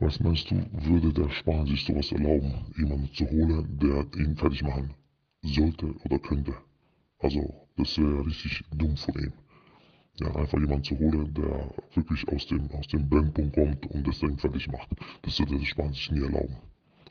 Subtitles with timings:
[0.00, 4.62] Was meinst du, würde der Spahn sich sowas erlauben, jemanden zu holen, der ihn fertig
[4.62, 4.92] machen
[5.42, 6.54] sollte oder könnte?
[7.20, 9.32] Also, das wäre richtig dumm von ihm.
[10.20, 14.18] Ja, einfach jemanden zu holen, der wirklich aus dem, aus dem Brennpunkt kommt und das
[14.18, 14.88] Ding fertig macht.
[15.22, 16.56] Das würde der Spahn sich nie erlauben.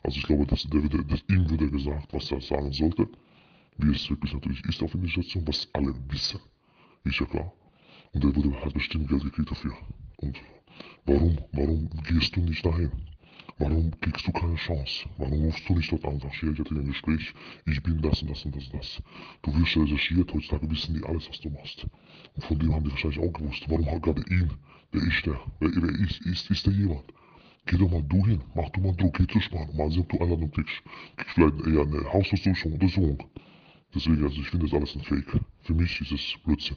[0.03, 3.07] Also ich glaube, dass der würde, dass ihm würde gesagt, was er sagen sollte,
[3.77, 6.39] wie es wirklich natürlich ist auf der Station, was alle wissen.
[7.05, 7.53] Ist ja klar.
[8.13, 9.73] Und der würde halt bestimmt Geld gekriegt dafür.
[10.17, 10.37] Und
[11.05, 12.91] warum, warum gehst du nicht dahin?
[13.59, 15.05] Warum kriegst du keine Chance?
[15.17, 16.19] Warum rufst du nicht dort an?
[16.19, 17.33] Sagst, ich hatte ein Gespräch,
[17.65, 19.01] ich bin das und das und das und das.
[19.43, 21.85] Du wirst recherchiert, heutzutage wissen die alles, was du machst.
[22.35, 23.63] Und von dem haben die wahrscheinlich auch gewusst.
[23.67, 24.51] Warum hat gerade ihn?
[24.91, 25.39] Wer ist der?
[25.59, 27.03] Wer, wer ist, ist, ist der jemand?
[27.65, 29.75] Geh doch mal du hin, mach du mal Druck, geh zu sparen.
[29.77, 30.83] Mal sehen, ob du Einladung kriegst.
[31.15, 33.23] Kriegst vielleicht eher eine Hausdurchsuchung, Untersuchung.
[33.95, 35.39] Deswegen, also ich finde das alles ein Fake.
[35.61, 36.75] Für mich ist es Blödsinn.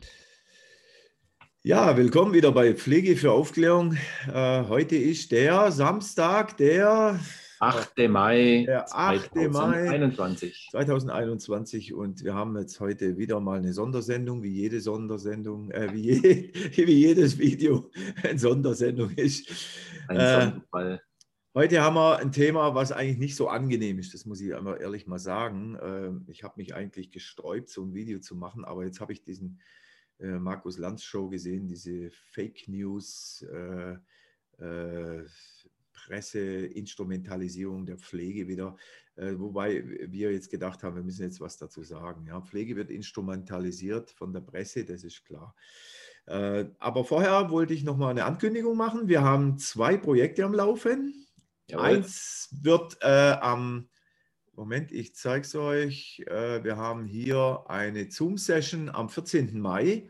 [1.67, 3.97] Ja, willkommen wieder bei Pflege für Aufklärung.
[4.33, 7.19] Äh, heute ist der Samstag, der
[7.59, 8.09] 8.
[8.09, 9.33] Mai, der 8.
[9.33, 10.69] 2021.
[10.73, 15.93] Mai 2021 und wir haben jetzt heute wieder mal eine Sondersendung, wie jede Sondersendung, äh,
[15.93, 16.53] wie, je,
[16.87, 17.91] wie jedes Video
[18.23, 19.51] eine Sondersendung ist.
[20.07, 21.03] Ein äh, Sonderfall.
[21.53, 24.81] Heute haben wir ein Thema, was eigentlich nicht so angenehm ist, das muss ich einmal
[24.81, 25.77] ehrlich mal sagen.
[25.83, 29.25] Ähm, ich habe mich eigentlich gesträubt, so ein Video zu machen, aber jetzt habe ich
[29.25, 29.59] diesen
[30.19, 33.97] äh, Markus Lanz Show gesehen, diese Fake News, äh,
[34.63, 35.25] äh,
[35.93, 38.77] Presseinstrumentalisierung der Pflege wieder,
[39.17, 42.27] äh, wobei wir jetzt gedacht haben, wir müssen jetzt was dazu sagen.
[42.27, 45.55] Ja, Pflege wird instrumentalisiert von der Presse, das ist klar.
[46.27, 49.09] Äh, aber vorher wollte ich noch mal eine Ankündigung machen.
[49.09, 51.27] Wir haben zwei Projekte am Laufen.
[51.69, 51.85] Jawohl.
[51.85, 53.89] Eins wird äh, am
[54.57, 56.25] Moment, ich zeige es euch.
[56.27, 59.61] Äh, wir haben hier eine Zoom-Session am 14.
[59.61, 60.09] Mai.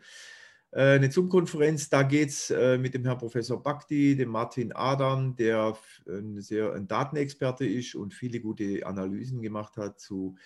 [0.70, 5.34] Äh, eine Zoom-Konferenz, da geht es äh, mit dem Herrn Professor Bakti, dem Martin Adam,
[5.34, 5.76] der
[6.08, 10.36] ein, sehr, ein Datenexperte ist und viele gute Analysen gemacht hat zu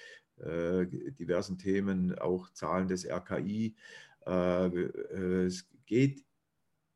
[0.43, 3.77] diversen Themen, auch Zahlen des RKI.
[4.25, 6.25] es geht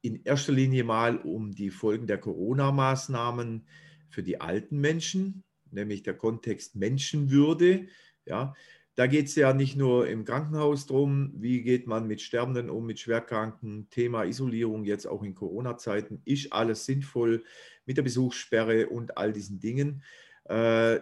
[0.01, 3.67] in erster Linie mal um die Folgen der Corona-Maßnahmen
[4.09, 7.87] für die alten Menschen, nämlich der Kontext Menschenwürde.
[8.27, 8.55] Ja,
[8.95, 12.87] da geht es ja nicht nur im Krankenhaus drum, wie geht man mit Sterbenden um,
[12.87, 17.43] mit Schwerkranken, Thema Isolierung jetzt auch in Corona-Zeiten, ist alles sinnvoll
[17.87, 20.03] mit der Besuchssperre und all diesen Dingen.
[20.45, 21.01] Äh,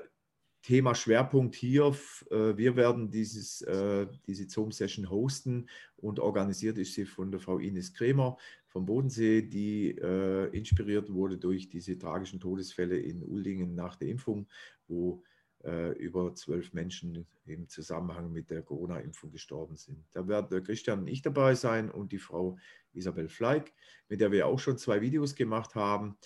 [0.63, 1.95] Thema Schwerpunkt hier,
[2.31, 7.59] äh, wir werden dieses, äh, diese Zoom-Session hosten und organisiert ist sie von der Frau
[7.59, 8.37] Ines Kremer
[8.69, 14.49] vom Bodensee, die äh, inspiriert wurde durch diese tragischen Todesfälle in Uldingen nach der Impfung,
[14.89, 15.23] wo
[15.97, 20.05] über zwölf Menschen im Zusammenhang mit der Corona-Impfung gestorben sind.
[20.11, 22.59] Da werden Christian und ich dabei sein und die Frau
[22.93, 23.73] Isabel Fleig,
[24.09, 26.17] mit der wir auch schon zwei Videos gemacht haben,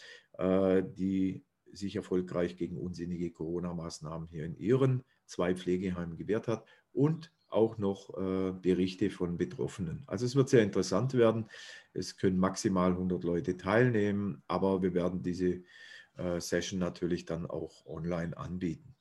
[0.41, 1.44] die
[1.76, 8.16] sich erfolgreich gegen unsinnige Corona-Maßnahmen hier in ihren zwei Pflegeheimen gewehrt hat und auch noch
[8.19, 10.03] äh, Berichte von Betroffenen.
[10.06, 11.48] Also es wird sehr interessant werden.
[11.92, 15.62] Es können maximal 100 Leute teilnehmen, aber wir werden diese
[16.16, 18.94] äh, Session natürlich dann auch online anbieten.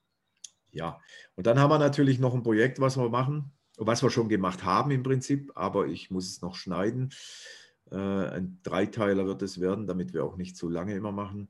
[0.71, 0.99] Ja,
[1.35, 4.63] und dann haben wir natürlich noch ein Projekt, was wir machen, was wir schon gemacht
[4.63, 7.11] haben im Prinzip, aber ich muss es noch schneiden.
[7.91, 11.49] Äh, ein Dreiteiler wird es werden, damit wir auch nicht zu lange immer machen.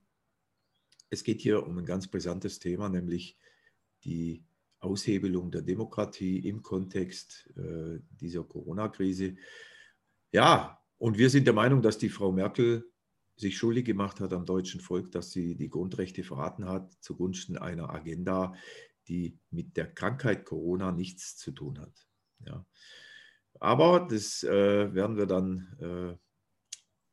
[1.09, 3.37] Es geht hier um ein ganz brisantes Thema, nämlich
[4.03, 4.45] die
[4.79, 9.35] Aushebelung der Demokratie im Kontext äh, dieser Corona-Krise.
[10.31, 12.85] Ja, und wir sind der Meinung, dass die Frau Merkel
[13.35, 17.89] sich schuldig gemacht hat am deutschen Volk, dass sie die Grundrechte verraten hat zugunsten einer
[17.89, 18.53] Agenda,
[19.07, 22.07] die mit der Krankheit Corona nichts zu tun hat.
[22.39, 22.65] Ja.
[23.59, 26.17] Aber das äh, werden wir dann äh,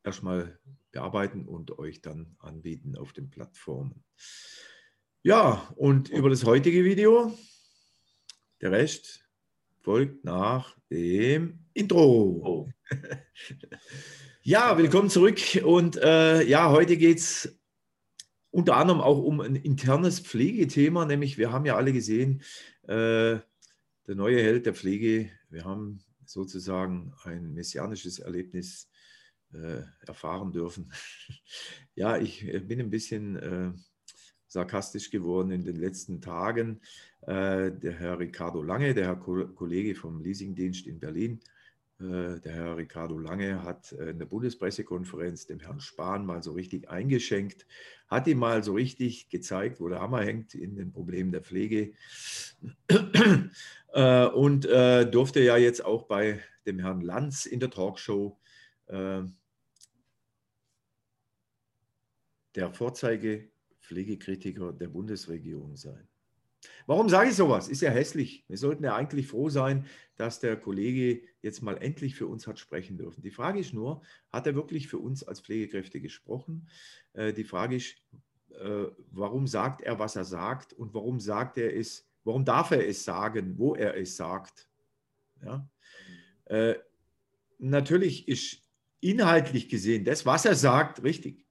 [0.03, 0.59] erstmal
[0.91, 4.03] bearbeiten und euch dann anbieten auf den Plattformen.
[5.23, 7.33] Ja, und über das heutige Video,
[8.61, 9.27] der Rest
[9.79, 12.41] folgt nach dem Intro.
[12.43, 12.69] Oh.
[14.41, 15.39] ja, willkommen zurück.
[15.63, 17.59] Und äh, ja, heute geht es
[18.51, 22.43] unter anderem auch um ein internes Pflegethema, nämlich wir haben ja alle gesehen,
[22.83, 23.39] äh,
[24.05, 28.89] der neue Held der Pflege, wir haben sozusagen ein messianisches Erlebnis
[30.05, 30.91] erfahren dürfen.
[31.95, 33.71] ja, ich äh, bin ein bisschen äh,
[34.47, 36.81] sarkastisch geworden in den letzten Tagen.
[37.21, 41.39] Äh, der Herr Ricardo Lange, der Herr Ko Kollege vom Leasingdienst in Berlin,
[41.99, 46.89] äh, der Herr Ricardo Lange hat in der Bundespressekonferenz dem Herrn Spahn mal so richtig
[46.89, 47.65] eingeschenkt,
[48.07, 51.93] hat ihm mal so richtig gezeigt, wo der Hammer hängt in den Problemen der Pflege
[54.33, 58.37] und durfte ja jetzt auch bei dem Herrn Lanz in der Talkshow
[62.55, 66.07] der Vorzeige Pflegekritiker der Bundesregierung sein.
[66.85, 67.67] Warum sage ich sowas?
[67.67, 68.45] Ist ja hässlich.
[68.47, 69.85] Wir sollten ja eigentlich froh sein,
[70.15, 73.21] dass der Kollege jetzt mal endlich für uns hat sprechen dürfen.
[73.21, 74.01] Die Frage ist nur,
[74.31, 76.69] hat er wirklich für uns als Pflegekräfte gesprochen?
[77.13, 77.97] Äh, die Frage ist,
[78.51, 82.87] äh, warum sagt er, was er sagt und warum sagt er es, warum darf er
[82.87, 84.69] es sagen, wo er es sagt?
[85.43, 85.67] Ja?
[86.45, 86.75] Äh,
[87.57, 88.61] natürlich ist
[88.99, 91.42] inhaltlich gesehen das, was er sagt, richtig.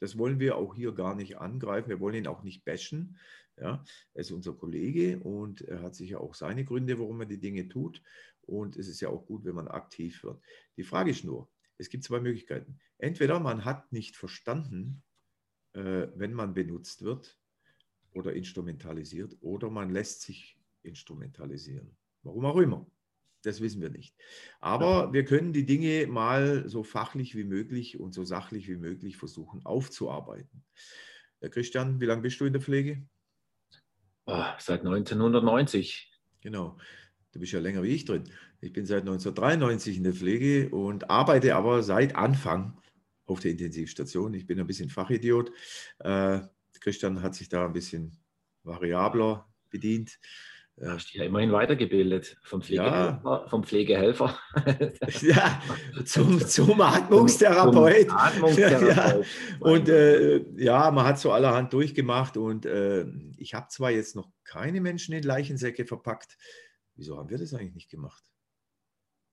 [0.00, 1.88] Das wollen wir auch hier gar nicht angreifen.
[1.88, 3.18] Wir wollen ihn auch nicht bashen.
[3.56, 7.40] Ja, er ist unser Kollege und er hat sicher auch seine Gründe, warum er die
[7.40, 8.02] Dinge tut.
[8.42, 10.40] Und es ist ja auch gut, wenn man aktiv wird.
[10.76, 12.78] Die Frage ist nur, es gibt zwei Möglichkeiten.
[12.98, 15.02] Entweder man hat nicht verstanden,
[15.74, 17.38] äh, wenn man benutzt wird
[18.12, 21.96] oder instrumentalisiert, oder man lässt sich instrumentalisieren.
[22.22, 22.86] Warum auch immer.
[23.42, 24.14] Das wissen wir nicht.
[24.60, 25.12] Aber ja.
[25.12, 29.64] wir können die Dinge mal so fachlich wie möglich und so sachlich wie möglich versuchen
[29.64, 30.64] aufzuarbeiten.
[31.40, 33.02] Herr Christian, wie lange bist du in der Pflege?
[34.26, 36.12] Oh, seit 1990.
[36.42, 36.76] Genau.
[37.32, 38.24] Du bist ja länger wie ich drin.
[38.60, 42.78] Ich bin seit 1993 in der Pflege und arbeite aber seit Anfang
[43.26, 44.34] auf der Intensivstation.
[44.34, 45.50] Ich bin ein bisschen Fachidiot.
[46.00, 46.40] Äh,
[46.80, 48.16] Christian hat sich da ein bisschen
[48.64, 50.18] variabler bedient.
[50.80, 53.20] Du hast dich ja immerhin weitergebildet vom Pflegehelfer.
[53.22, 53.46] Ja.
[53.48, 54.38] Vom Pflegehelfer.
[55.20, 55.60] ja,
[56.06, 58.08] zum, zum Atmungstherapeut.
[58.08, 58.80] Zum Atmungstherapeut.
[58.96, 59.20] Ja.
[59.60, 63.04] Und äh, ja, man hat so allerhand durchgemacht und äh,
[63.36, 66.38] ich habe zwar jetzt noch keine Menschen in Leichensäcke verpackt.
[66.96, 68.24] Wieso haben wir das eigentlich nicht gemacht?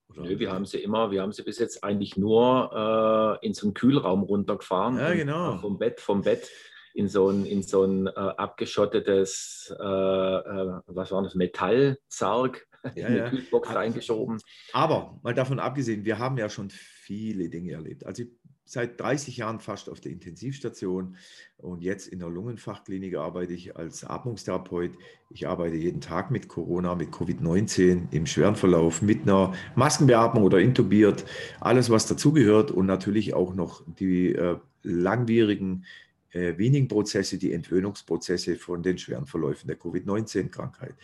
[0.09, 3.53] Oder Nö, wir haben sie immer, wir haben sie bis jetzt eigentlich nur äh, in
[3.53, 4.97] so einen Kühlraum runtergefahren.
[4.97, 5.57] Ja, genau.
[5.59, 6.49] Vom Bett, vom Bett
[6.97, 13.07] in so ein, in so ein äh, abgeschottetes, äh, äh, was war das, Metallsarg ja,
[13.07, 13.29] in die ja.
[13.29, 14.39] Kühlbox reingeschoben.
[14.73, 18.05] Aber mal davon abgesehen, wir haben ja schon viele Dinge erlebt.
[18.05, 18.29] Also ich
[18.67, 21.15] seit 30 Jahren fast auf der Intensivstation
[21.57, 24.91] und jetzt in der Lungenfachklinik arbeite ich als Atmungstherapeut.
[25.29, 30.59] Ich arbeite jeden Tag mit Corona, mit Covid-19 im schweren Verlauf, mit einer Maskenbeatmung oder
[30.59, 31.23] intubiert,
[31.61, 35.85] alles was dazugehört und natürlich auch noch die äh, langwierigen
[36.31, 40.95] äh, Weaning-Prozesse, die Entwöhnungsprozesse von den schweren Verläufen der Covid-19-Krankheit,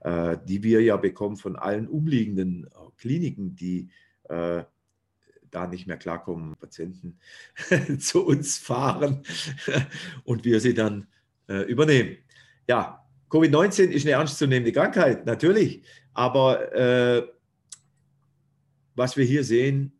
[0.00, 3.88] äh, die wir ja bekommen von allen umliegenden äh, Kliniken, die
[4.24, 4.64] äh,
[5.50, 7.18] da nicht mehr klarkommen, Patienten
[7.98, 9.22] zu uns fahren
[10.24, 11.06] und wir sie dann
[11.48, 12.16] äh, übernehmen.
[12.68, 15.82] Ja, Covid-19 ist eine ernstzunehmende Krankheit, natürlich,
[16.14, 17.26] aber äh,
[18.94, 19.92] was wir hier sehen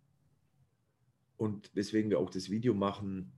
[1.37, 3.33] und weswegen wir auch das Video machen,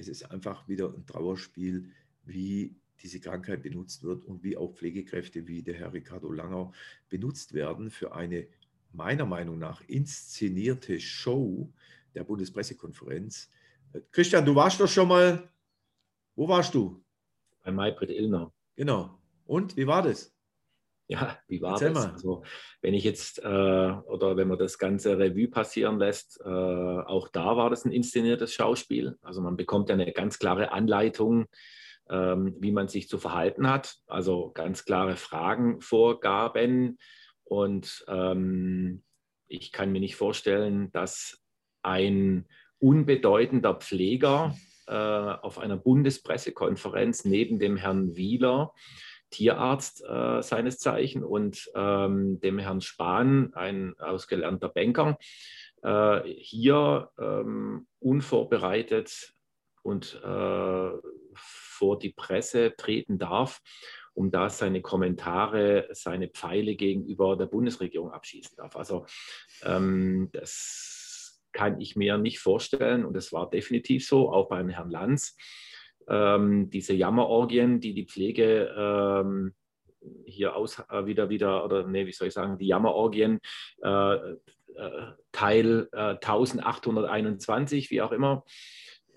[0.00, 1.90] es ist einfach wieder ein Trauerspiel,
[2.24, 6.72] wie diese Krankheit benutzt wird und wie auch Pflegekräfte wie der Herr Ricardo Langer
[7.08, 8.46] benutzt werden für eine
[8.92, 11.72] meiner Meinung nach inszenierte Show
[12.14, 13.48] der Bundespressekonferenz.
[14.10, 15.48] Christian, du warst doch schon mal,
[16.34, 17.02] wo warst du?
[17.62, 18.52] Bei Maybrit Illner.
[18.76, 19.18] Genau.
[19.46, 20.32] Und wie war das?
[21.10, 22.04] Ja, wie war Erzähl das?
[22.04, 22.12] Mal.
[22.12, 22.44] Also,
[22.82, 27.56] wenn ich jetzt äh, oder wenn man das ganze Revue passieren lässt, äh, auch da
[27.56, 29.18] war das ein inszeniertes Schauspiel.
[29.20, 31.46] Also man bekommt ja eine ganz klare Anleitung,
[32.08, 33.96] ähm, wie man sich zu verhalten hat.
[34.06, 36.96] Also ganz klare Fragen, Vorgaben.
[37.42, 39.02] Und ähm,
[39.48, 41.42] ich kann mir nicht vorstellen, dass
[41.82, 42.46] ein
[42.78, 44.54] unbedeutender Pfleger
[44.86, 48.72] äh, auf einer Bundespressekonferenz neben dem Herrn Wieler
[49.30, 55.18] Tierarzt äh, seines Zeichen und ähm, dem Herrn Spahn, ein ausgelernter Banker,
[55.82, 59.32] äh, hier ähm, unvorbereitet
[59.82, 60.90] und äh,
[61.34, 63.60] vor die Presse treten darf,
[64.12, 68.76] um da seine Kommentare, seine Pfeile gegenüber der Bundesregierung abschießen darf.
[68.76, 69.06] Also
[69.62, 74.90] ähm, das kann ich mir nicht vorstellen und es war definitiv so, auch beim Herrn
[74.90, 75.36] Lanz
[76.08, 79.54] ähm, diese Jammerorgien, die die Pflege ähm,
[80.24, 83.40] hier aus äh, wieder wieder oder nee, wie soll ich sagen, die Jammerorgien
[83.82, 84.36] äh, äh,
[85.32, 88.44] Teil äh, 1821, wie auch immer.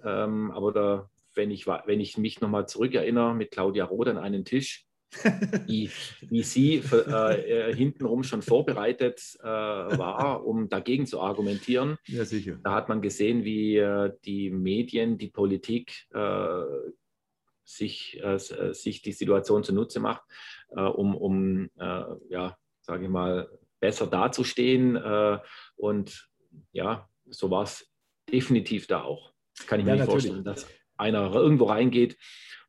[0.03, 4.45] Ähm, aber da, wenn ich wenn ich mich nochmal zurückerinnere mit Claudia Roth an einen
[4.45, 4.85] Tisch,
[5.67, 5.89] wie,
[6.21, 11.97] wie sie äh, äh, hintenrum schon vorbereitet äh, war, um dagegen zu argumentieren.
[12.05, 12.59] Ja, sicher.
[12.63, 16.63] Da hat man gesehen, wie äh, die Medien, die Politik äh,
[17.63, 18.37] sich, äh,
[18.73, 20.23] sich die Situation zunutze macht,
[20.69, 23.47] um, um ja, sage ich mal,
[23.79, 24.97] besser dazustehen.
[25.75, 26.29] und
[26.71, 27.89] ja, so war es
[28.31, 29.33] definitiv da auch.
[29.55, 30.25] Das kann ich ja, mir nicht natürlich.
[30.25, 30.67] vorstellen, dass
[30.97, 32.17] einer irgendwo reingeht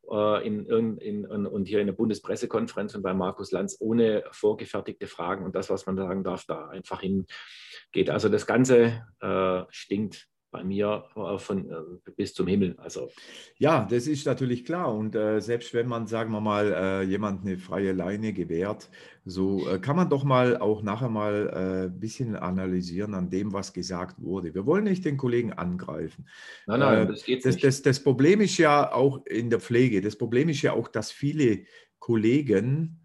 [0.08, 5.44] in, in, in, und hier in der Bundespressekonferenz und bei Markus Lanz ohne vorgefertigte Fragen
[5.44, 8.10] und das, was man sagen darf, da einfach hingeht.
[8.10, 12.76] Also das Ganze äh, stinkt bei mir äh, von, äh, bis zum Himmel.
[12.78, 13.10] Also.
[13.58, 14.94] Ja, das ist natürlich klar.
[14.94, 18.88] Und äh, selbst wenn man, sagen wir mal, äh, jemand eine freie Leine gewährt,
[19.24, 23.52] so äh, kann man doch mal auch nachher mal ein äh, bisschen analysieren an dem,
[23.52, 24.54] was gesagt wurde.
[24.54, 26.28] Wir wollen nicht den Kollegen angreifen.
[26.68, 27.64] Nein, nein, das geht das, nicht.
[27.64, 31.10] Das, das Problem ist ja auch in der Pflege, das Problem ist ja auch, dass
[31.10, 31.64] viele
[31.98, 33.00] Kollegen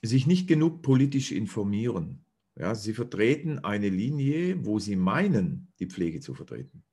[0.00, 2.23] sich nicht genug politisch informieren.
[2.56, 6.84] Ja, sie vertreten eine Linie, wo sie meinen, die Pflege zu vertreten.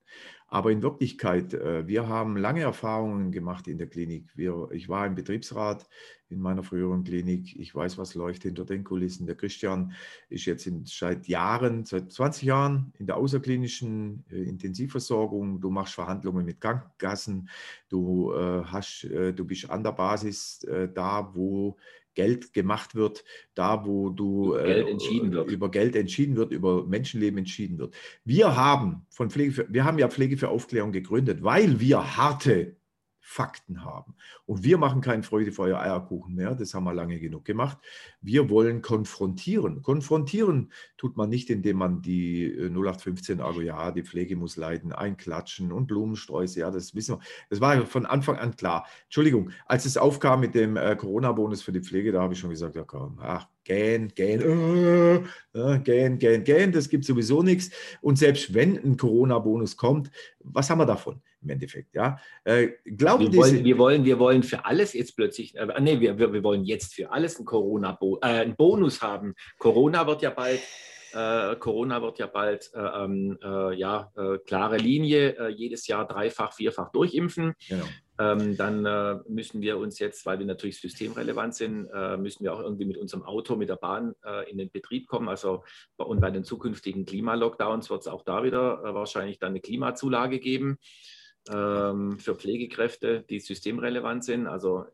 [0.54, 4.30] Aber in Wirklichkeit, äh, wir haben lange Erfahrungen gemacht in der Klinik.
[4.36, 5.88] Wir, ich war im Betriebsrat
[6.28, 7.58] in meiner früheren Klinik.
[7.58, 9.26] Ich weiß, was läuft hinter den Kulissen.
[9.28, 9.94] Der Christian
[10.28, 15.62] ist jetzt in, seit Jahren, seit 20 Jahren in der außerklinischen äh, Intensivversorgung.
[15.62, 17.48] Du machst Verhandlungen mit Krankenkassen.
[17.88, 21.78] Du, äh, hast, du bist an der Basis da, wo
[22.14, 25.52] Geld gemacht wird, da wo du über Geld, entschieden wird.
[25.52, 27.96] über Geld entschieden wird, über Menschenleben entschieden wird.
[28.24, 32.76] Wir haben von Pflege für, wir haben ja Pflege für Aufklärung gegründet, weil wir harte
[33.32, 34.14] Fakten haben.
[34.46, 37.78] Und wir machen keinen Freudefeuer Eierkuchen mehr, das haben wir lange genug gemacht.
[38.22, 39.82] Wir wollen konfrontieren.
[39.82, 44.92] Konfrontieren tut man nicht, indem man die 0815, äh, also ja, die Pflege muss leiden,
[44.92, 47.20] einklatschen und Blumensträuße, ja, das wissen wir.
[47.50, 48.86] Das war von Anfang an klar.
[49.06, 52.50] Entschuldigung, als es aufkam mit dem äh, Corona-Bonus für die Pflege, da habe ich schon
[52.50, 55.16] gesagt, ja komm, ach, gähn, gähn, äh,
[55.54, 57.70] äh, gähn, gähn, gähn, das gibt sowieso nichts.
[58.02, 61.22] Und selbst wenn ein Corona-Bonus kommt, was haben wir davon?
[61.42, 61.94] Im Endeffekt.
[61.94, 62.20] Ja?
[62.44, 66.18] Äh, glauben wir, wollen, wir, wollen, wir wollen für alles jetzt plötzlich, äh, nee, wir,
[66.18, 69.34] wir wollen jetzt für alles einen Corona-Bonus äh, einen Bonus haben.
[69.58, 70.62] Corona wird ja bald.
[71.14, 74.12] Äh, Corona wird ja bald äh, ähm, äh, ja,
[74.46, 77.54] klare Linie, jedes Jahr dreifach, vierfach durchimpfen.
[77.68, 77.86] Genau.
[78.18, 82.86] Ähm, dann müssen wir uns jetzt, weil wir natürlich systemrelevant sind, müssen wir auch irgendwie
[82.86, 84.14] mit unserem Auto, mit der Bahn
[84.48, 85.28] in den Betrieb kommen.
[85.28, 85.64] Also
[85.98, 90.78] und bei den zukünftigen Klimalockdowns wird es auch da wieder wahrscheinlich dann eine Klimazulage geben
[91.50, 94.48] ähm, für Pflegekräfte, die systemrelevant sind.
[94.48, 94.86] Also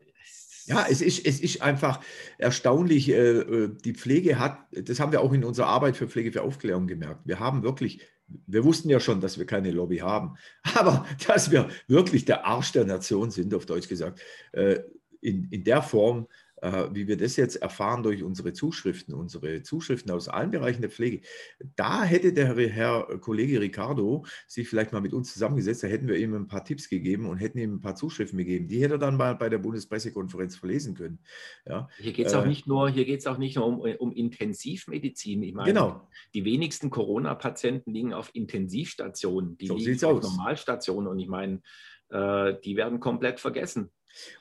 [0.68, 2.02] ja, es ist, es ist einfach
[2.38, 3.10] erstaunlich.
[3.10, 6.42] Äh, äh, die Pflege hat, das haben wir auch in unserer Arbeit für Pflege für
[6.42, 7.22] Aufklärung gemerkt.
[7.26, 10.36] Wir haben wirklich, wir wussten ja schon, dass wir keine Lobby haben,
[10.76, 14.20] aber dass wir wirklich der Arsch der Nation sind, auf Deutsch gesagt,
[14.52, 14.80] äh,
[15.22, 16.28] in, in der Form,
[16.62, 21.22] wie wir das jetzt erfahren durch unsere Zuschriften, unsere Zuschriften aus allen Bereichen der Pflege,
[21.76, 26.18] da hätte der Herr Kollege Ricardo sich vielleicht mal mit uns zusammengesetzt, da hätten wir
[26.18, 28.68] ihm ein paar Tipps gegeben und hätten ihm ein paar Zuschriften gegeben.
[28.68, 31.20] Die hätte er dann mal bei der Bundespressekonferenz verlesen können.
[31.66, 31.90] Ja.
[31.98, 35.44] Hier geht es auch äh, nicht nur, hier geht auch nicht nur um, um Intensivmedizin.
[35.44, 36.08] Ich meine, genau.
[36.34, 40.24] die wenigsten Corona-Patienten liegen auf Intensivstationen, die so liegen auf aus.
[40.24, 41.62] Normalstationen und ich meine,
[42.10, 43.92] äh, die werden komplett vergessen.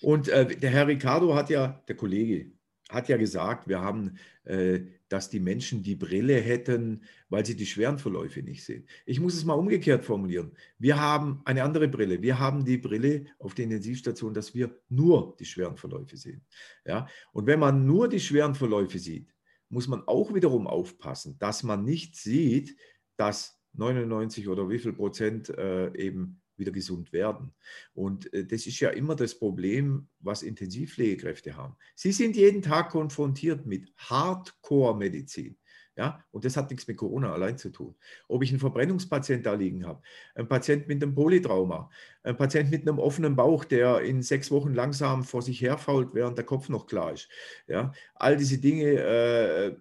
[0.00, 2.52] Und äh, der Herr Ricardo hat ja, der Kollege,
[2.88, 7.66] hat ja gesagt, wir haben, äh, dass die Menschen die Brille hätten, weil sie die
[7.66, 8.86] schweren Verläufe nicht sehen.
[9.04, 10.52] Ich muss es mal umgekehrt formulieren.
[10.78, 12.22] Wir haben eine andere Brille.
[12.22, 16.44] Wir haben die Brille auf der Intensivstation, dass wir nur die schweren Verläufe sehen.
[16.84, 17.08] Ja?
[17.32, 19.34] Und wenn man nur die schweren Verläufe sieht,
[19.68, 22.76] muss man auch wiederum aufpassen, dass man nicht sieht,
[23.16, 27.52] dass 99 oder wie viel Prozent äh, eben wieder gesund werden.
[27.94, 31.76] Und äh, das ist ja immer das Problem, was Intensivpflegekräfte haben.
[31.94, 35.56] Sie sind jeden Tag konfrontiert mit Hardcore-Medizin.
[35.98, 37.94] Ja, und das hat nichts mit Corona allein zu tun.
[38.28, 40.02] Ob ich einen Verbrennungspatient da liegen habe,
[40.34, 41.88] ein Patient mit einem Polytrauma,
[42.22, 46.36] ein Patient mit einem offenen Bauch, der in sechs Wochen langsam vor sich herfault, während
[46.36, 47.30] der Kopf noch klar ist.
[47.66, 49.76] Ja, all diese Dinge, äh,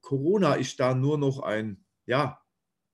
[0.00, 2.40] Corona ist da nur noch ein, ja,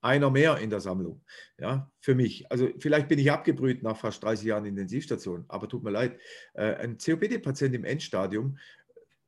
[0.07, 1.23] einer mehr in der Sammlung.
[1.59, 2.51] Ja, für mich.
[2.51, 6.19] Also vielleicht bin ich abgebrüht nach fast 30 Jahren Intensivstation, aber tut mir leid.
[6.55, 8.59] Äh, ein COPD-Patient im Endstadium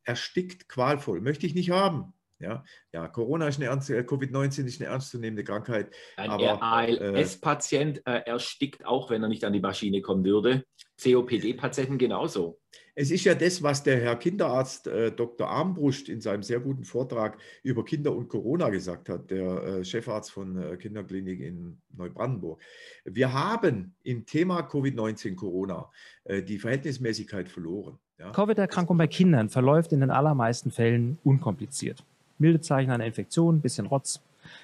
[0.03, 1.21] erstickt qualvoll.
[1.21, 2.13] Möchte ich nicht haben.
[2.39, 5.93] Ja, ja Corona ist eine ernst, äh, Covid-19 ist eine ernstzunehmende Krankheit.
[6.15, 10.63] Ein ALS-Patient äh, erstickt auch, wenn er nicht an die Maschine kommen würde.
[11.01, 12.59] COPD-Patienten genauso.
[12.95, 15.47] Es ist ja das, was der Herr Kinderarzt äh, Dr.
[15.47, 20.31] Armbrust in seinem sehr guten Vortrag über Kinder und Corona gesagt hat, der äh, Chefarzt
[20.31, 22.61] von äh, Kinderklinik in Neubrandenburg.
[23.05, 25.89] Wir haben im Thema Covid-19 Corona
[26.25, 27.97] äh, die Verhältnismäßigkeit verloren.
[28.17, 28.31] Ja?
[28.31, 32.03] Covid-Erkrankung bei Kindern verläuft in den allermeisten Fällen unkompliziert.
[32.39, 34.21] Milde Zeichen einer Infektion, bisschen Rotz,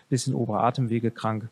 [0.09, 1.49] bisschen obere Atemwege krank.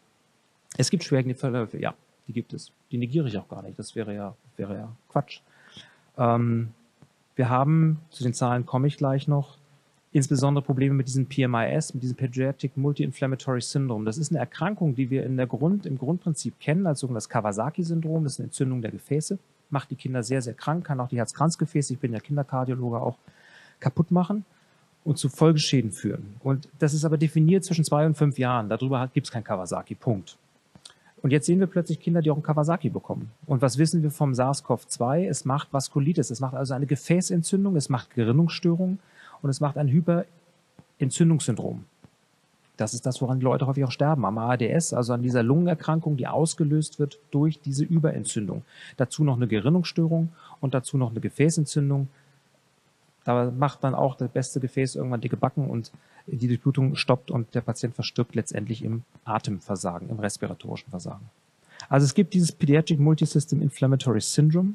[0.78, 1.94] Es gibt schwerwiegende Verläufe, ja,
[2.28, 2.72] die gibt es.
[2.92, 3.78] Die negiere ich auch gar nicht.
[3.78, 5.42] Das wäre ja, wäre ja Quatsch.
[6.18, 6.70] Ähm,
[7.36, 9.58] wir haben, zu den Zahlen komme ich gleich noch,
[10.12, 14.06] insbesondere Probleme mit diesem PMIS, mit diesem Pediatric Multi-Inflammatory Syndrome.
[14.06, 18.24] Das ist eine Erkrankung, die wir in der Grund, im Grundprinzip kennen als sogenanntes Kawasaki-Syndrom.
[18.24, 19.40] Das ist eine Entzündung der Gefäße,
[19.72, 23.18] macht die Kinder sehr, sehr krank, kann auch die Herzkranzgefäße, ich bin ja Kinderkardiologe, auch
[23.80, 24.46] kaputt machen.
[25.04, 26.36] Und zu Folgeschäden führen.
[26.40, 28.70] Und das ist aber definiert zwischen zwei und fünf Jahren.
[28.70, 29.96] Darüber gibt es kein Kawasaki.
[29.96, 30.38] Punkt.
[31.22, 33.32] Und jetzt sehen wir plötzlich Kinder, die auch einen Kawasaki bekommen.
[33.46, 35.26] Und was wissen wir vom SARS-CoV-2?
[35.28, 39.00] Es macht Vaskulitis, es macht also eine Gefäßentzündung, es macht Gerinnungsstörungen
[39.42, 41.86] und es macht ein Hyperentzündungssyndrom.
[42.76, 46.18] Das ist das, woran die Leute häufig auch sterben, am ARDS, also an dieser Lungenerkrankung,
[46.18, 48.64] die ausgelöst wird durch diese Überentzündung.
[48.98, 50.30] Dazu noch eine Gerinnungsstörung
[50.60, 52.10] und dazu noch eine Gefäßentzündung.
[53.24, 55.92] Da macht dann auch das beste Gefäß irgendwann dicke Backen und
[56.28, 61.30] die Durchblutung stoppt und der Patient verstirbt letztendlich im Atemversagen, im respiratorischen Versagen.
[61.90, 64.74] Also es gibt dieses Pediatric Multisystem Inflammatory Syndrome.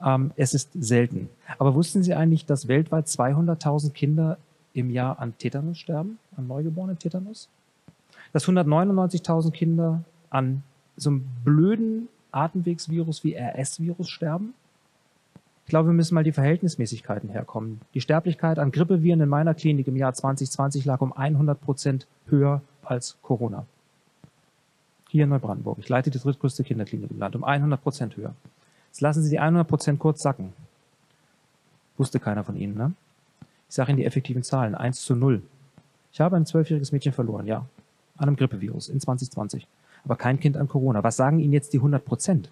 [0.00, 1.28] Ähm, es ist selten.
[1.58, 4.38] Aber wussten Sie eigentlich, dass weltweit 200.000 Kinder
[4.74, 7.48] im Jahr an Tetanus sterben, an neugeborenen Tetanus?
[8.32, 10.62] Dass 199.000 Kinder an
[10.96, 14.52] so einem blöden Atemwegsvirus wie RS-Virus sterben?
[15.66, 17.80] Ich glaube, wir müssen mal die Verhältnismäßigkeiten herkommen.
[17.92, 22.62] Die Sterblichkeit an Grippeviren in meiner Klinik im Jahr 2020 lag um 100 Prozent höher
[22.84, 23.66] als Corona.
[25.08, 25.78] Hier in Neubrandenburg.
[25.80, 28.32] Ich leite die drittgrößte Kinderklinik im Land, um 100 Prozent höher.
[28.90, 30.52] Jetzt lassen Sie die 100 Prozent kurz sacken.
[31.96, 32.92] Wusste keiner von Ihnen, ne?
[33.68, 34.76] Ich sage Ihnen die effektiven Zahlen.
[34.76, 35.42] 1 zu 0.
[36.12, 37.66] Ich habe ein zwölfjähriges Mädchen verloren, ja.
[38.18, 39.66] An einem Grippevirus in 2020.
[40.04, 41.02] Aber kein Kind an Corona.
[41.02, 42.50] Was sagen Ihnen jetzt die 100 Prozent?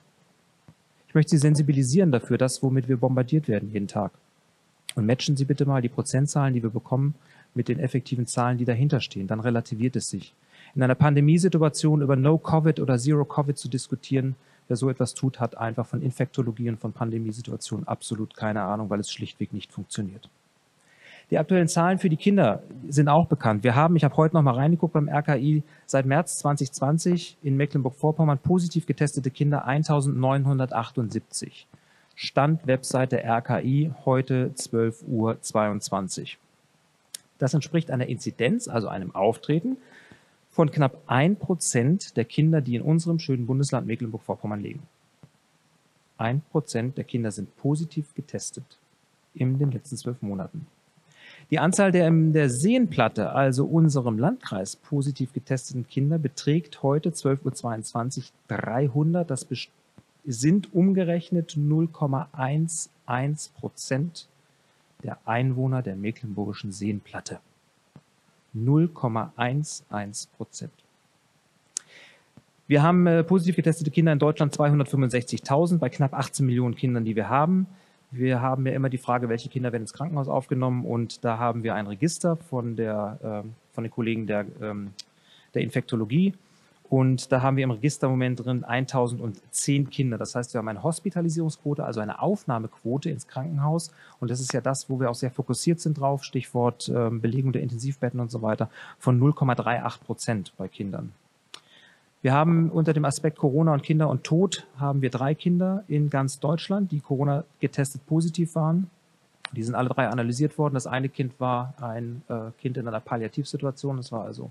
[1.15, 4.11] Ich möchte Sie sensibilisieren dafür, das, womit wir bombardiert werden jeden Tag.
[4.97, 7.15] Und matchen Sie bitte mal die Prozentzahlen, die wir bekommen,
[7.55, 9.29] mit den effektiven Zahlen, die dahinter stehen.
[9.29, 10.35] Dann relativiert es sich.
[10.75, 14.35] In einer Pandemiesituation über No-Covid oder Zero-Covid zu diskutieren,
[14.67, 18.99] wer so etwas tut, hat einfach von Infektologie und von Pandemiesituationen absolut keine Ahnung, weil
[18.99, 20.29] es schlichtweg nicht funktioniert.
[21.31, 23.65] Die aktuellen Zahlen für die Kinder sind auch bekannt.
[23.65, 28.39] Wir haben, ich habe heute noch mal reingeguckt beim RKI, seit März 2020 in Mecklenburg-Vorpommern
[28.39, 31.67] positiv getestete Kinder 1978.
[32.15, 36.29] Stand Webseite RKI heute 12.22 Uhr.
[37.39, 39.79] Das entspricht einer Inzidenz, also einem Auftreten
[40.51, 44.83] von knapp 1% der Kinder, die in unserem schönen Bundesland Mecklenburg-Vorpommern leben.
[46.19, 48.65] 1% der Kinder sind positiv getestet
[49.35, 50.69] in den letzten zwölf Monaten.
[51.51, 58.19] Die Anzahl der in der Seenplatte, also unserem Landkreis, positiv getesteten Kinder beträgt heute 12.22
[58.19, 59.31] Uhr 300.
[59.31, 59.47] Das
[60.25, 64.27] sind umgerechnet 0,11 Prozent
[65.03, 67.41] der Einwohner der mecklenburgischen Seenplatte.
[68.57, 70.73] 0,11 Prozent.
[72.67, 77.15] Wir haben äh, positiv getestete Kinder in Deutschland 265.000 bei knapp 18 Millionen Kindern, die
[77.15, 77.67] wir haben.
[78.17, 80.85] Wir haben ja immer die Frage, welche Kinder werden ins Krankenhaus aufgenommen?
[80.85, 84.93] Und da haben wir ein Register von, der, äh, von den Kollegen der, ähm,
[85.53, 86.33] der Infektologie.
[86.89, 90.17] Und da haben wir im Registermoment drin 1010 Kinder.
[90.17, 93.91] Das heißt, wir haben eine Hospitalisierungsquote, also eine Aufnahmequote ins Krankenhaus.
[94.21, 97.51] Und das ist ja das, wo wir auch sehr fokussiert sind drauf, Stichwort äh, Belegung
[97.51, 101.13] der Intensivbetten und so weiter, von 0,38 Prozent bei Kindern.
[102.25, 106.09] Wir haben unter dem Aspekt Corona und Kinder und Tod haben wir drei Kinder in
[106.09, 108.89] ganz Deutschland, die Corona getestet positiv waren.
[109.53, 110.73] Die sind alle drei analysiert worden.
[110.73, 113.99] Das eine Kind war ein äh, Kind in einer Palliativsituation.
[113.99, 114.51] Das war also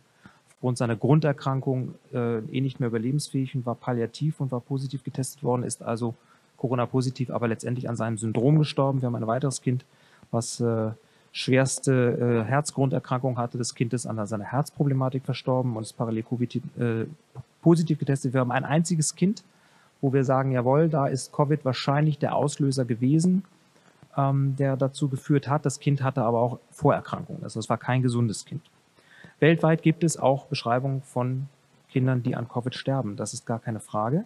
[0.49, 5.41] aufgrund seiner Grunderkrankung äh, eh nicht mehr überlebensfähig und war palliativ und war positiv getestet
[5.41, 6.13] worden, ist also
[6.57, 9.01] Corona-positiv, aber letztendlich an seinem Syndrom gestorben.
[9.01, 9.83] Wir haben ein weiteres Kind,
[10.29, 10.91] was äh,
[11.31, 13.57] schwerste äh, Herzgrunderkrankung hatte.
[13.57, 17.05] Das Kind ist an seiner Herzproblematik verstorben und ist parallel Covid, äh,
[17.63, 18.33] positiv getestet.
[18.33, 19.43] Wir haben ein einziges Kind,
[20.01, 23.43] wo wir sagen, jawohl, da ist Covid wahrscheinlich der Auslöser gewesen,
[24.15, 25.65] ähm, der dazu geführt hat.
[25.65, 27.41] Das Kind hatte aber auch Vorerkrankungen.
[27.41, 28.61] Also es war kein gesundes Kind.
[29.39, 31.47] Weltweit gibt es auch Beschreibungen von
[31.89, 33.15] Kindern, die an Covid sterben.
[33.15, 34.25] Das ist gar keine Frage.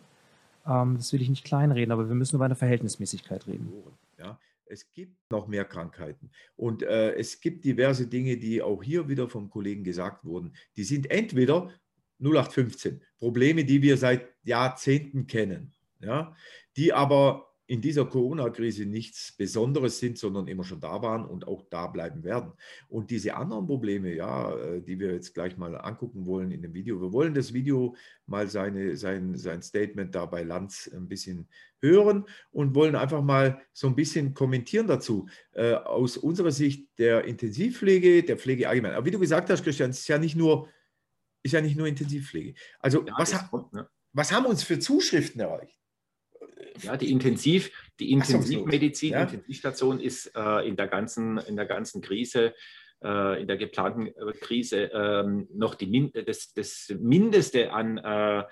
[0.66, 3.72] Ähm, das will ich nicht kleinreden, aber wir müssen über eine Verhältnismäßigkeit reden.
[4.18, 9.08] Ja, es gibt noch mehr Krankheiten und äh, es gibt diverse Dinge, die auch hier
[9.08, 10.54] wieder vom Kollegen gesagt wurden.
[10.76, 11.70] Die sind entweder
[12.20, 13.02] 0815.
[13.18, 16.36] Probleme, die wir seit Jahrzehnten kennen, ja,
[16.76, 21.66] die aber in dieser Corona-Krise nichts Besonderes sind, sondern immer schon da waren und auch
[21.70, 22.54] da bleiben werden.
[22.88, 26.74] Und diese anderen Probleme, ja, äh, die wir jetzt gleich mal angucken wollen in dem
[26.74, 27.02] Video.
[27.02, 27.94] Wir wollen das Video
[28.26, 31.50] mal seine, sein, sein Statement da bei Lanz ein bisschen
[31.82, 35.28] hören und wollen einfach mal so ein bisschen kommentieren dazu.
[35.52, 38.94] Äh, aus unserer Sicht der Intensivpflege, der Pflege allgemein.
[38.94, 40.70] Aber wie du gesagt hast, Christian, es ist ja nicht nur
[41.48, 42.54] ist ja nicht nur Intensivpflege.
[42.80, 43.90] Also ja, was, ha kommt, ne?
[44.14, 45.80] was haben uns für Zuschriften erreicht?
[46.82, 49.24] Ja, die, Intensiv, die Intensivmedizin, ja?
[49.24, 52.54] Intensivstation ist äh, in, der ganzen, in der ganzen Krise,
[53.04, 58.44] äh, in der geplanten äh, Krise ähm, noch die, das, das Mindeste an, äh,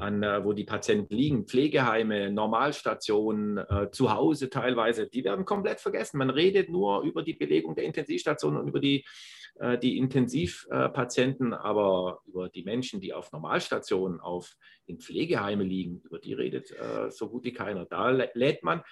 [0.00, 5.80] an, äh, wo die Patienten liegen, Pflegeheime, Normalstationen, äh, zu Hause teilweise, die werden komplett
[5.80, 6.18] vergessen.
[6.18, 9.04] Man redet nur über die Belegung der Intensivstationen und über die,
[9.56, 14.56] äh, die Intensivpatienten, aber über die Menschen, die auf Normalstationen, auf
[14.90, 17.86] in Pflegeheime liegen, über die redet äh, so gut wie keiner.
[17.86, 18.82] Da lädt man,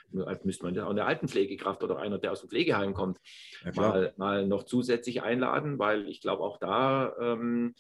[0.45, 3.19] müsste man auch eine Altenpflegekraft oder einer, der aus dem Pflegeheim kommt,
[3.65, 7.75] ja, mal, mal noch zusätzlich einladen, weil ich glaube, auch da ähm,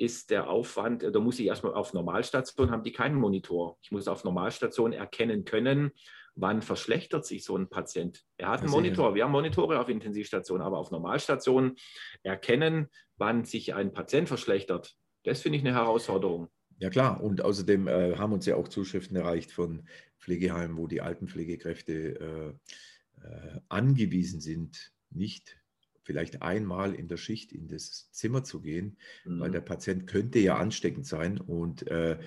[0.00, 3.76] ist der Aufwand, da muss ich erstmal auf Normalstation, haben die keinen Monitor.
[3.82, 5.92] Ich muss auf Normalstation erkennen können,
[6.34, 8.24] wann verschlechtert sich so ein Patient.
[8.38, 11.76] Er hat einen Monitor, wir haben Monitore auf Intensivstationen, aber auf Normalstationen
[12.22, 14.96] erkennen, wann sich ein Patient verschlechtert.
[15.24, 16.48] Das finde ich eine Herausforderung.
[16.78, 19.86] Ja klar, und außerdem äh, haben uns ja auch Zuschriften erreicht von
[20.18, 25.59] Pflegeheimen, wo die Altenpflegekräfte äh, äh, angewiesen sind, nicht
[26.02, 29.40] vielleicht einmal in der Schicht in das Zimmer zu gehen, mhm.
[29.40, 31.38] weil der Patient könnte ja ansteckend sein.
[31.38, 32.18] Und äh,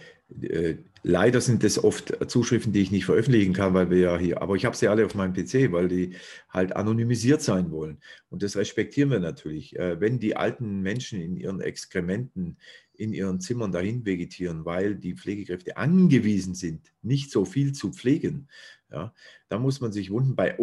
[0.42, 4.42] äh, leider sind das oft Zuschriften, die ich nicht veröffentlichen kann, weil wir ja hier,
[4.42, 6.16] aber ich habe sie alle auf meinem PC, weil die
[6.50, 7.98] halt anonymisiert sein wollen.
[8.30, 9.78] Und das respektieren wir natürlich.
[9.78, 12.58] Äh, wenn die alten Menschen in ihren Exkrementen
[12.96, 18.48] in ihren Zimmern dahin vegetieren, weil die Pflegekräfte angewiesen sind, nicht so viel zu pflegen,
[18.92, 19.14] ja,
[19.50, 20.58] da muss man sich wunden bei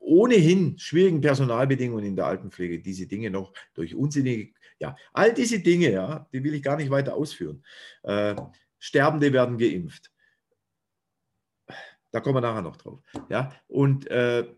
[0.00, 5.92] ohnehin schwierigen Personalbedingungen in der Altenpflege diese Dinge noch durch unsinnige, ja, all diese Dinge,
[5.92, 7.62] ja, die will ich gar nicht weiter ausführen.
[8.02, 8.34] Äh,
[8.78, 10.10] Sterbende werden geimpft.
[12.10, 13.00] Da kommen wir nachher noch drauf.
[13.28, 14.48] Ja, und äh,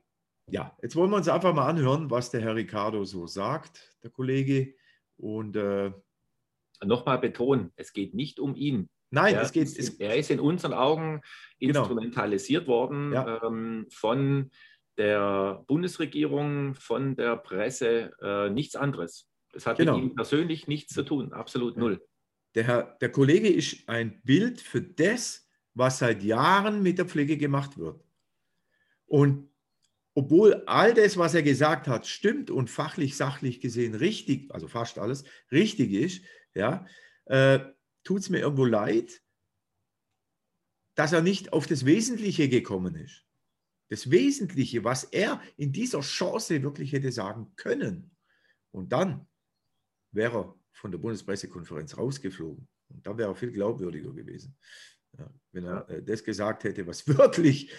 [0.49, 4.11] ja, jetzt wollen wir uns einfach mal anhören, was der Herr Ricardo so sagt, der
[4.11, 4.75] Kollege.
[5.19, 5.93] Und äh,
[6.85, 8.89] nochmal betonen, es geht nicht um ihn.
[9.11, 9.65] Nein, er, es geht.
[9.65, 11.21] Ist, er ist in unseren Augen
[11.61, 11.81] genau.
[11.81, 13.43] instrumentalisiert worden ja.
[13.45, 14.51] ähm, von
[14.97, 19.29] der Bundesregierung, von der Presse, äh, nichts anderes.
[19.53, 19.97] Das hat genau.
[19.97, 22.07] mit ihm persönlich nichts zu tun, absolut null.
[22.55, 27.39] Der, Herr, der Kollege ist ein Bild für das, was seit Jahren mit der Pflege
[27.39, 28.05] gemacht wird.
[29.07, 29.51] Und
[30.15, 34.99] obwohl all das, was er gesagt hat, stimmt und fachlich, sachlich gesehen richtig, also fast
[34.99, 36.23] alles, richtig ist,
[36.55, 36.87] ja,
[37.27, 37.61] äh,
[38.05, 39.23] tut es mir irgendwo leid,
[40.95, 43.25] dass er nicht auf das Wesentliche gekommen ist
[43.93, 48.11] das Wesentliche, was er in dieser Chance wirklich hätte sagen können.
[48.71, 49.27] Und dann
[50.13, 52.67] wäre er von der Bundespressekonferenz rausgeflogen.
[52.89, 54.57] Und dann wäre er viel glaubwürdiger gewesen,
[55.19, 57.71] ja, wenn er äh, das gesagt hätte, was wirklich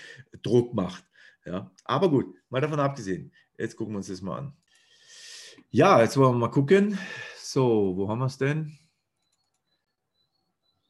[0.44, 1.04] Druck macht.
[1.46, 1.72] Ja.
[1.84, 3.34] Aber gut, mal davon abgesehen.
[3.58, 4.58] Jetzt gucken wir uns das mal an.
[5.72, 6.96] Ja, jetzt wollen wir mal gucken.
[7.40, 8.78] So, wo haben wir es denn?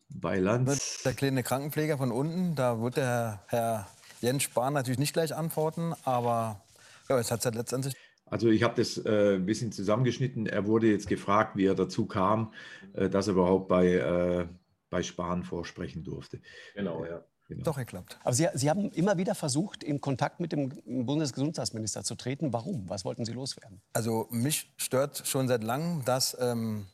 [0.10, 1.02] Bei Lanz.
[1.04, 3.88] Der kleine Krankenpfleger von unten, da wurde der Herr
[4.24, 6.62] Jens Spahn natürlich nicht gleich antworten, aber
[7.10, 7.94] ja, es hat es halt letztendlich.
[8.26, 10.48] Also ich habe das äh, ein bisschen zusammengeschnitten.
[10.48, 12.54] Er wurde jetzt gefragt, wie er dazu kam,
[12.94, 14.48] äh, dass er überhaupt bei, äh,
[14.90, 16.42] bei Spahn vorsprechen durfte.
[16.74, 17.24] Genau, ja.
[17.50, 17.64] Genau.
[17.64, 18.18] Doch geklappt.
[18.24, 20.70] Aber Sie, Sie haben immer wieder versucht, in Kontakt mit dem
[21.06, 22.54] Bundesgesundheitsminister zu treten.
[22.54, 22.90] Warum?
[22.90, 23.82] Was wollten Sie loswerden?
[23.92, 26.88] Also mich stört schon seit langem, dass ähm,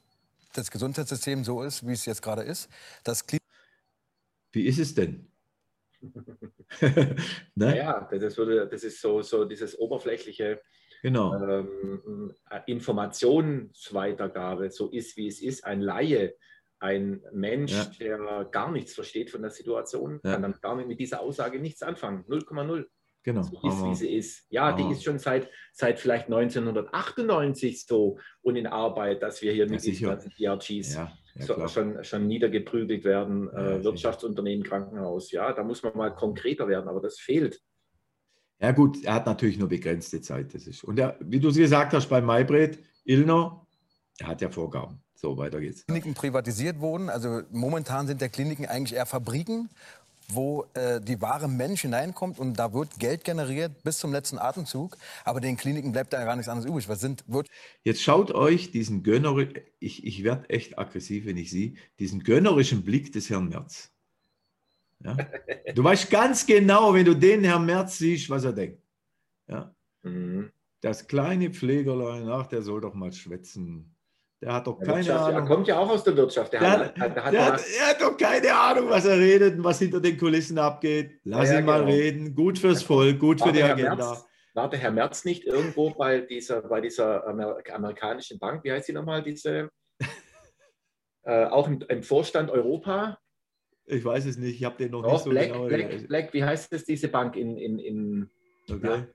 [0.54, 2.68] das Gesundheitssystem so ist, wie es jetzt gerade ist.
[3.04, 3.24] Das
[4.52, 5.28] wie ist es denn?
[7.56, 7.78] ne?
[7.78, 10.62] Ja, das, würde, das ist so, so dieses oberflächliche
[11.02, 11.34] genau.
[11.36, 12.34] ähm,
[12.68, 15.66] Informationsweitergabe, so ist, wie es ist.
[15.66, 16.36] Ein Laie,
[16.80, 17.86] ein Mensch, ja.
[18.00, 20.34] der gar nichts versteht von der Situation, ja.
[20.34, 22.26] kann dann gar nicht mit dieser Aussage nichts anfangen.
[22.26, 22.86] 0,0.
[23.24, 23.44] Genau.
[23.44, 24.46] So ist, wie sie ist.
[24.50, 29.70] Ja, die ist schon seit, seit vielleicht 1998 so und in Arbeit, dass wir hier
[29.70, 33.50] mit diesen ganzen DRGs ja, ja, so, schon, schon niedergeprügelt werden.
[33.50, 35.32] Äh, Wirtschaftsunternehmen, Krankenhaus.
[35.32, 37.62] Ja, da muss man mal konkreter werden, aber das fehlt.
[38.62, 40.54] Ja, gut, er hat natürlich nur begrenzte Zeit.
[40.54, 40.84] Das ist.
[40.84, 43.66] Und er, wie du es gesagt hast, bei Maybrit, Ilner,
[44.20, 45.02] er hat ja Vorgaben.
[45.16, 45.86] So, weiter geht's.
[45.86, 47.10] Kliniken privatisiert wurden.
[47.10, 49.70] Also momentan sind der Kliniken eigentlich eher Fabriken
[50.32, 54.98] wo äh, die wahre Mensch hineinkommt und da wird Geld generiert bis zum letzten Atemzug.
[55.26, 56.88] Aber den Kliniken bleibt da gar nichts anderes übrig.
[56.88, 57.48] Was sind, wird
[57.84, 62.84] Jetzt schaut euch diesen gönnerischen, ich, ich werde echt aggressiv, wenn ich sehe, diesen gönnerischen
[62.84, 63.92] Blick des Herrn Merz.
[65.04, 65.18] Ja?
[65.76, 68.82] Du weißt ganz genau, wenn du den Herrn Merz siehst, was er denkt.
[69.48, 69.74] Ja?
[70.02, 70.52] Mhm.
[70.82, 73.96] Das kleine Pflegerlein, ach, der soll doch mal schwätzen.
[74.42, 75.42] Der hat doch keine Ahnung.
[75.42, 76.54] Er kommt ja auch aus der Wirtschaft.
[76.54, 79.58] Der, der, hat, der, hat, der hat, er hat doch keine Ahnung, was er redet
[79.58, 81.20] und was hinter den Kulissen abgeht.
[81.26, 81.92] Lass ja, ihn mal genau.
[81.92, 82.36] reden.
[82.36, 83.96] Gut fürs Volk, gut für die Agenda.
[83.96, 88.88] Merz, war der Herr Merz nicht irgendwo bei dieser, bei dieser amerikanischen Bank, wie heißt
[88.88, 89.70] sie nochmal, diese,
[91.24, 93.20] äh, auch im, im, Vorstand Europa?
[93.86, 95.66] Ich weiß es nicht, ich habe den noch Doch, nicht so Black, genau.
[95.66, 97.58] Black, Black, wie heißt es, diese Bank in.
[97.58, 98.30] in, in
[98.70, 98.88] okay.
[98.88, 99.08] Ja.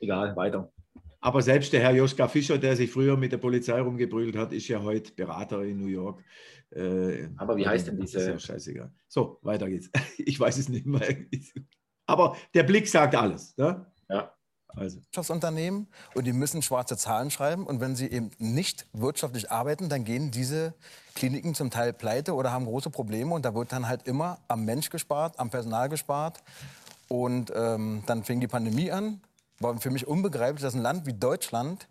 [0.00, 0.72] Egal, weiter.
[1.20, 4.68] Aber selbst der Herr Joschka Fischer, der sich früher mit der Polizei rumgebrüllt hat, ist
[4.68, 6.22] ja heute Berater in New York.
[6.70, 8.20] Äh, Aber wie heißt denn diese?
[8.20, 8.92] Ist ja scheißegal.
[9.08, 9.90] So, weiter geht's.
[10.18, 11.16] Ich weiß es nicht mehr.
[12.06, 13.56] Aber der Blick sagt alles.
[13.56, 13.86] Ne?
[14.08, 14.34] Ja.
[14.68, 14.98] Also.
[14.98, 17.66] Wirtschaftsunternehmen und die müssen schwarze Zahlen schreiben.
[17.66, 20.74] Und wenn sie eben nicht wirtschaftlich arbeiten, dann gehen diese
[21.14, 23.34] Kliniken zum Teil pleite oder haben große Probleme.
[23.34, 26.42] Und da wird dann halt immer am Mensch gespart, am Personal gespart.
[27.08, 29.20] Und ähm, dann fing die Pandemie an.
[29.60, 31.88] War für mich unbegreiflich, dass ein Land wie Deutschland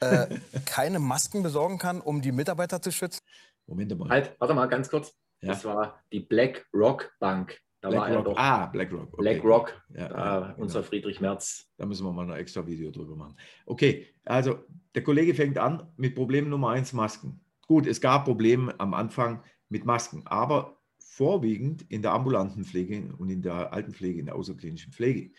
[0.00, 0.26] äh,
[0.66, 3.20] keine Masken besorgen kann, um die Mitarbeiter zu schützen.
[3.66, 4.08] Moment mal.
[4.08, 5.14] Halt, warte mal ganz kurz.
[5.40, 5.48] Ja.
[5.50, 7.58] Das war die Black Rock Bank.
[7.80, 8.38] Da Black war Rock.
[8.38, 9.12] ah, BlackRock.
[9.12, 9.22] Okay.
[9.22, 10.88] BlackRock, ja, da, ja, unser genau.
[10.88, 11.66] Friedrich Merz.
[11.76, 13.36] Da müssen wir mal ein extra Video drüber machen.
[13.66, 17.44] Okay, also der Kollege fängt an mit Problem Nummer eins, Masken.
[17.66, 23.28] Gut, es gab Probleme am Anfang mit Masken, aber vorwiegend in der ambulanten Pflege und
[23.28, 25.32] in der Altenpflege, in der außerklinischen Pflege.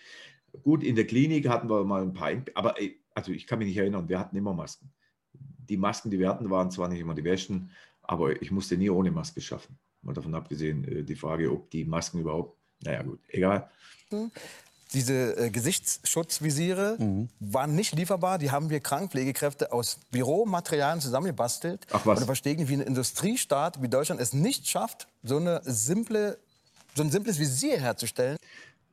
[0.64, 2.76] Gut, in der Klinik hatten wir mal ein paar, aber
[3.14, 4.92] also ich kann mich nicht erinnern, wir hatten immer Masken.
[5.34, 8.90] Die Masken, die wir hatten, waren zwar nicht immer die besten, aber ich musste nie
[8.90, 9.78] ohne Maske schaffen.
[10.02, 13.70] Mal davon abgesehen, äh, die Frage, ob die Masken überhaupt, naja gut, egal.
[14.94, 17.30] Diese äh, Gesichtsschutzvisiere mhm.
[17.40, 18.38] waren nicht lieferbar.
[18.38, 21.86] Die haben wir Krankenpflegekräfte aus Büromaterialien zusammengebastelt.
[21.92, 22.20] Ach was.
[22.20, 26.38] Und verstehen, wie ein Industriestaat wie Deutschland es nicht schafft, so, eine simple,
[26.94, 28.38] so ein simples Visier herzustellen.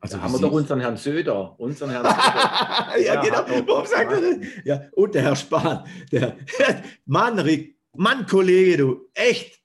[0.03, 1.57] Also da haben wir doch unseren Herrn Söder.
[1.57, 2.03] Unseren Herrn
[2.93, 2.99] Söder.
[2.99, 3.45] ja, genau.
[3.65, 4.47] Warum sagt er das?
[4.65, 5.85] Ja, und der Herr Spahn.
[6.11, 6.35] Der,
[7.05, 9.61] Mann, Rick, Mann, Kollege, du, echt.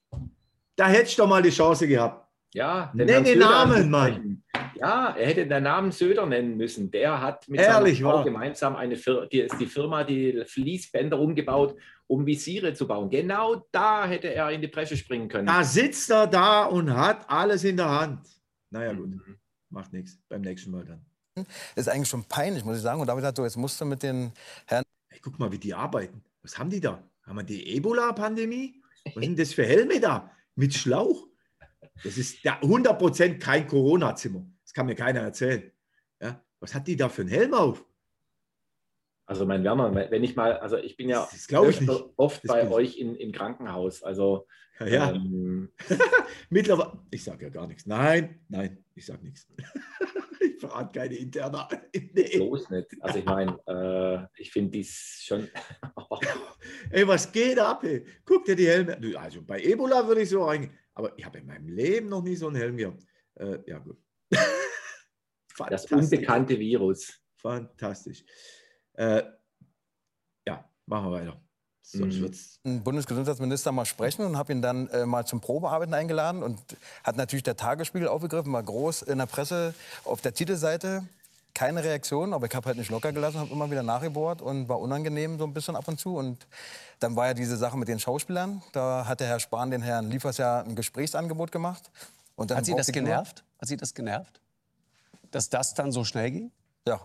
[0.77, 2.25] Da hättest du doch mal die Chance gehabt.
[2.53, 4.41] Ja, nenn den Namen, Mann.
[4.75, 6.89] Ja, er hätte den Namen Söder nennen müssen.
[6.89, 11.19] Der hat mit Ehrlich, seiner Frau gemeinsam eine Firma, die ist die Firma, die Fließbänder
[11.19, 11.75] umgebaut,
[12.07, 13.09] um Visiere zu bauen.
[13.09, 15.47] Genau da hätte er in die Bresche springen können.
[15.47, 18.21] Da sitzt er da und hat alles in der Hand.
[18.69, 19.38] Naja, gut, mhm.
[19.69, 20.17] Macht nichts.
[20.27, 21.05] Beim nächsten Mal dann.
[21.35, 22.99] Das ist eigentlich schon peinlich, muss ich sagen.
[22.99, 24.31] Und da habe ich gedacht, jetzt musst du mit den
[24.65, 24.83] Herren.
[25.09, 26.23] Hey, guck mal, wie die arbeiten.
[26.41, 27.01] Was haben die da?
[27.23, 28.81] Haben wir die Ebola-Pandemie?
[29.13, 30.31] Was sind das für Helme da?
[30.59, 31.27] mit Schlauch.
[32.03, 34.45] Das ist 100% kein Corona-Zimmer.
[34.63, 35.71] Das kann mir keiner erzählen.
[36.21, 36.43] Ja?
[36.59, 37.85] Was hat die da für einen Helm auf?
[39.29, 41.55] Also mein Werner, wenn ich mal, also ich bin ja ich
[42.15, 44.01] oft das bei euch in, im Krankenhaus.
[44.01, 44.47] Also
[44.79, 45.11] ja, ja.
[45.11, 45.71] Ähm,
[46.49, 47.85] mittlerweile, ich sage ja gar nichts.
[47.85, 49.47] Nein, nein, ich sage nichts.
[50.39, 51.67] ich verrate keine interne.
[52.11, 52.37] Nee.
[52.37, 52.87] Bloß nicht.
[53.01, 55.47] Also ich meine, äh, ich finde dies schon.
[56.89, 57.83] ey, was geht ab?
[57.83, 58.03] Ey?
[58.25, 58.97] Guck dir die Helme.
[59.15, 60.73] Also bei Ebola würde ich so reingehen.
[60.95, 63.03] Aber ich habe in meinem Leben noch nie so einen Helm gehabt.
[63.35, 63.99] Äh, ja, gut.
[65.69, 67.13] das unbekannte Virus.
[67.35, 68.23] Fantastisch.
[68.99, 69.23] Äh,
[70.45, 71.37] ja, machen wir weiter.
[71.81, 72.21] Sonst mhm.
[72.21, 76.59] wird's einen Bundesgesundheitsminister mal sprechen und habe ihn dann äh, mal zum Probearbeiten eingeladen und
[77.03, 81.03] hat natürlich der Tagesspiegel aufgegriffen, war groß in der Presse auf der Titelseite.
[81.53, 84.79] Keine Reaktion, aber ich habe halt nicht locker gelassen, habe immer wieder nachgebohrt und war
[84.79, 86.17] unangenehm so ein bisschen ab und zu.
[86.17, 86.45] Und
[86.99, 88.61] dann war ja diese Sache mit den Schauspielern.
[88.73, 91.89] Da hat der Herr Spahn den Herrn Liefers ja ein Gesprächsangebot gemacht.
[92.35, 93.43] Und hat Sie das genervt?
[93.59, 94.41] Hat Sie das genervt?
[95.31, 96.51] Dass das dann so schnell ging?
[96.85, 96.99] Ja.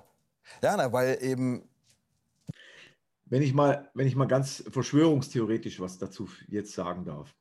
[0.62, 1.66] Ja, na, weil eben
[3.26, 7.34] wenn ich mal, wenn ich mal ganz verschwörungstheoretisch was dazu jetzt sagen darf,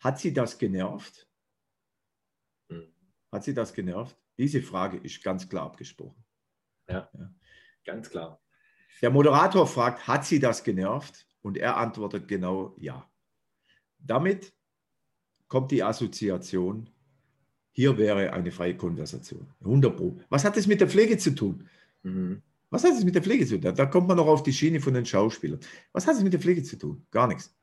[0.00, 1.28] hat sie das genervt?
[2.70, 2.92] Hm.
[3.32, 4.16] Hat sie das genervt?
[4.38, 6.24] Diese Frage ist ganz klar abgesprochen.
[6.88, 7.34] Ja, ja,
[7.84, 8.40] ganz klar.
[9.00, 11.26] Der Moderator fragt, hat sie das genervt?
[11.42, 13.10] Und er antwortet genau ja.
[13.98, 14.54] Damit
[15.48, 16.90] kommt die Assoziation,
[17.72, 19.52] hier wäre eine freie Konversation.
[19.60, 20.18] 100 Pro.
[20.30, 21.68] Was hat das mit der Pflege zu tun?
[22.02, 22.42] Mhm.
[22.74, 23.72] Was hat es mit der Pflege zu tun?
[23.72, 25.60] Da kommt man noch auf die Schiene von den Schauspielern.
[25.92, 27.06] Was hat es mit der Pflege zu tun?
[27.12, 27.54] Gar nichts.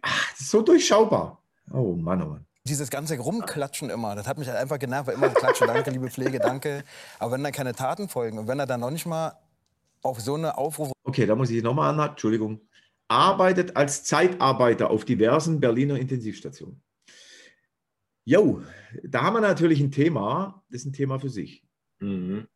[0.00, 1.42] Ach, so durchschaubar.
[1.70, 2.46] Oh Mann, oh Mann.
[2.64, 6.08] Dieses ganze Rumklatschen immer, das hat mich halt einfach genervt, weil immer klatschen, danke, liebe
[6.08, 6.82] Pflege, danke.
[7.18, 9.38] Aber wenn da keine Taten folgen und wenn er dann noch nicht mal
[10.00, 10.92] auf so eine Aufrufe.
[11.04, 12.62] Okay, da muss ich nochmal an, Entschuldigung.
[13.08, 16.80] Arbeitet als Zeitarbeiter auf diversen Berliner Intensivstationen.
[18.24, 18.62] Jo,
[19.04, 21.62] da haben wir natürlich ein Thema, das ist ein Thema für sich.
[22.00, 22.48] Mhm.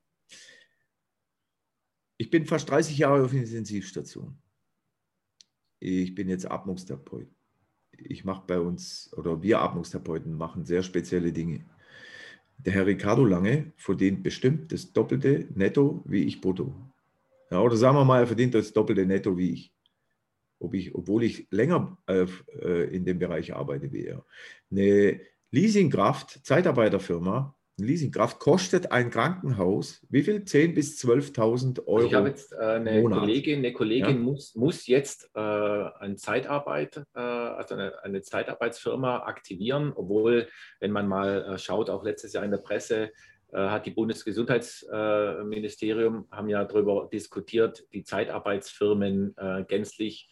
[2.21, 4.37] Ich bin fast 30 Jahre auf Intensivstation.
[5.79, 7.29] Ich bin jetzt Atmungstherapeut.
[7.97, 11.65] Ich mache bei uns, oder wir Atmungstherapeuten machen sehr spezielle Dinge.
[12.59, 16.75] Der Herr Ricardo Lange verdient bestimmt das Doppelte netto wie ich brutto.
[17.51, 19.73] Ja, oder sagen wir mal, er verdient das Doppelte netto wie ich.
[20.59, 22.27] Ob ich obwohl ich länger äh,
[22.61, 24.27] äh in dem Bereich arbeite wie er.
[24.71, 30.37] Eine Leasingkraft, Zeitarbeiterfirma, Leasingkraft kostet ein Krankenhaus wie viel?
[30.37, 32.07] 10.000 bis 12.000 Euro.
[32.07, 33.03] Ich habe jetzt äh, eine.
[33.03, 34.23] Kollegin, eine Kollegin ja?
[34.23, 40.49] muss, muss jetzt äh, eine Zeitarbeit, äh, also eine, eine, Zeitarbeitsfirma aktivieren, obwohl,
[40.81, 43.11] wenn man mal äh, schaut, auch letztes Jahr in der Presse,
[43.53, 50.31] äh, hat die Bundesgesundheitsministerium, haben ja darüber diskutiert, die Zeitarbeitsfirmen äh, gänzlich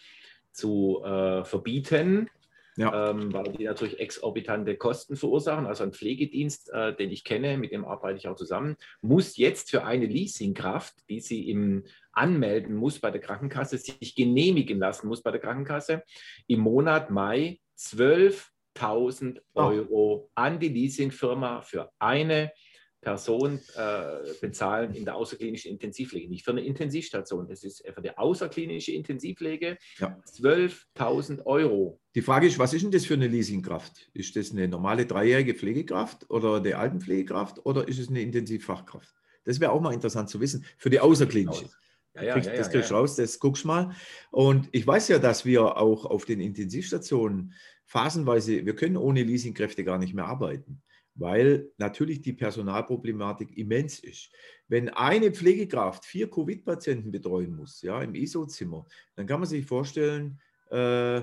[0.53, 2.31] zu äh, verbieten
[2.79, 3.11] ja.
[3.11, 5.67] ähm, weil die natürlich exorbitante Kosten verursachen.
[5.67, 9.71] Also ein Pflegedienst, äh, den ich kenne, mit dem arbeite ich auch zusammen, muss jetzt
[9.71, 15.23] für eine Leasingkraft, die sie im anmelden muss bei der Krankenkasse, sich genehmigen lassen muss
[15.23, 16.03] bei der Krankenkasse,
[16.47, 20.47] im Monat Mai 12.000 Euro ah.
[20.47, 22.53] an die Leasingfirma für eine
[23.01, 27.47] Person äh, bezahlen in der außerklinischen Intensivpflege, nicht für eine Intensivstation.
[27.49, 30.19] Das ist für die außerklinische Intensivpflege ja.
[30.27, 32.01] 12.000 Euro.
[32.15, 34.11] Die Frage ist, was ist denn das für eine Leasingkraft?
[34.15, 39.15] Ist das eine normale dreijährige Pflegekraft oder eine Altenpflegekraft oder ist es eine Intensivfachkraft?
[39.45, 41.71] Das wäre auch mal interessant zu wissen für die außerklinische.
[42.15, 43.95] Ja, ja, ja, das kriegst du raus, das guckst mal.
[44.33, 49.85] Und ich weiß ja, dass wir auch auf den Intensivstationen phasenweise, wir können ohne Leasingkräfte
[49.85, 50.83] gar nicht mehr arbeiten
[51.19, 54.31] weil natürlich die Personalproblematik immens ist.
[54.69, 60.41] Wenn eine Pflegekraft vier Covid-Patienten betreuen muss, ja, im ISO-Zimmer, dann kann man sich vorstellen,
[60.71, 61.23] äh,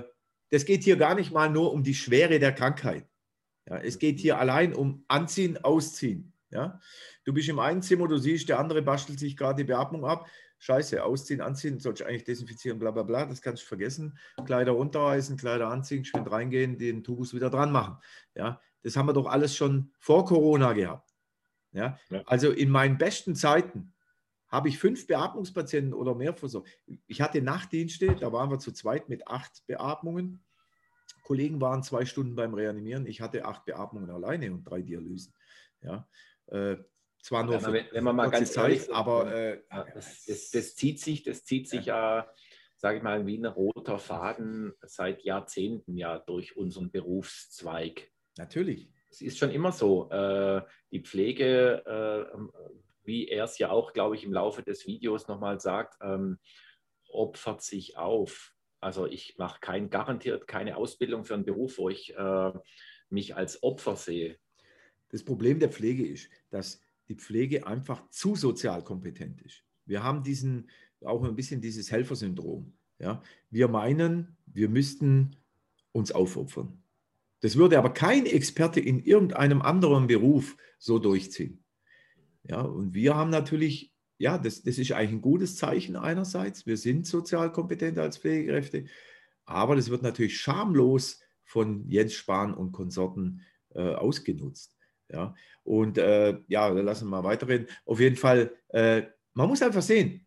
[0.50, 3.08] das geht hier gar nicht mal nur um die Schwere der Krankheit.
[3.68, 6.32] Ja, es geht hier allein um Anziehen, Ausziehen.
[6.50, 6.80] Ja.
[7.24, 10.28] Du bist im einen Zimmer, du siehst, der andere bastelt sich gerade die Beatmung ab.
[10.58, 14.18] Scheiße, ausziehen, anziehen, sollst du eigentlich desinfizieren, bla bla bla, das kannst du vergessen.
[14.46, 17.98] Kleider runterreißen, Kleider anziehen, schön reingehen, den Tubus wieder dran machen.
[18.34, 21.14] Ja, das haben wir doch alles schon vor Corona gehabt.
[21.72, 21.98] Ja?
[22.10, 22.22] ja.
[22.26, 23.92] Also in meinen besten Zeiten
[24.48, 26.68] habe ich fünf Beatmungspatienten oder mehr versorgt.
[27.06, 30.44] Ich hatte Nachtdienste, da waren wir zu zweit mit acht Beatmungen.
[31.22, 33.06] Kollegen waren zwei Stunden beim Reanimieren.
[33.06, 35.34] Ich hatte acht Beatmungen alleine und drei Dialysen.
[35.82, 36.08] Ja,
[36.46, 36.76] äh,
[37.20, 39.62] zwar nur wenn, wenn man mal ganz Zeit, ehrlich, aber äh,
[39.94, 42.30] das, das, das, zieht sich, das zieht sich ja, ja
[42.76, 48.12] sage ich mal, wie ein roter Faden seit Jahrzehnten ja durch unseren Berufszweig.
[48.36, 48.88] Natürlich.
[49.10, 50.10] Es ist schon immer so.
[50.10, 52.38] Äh, die Pflege, äh,
[53.04, 56.38] wie er es ja auch, glaube ich, im Laufe des Videos nochmal sagt, ähm,
[57.08, 58.54] opfert sich auf.
[58.80, 62.52] Also ich mache kein, garantiert keine Ausbildung für einen Beruf, wo ich äh,
[63.08, 64.38] mich als Opfer sehe.
[65.08, 69.64] Das Problem der Pflege ist, dass die Pflege einfach zu sozial kompetent ist.
[69.86, 70.68] Wir haben diesen,
[71.04, 72.76] auch ein bisschen dieses Helfersyndrom.
[72.98, 73.22] Ja?
[73.50, 75.36] Wir meinen, wir müssten
[75.92, 76.82] uns aufopfern.
[77.40, 81.62] Das würde aber kein Experte in irgendeinem anderen Beruf so durchziehen.
[82.44, 86.66] Ja, und wir haben natürlich, ja, das, das ist eigentlich ein gutes Zeichen einerseits.
[86.66, 88.86] Wir sind sozial kompetent als Pflegekräfte,
[89.44, 93.42] aber das wird natürlich schamlos von Jens Spahn und Konsorten
[93.74, 94.76] äh, ausgenutzt.
[95.08, 97.68] Ja, und äh, ja, lassen wir mal weiterreden.
[97.84, 99.02] Auf jeden Fall, äh,
[99.34, 100.26] man muss einfach sehen,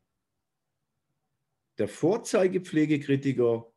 [1.78, 3.72] der Vorzeigepflegekritiker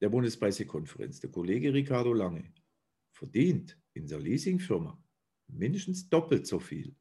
[0.00, 2.52] der Bundespressekonferenz, der Kollege Ricardo Lange,
[3.12, 5.02] verdient in der Leasingfirma
[5.48, 6.94] mindestens doppelt so viel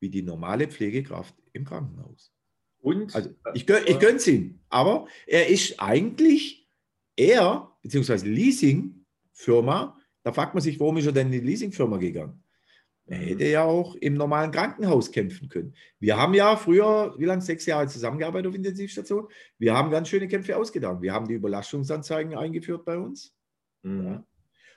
[0.00, 2.32] wie die normale Pflegekraft im Krankenhaus.
[2.78, 3.14] Und?
[3.14, 6.68] Also ich, gön, ich gönn's ihm, aber er ist eigentlich
[7.16, 12.42] er, beziehungsweise Leasingfirma, da fragt man sich, warum ist er denn in die Leasingfirma gegangen?
[13.08, 15.74] Er hätte ja auch im normalen Krankenhaus kämpfen können.
[16.00, 19.28] Wir haben ja früher, wie lange, sechs Jahre zusammengearbeitet auf Intensivstation.
[19.58, 21.00] Wir haben ganz schöne Kämpfe ausgedacht.
[21.02, 23.32] Wir haben die Überlastungsanzeigen eingeführt bei uns.
[23.82, 24.06] Mhm.
[24.06, 24.26] Ja.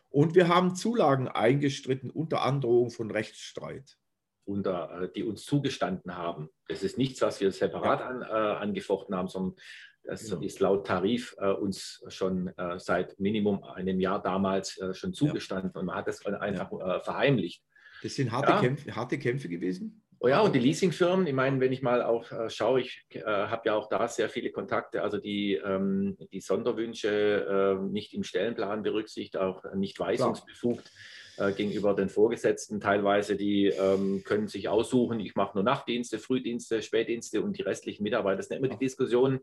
[0.10, 3.98] Und wir haben Zulagen eingestritten unter Androhung von Rechtsstreit.
[4.46, 6.50] Unter, äh, die uns zugestanden haben.
[6.68, 8.08] Das ist nichts, was wir separat ja.
[8.08, 9.56] an, äh, angefochten haben, sondern
[10.04, 10.42] das genau.
[10.42, 15.72] ist laut Tarif äh, uns schon äh, seit Minimum einem Jahr damals äh, schon zugestanden
[15.74, 15.80] ja.
[15.80, 17.64] und man hat das einfach äh, verheimlicht.
[18.04, 18.62] Das sind harte, ja.
[18.62, 20.02] Kämpfe, harte Kämpfe gewesen.
[20.22, 23.24] Oh ja, und die Leasingfirmen, ich meine, wenn ich mal auch äh, schaue, ich äh,
[23.24, 28.24] habe ja auch da sehr viele Kontakte, also die, ähm, die Sonderwünsche äh, nicht im
[28.24, 30.92] Stellenplan berücksichtigt, auch nicht weisungsbefugt.
[31.40, 32.82] Äh, gegenüber den Vorgesetzten.
[32.82, 38.04] Teilweise, die ähm, können sich aussuchen, ich mache nur Nachtdienste, Frühdienste, Spätdienste und die restlichen
[38.04, 38.38] Mitarbeiter.
[38.38, 39.40] Das sind immer die Diskussionen,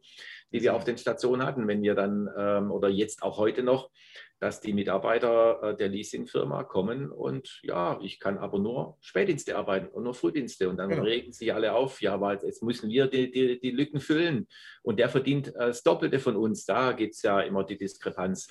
[0.53, 3.91] die wir auf den Stationen hatten, wenn wir dann ähm, oder jetzt auch heute noch,
[4.39, 9.89] dass die Mitarbeiter äh, der Leasingfirma kommen und ja, ich kann aber nur Spätdienste arbeiten
[9.89, 10.69] und nur Frühdienste.
[10.69, 11.05] Und dann genau.
[11.05, 14.47] regen sich alle auf, ja, weil jetzt müssen wir die, die, die Lücken füllen.
[14.83, 16.65] Und der verdient äh, das Doppelte von uns.
[16.67, 18.49] Da gibt es ja immer die Diskrepanz.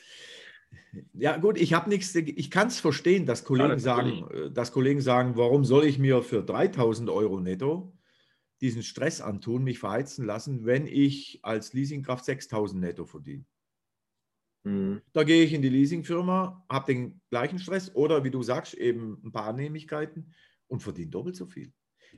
[1.13, 4.71] Ja, gut, ich habe nichts, ich kann es verstehen, dass Kollegen, ja, sagen, äh, dass
[4.71, 7.93] Kollegen sagen, warum soll ich mir für 3000 Euro netto
[8.61, 13.45] diesen Stress antun, mich verheizen lassen, wenn ich als Leasingkraft 6000 netto verdiene.
[14.65, 15.01] Mhm.
[15.13, 19.21] Da gehe ich in die Leasingfirma, habe den gleichen Stress oder wie du sagst, eben
[19.23, 20.33] ein paar Annehmlichkeiten
[20.67, 21.71] und verdiene doppelt so viel.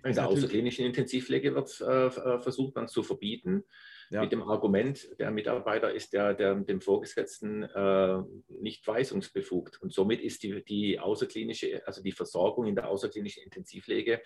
[0.04, 3.64] In der außerklinischen Intensivpflege wird äh, äh, versucht man zu verbieten,
[4.12, 4.22] ja.
[4.22, 9.82] mit dem Argument, der Mitarbeiter ist der, der dem Vorgesetzten äh, nicht weisungsbefugt.
[9.82, 14.22] Und somit ist die, die außerklinische, also die Versorgung in der außerklinischen Intensivpflege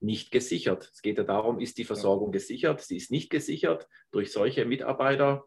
[0.00, 0.88] nicht gesichert.
[0.92, 2.80] Es geht ja darum, ist die Versorgung gesichert?
[2.80, 5.44] Sie ist nicht gesichert durch solche Mitarbeiter.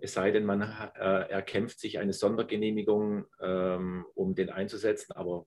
[0.00, 5.46] Es sei denn, man äh, erkämpft sich eine Sondergenehmigung, ähm, um den einzusetzen, aber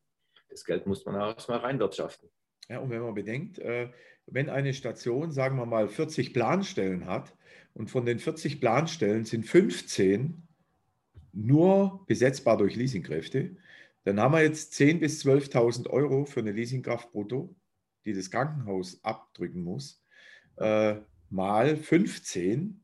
[0.50, 2.30] das Geld muss man auch erstmal reinwirtschaften.
[2.70, 3.90] Ja, und wenn man bedenkt, äh,
[4.28, 7.36] wenn eine Station, sagen wir mal, 40 Planstellen hat
[7.74, 10.48] und von den 40 Planstellen sind 15
[11.34, 13.56] nur besetzbar durch Leasingkräfte,
[14.04, 17.56] dann haben wir jetzt 10.000 bis 12.000 Euro für eine Leasingkraft brutto,
[18.06, 20.04] die das Krankenhaus abdrücken muss,
[20.58, 20.96] äh,
[21.30, 22.81] mal 15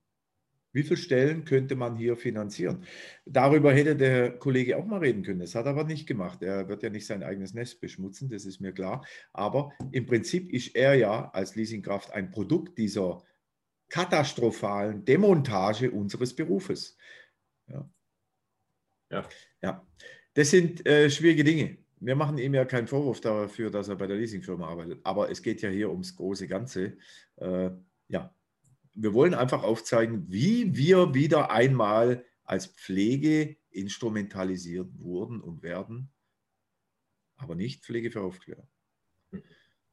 [0.77, 2.85] wie viele Stellen könnte man hier finanzieren?
[3.25, 5.39] Darüber hätte der Kollege auch mal reden können.
[5.39, 6.43] Das hat er aber nicht gemacht.
[6.43, 9.03] Er wird ja nicht sein eigenes Nest beschmutzen, das ist mir klar.
[9.33, 13.23] Aber im Prinzip ist er ja als Leasingkraft ein Produkt dieser
[13.89, 16.95] katastrophalen Demontage unseres Berufes.
[17.67, 17.89] Ja.
[19.09, 19.29] Ja.
[19.63, 19.87] ja.
[20.35, 21.77] Das sind äh, schwierige Dinge.
[21.99, 24.99] Wir machen ihm ja keinen Vorwurf dafür, dass er bei der Leasingfirma arbeitet.
[25.03, 26.97] Aber es geht ja hier ums große Ganze.
[27.37, 27.71] Äh,
[28.09, 28.36] ja,
[28.97, 36.09] wir wollen einfach aufzeigen, wie wir wieder einmal als Pflege instrumentalisiert wurden und werden,
[37.35, 38.67] aber nicht Pflege für Aufklärung.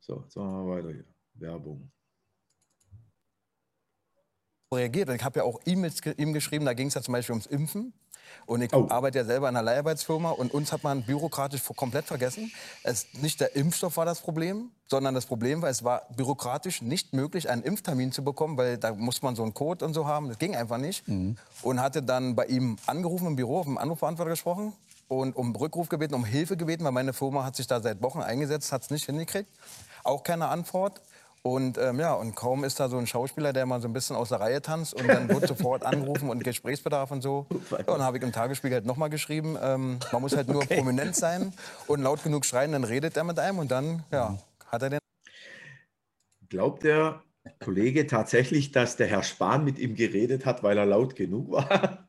[0.00, 1.06] So, jetzt machen wir weiter hier.
[1.34, 1.92] Werbung
[4.74, 5.08] reagiert.
[5.10, 7.92] Ich habe ja auch E-Mails ihm geschrieben, da ging es ja zum Beispiel ums Impfen.
[8.46, 8.86] Und ich oh.
[8.90, 12.52] arbeite ja selber in einer Leiharbeitsfirma und uns hat man bürokratisch komplett vergessen.
[12.82, 17.14] Es, nicht der Impfstoff war das Problem, sondern das Problem war, es war bürokratisch nicht
[17.14, 20.28] möglich, einen Impftermin zu bekommen, weil da muss man so einen Code und so haben.
[20.28, 21.08] Das ging einfach nicht.
[21.08, 21.36] Mhm.
[21.62, 24.74] Und hatte dann bei ihm angerufen im Büro, auf dem Anrufbeantworter gesprochen
[25.08, 28.20] und um Rückruf gebeten, um Hilfe gebeten, weil meine Firma hat sich da seit Wochen
[28.20, 29.48] eingesetzt, hat es nicht hingekriegt.
[30.02, 31.00] Auch keine Antwort.
[31.46, 34.16] Und ähm, ja, und kaum ist da so ein Schauspieler, der mal so ein bisschen
[34.16, 37.46] aus der Reihe tanzt und dann wird sofort angerufen und Gesprächsbedarf und so.
[37.70, 40.62] Ja, und dann habe ich im Tagesspiegel halt nochmal geschrieben, ähm, man muss halt nur
[40.62, 40.76] okay.
[40.76, 41.52] prominent sein
[41.86, 44.38] und laut genug schreien, dann redet er mit einem und dann ja,
[44.68, 44.98] hat er den.
[46.48, 47.22] Glaubt der
[47.60, 52.08] Kollege tatsächlich, dass der Herr Spahn mit ihm geredet hat, weil er laut genug war?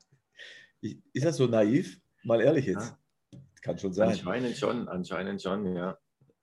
[0.79, 1.99] Ist er so naiv?
[2.23, 2.95] Mal ehrlich jetzt.
[3.33, 3.39] Ja.
[3.61, 4.11] Kann schon sein.
[4.11, 5.97] Anscheinend schon, anscheinend schon, ja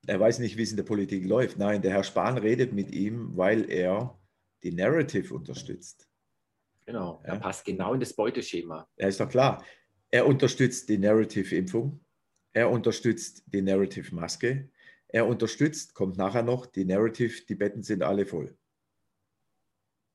[0.06, 1.58] er weiß nicht, wie es in der Politik läuft.
[1.58, 4.18] Nein, der Herr Spahn redet mit ihm, weil er
[4.62, 6.08] die Narrative unterstützt.
[6.86, 7.40] Genau, er ja.
[7.40, 8.88] passt genau in das Beuteschema.
[8.96, 9.64] Ja, ist doch klar.
[10.10, 12.00] Er unterstützt die Narrative-Impfung,
[12.52, 14.68] er unterstützt die Narrative-Maske,
[15.08, 18.56] er unterstützt, kommt nachher noch, die Narrative, die Betten sind alle voll.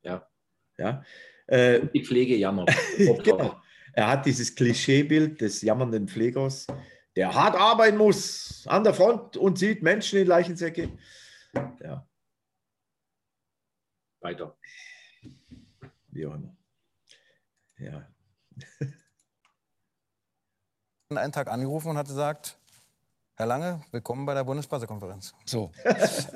[0.03, 0.27] Ja.
[0.77, 1.03] ja?
[1.47, 2.71] Äh, die Pflege jammert.
[3.23, 3.61] genau.
[3.93, 6.67] Er hat dieses Klischeebild des jammernden Pflegers
[7.18, 10.95] der hart arbeiten muss an der Front und sieht Menschen in Leichensäcke.
[11.82, 12.07] Ja.
[14.22, 14.55] Weiter.
[16.09, 16.55] Wie auch immer.
[17.80, 18.07] Ja.
[21.09, 22.59] einen Tag angerufen und hat gesagt,
[23.36, 25.34] Herr Lange, willkommen bei der Bundespressekonferenz.
[25.45, 25.72] So,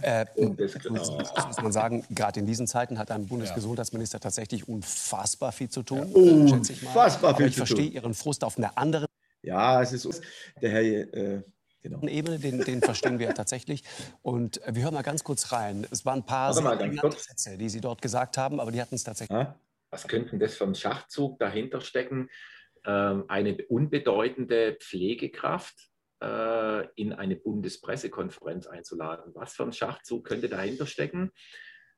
[0.02, 5.70] äh, das muss man sagen, gerade in diesen Zeiten hat ein Bundesgesundheitsminister tatsächlich unfassbar viel
[5.70, 6.10] zu tun.
[6.10, 6.56] Ja.
[6.56, 9.11] Unfassbar viel Aber ich verstehe Ihren Frust auf einer anderen
[9.42, 10.22] ja, es ist
[10.62, 10.82] der Herr.
[10.82, 11.44] Äh,
[11.82, 12.02] genau.
[12.08, 13.84] Ebene, den, den verstehen wir tatsächlich.
[14.22, 15.88] Und wir hören mal ganz kurz rein.
[15.92, 19.48] Es waren ein paar Sätze, die Sie dort gesagt haben, aber die hatten es tatsächlich.
[19.90, 22.30] Was könnte das für ein Schachzug dahinter stecken?
[22.86, 25.90] Ähm, eine unbedeutende Pflegekraft
[26.24, 29.34] äh, in eine Bundespressekonferenz einzuladen.
[29.36, 31.32] Was für ein Schachzug könnte dahinter stecken?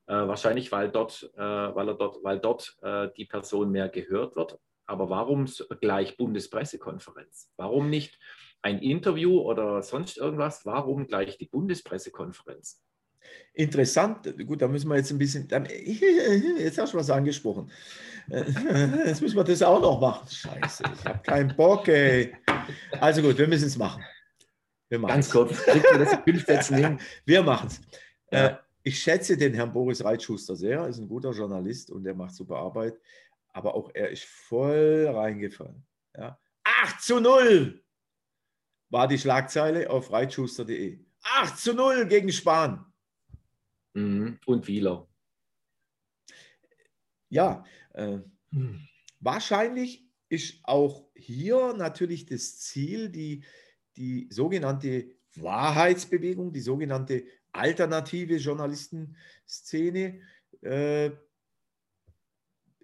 [0.06, 4.36] Äh, wahrscheinlich, weil dort, äh, weil, er dort, weil dort äh, die Person mehr gehört
[4.36, 5.46] wird aber warum
[5.80, 7.50] gleich Bundespressekonferenz?
[7.56, 8.18] Warum nicht
[8.62, 10.64] ein Interview oder sonst irgendwas?
[10.64, 12.82] Warum gleich die Bundespressekonferenz?
[13.52, 15.48] Interessant, gut, da müssen wir jetzt ein bisschen,
[16.58, 17.70] jetzt hast du was angesprochen.
[19.04, 20.26] Jetzt müssen wir das auch noch machen.
[20.26, 22.34] Scheiße, ich habe keinen Bock, ey.
[22.98, 24.02] Also gut, wir müssen es machen.
[24.88, 27.80] Wir Ganz kurz, wir Wir machen es.
[28.32, 28.46] Ja.
[28.46, 32.14] Äh, ich schätze den Herrn Boris Reitschuster sehr, er ist ein guter Journalist und er
[32.14, 32.98] macht super Arbeit
[33.54, 35.86] aber auch er ist voll reingefallen.
[36.16, 36.38] Ja.
[36.64, 37.82] 8 zu 0
[38.90, 40.98] war die Schlagzeile auf reitschuster.de.
[41.22, 42.84] 8 zu 0 gegen Spahn.
[43.94, 44.38] Mhm.
[44.44, 45.08] Und Wieler.
[47.28, 48.18] Ja, äh,
[48.50, 48.88] mhm.
[49.20, 53.44] wahrscheinlich ist auch hier natürlich das Ziel, die,
[53.96, 60.20] die sogenannte Wahrheitsbewegung, die sogenannte alternative Journalistenszene,
[60.62, 61.10] äh,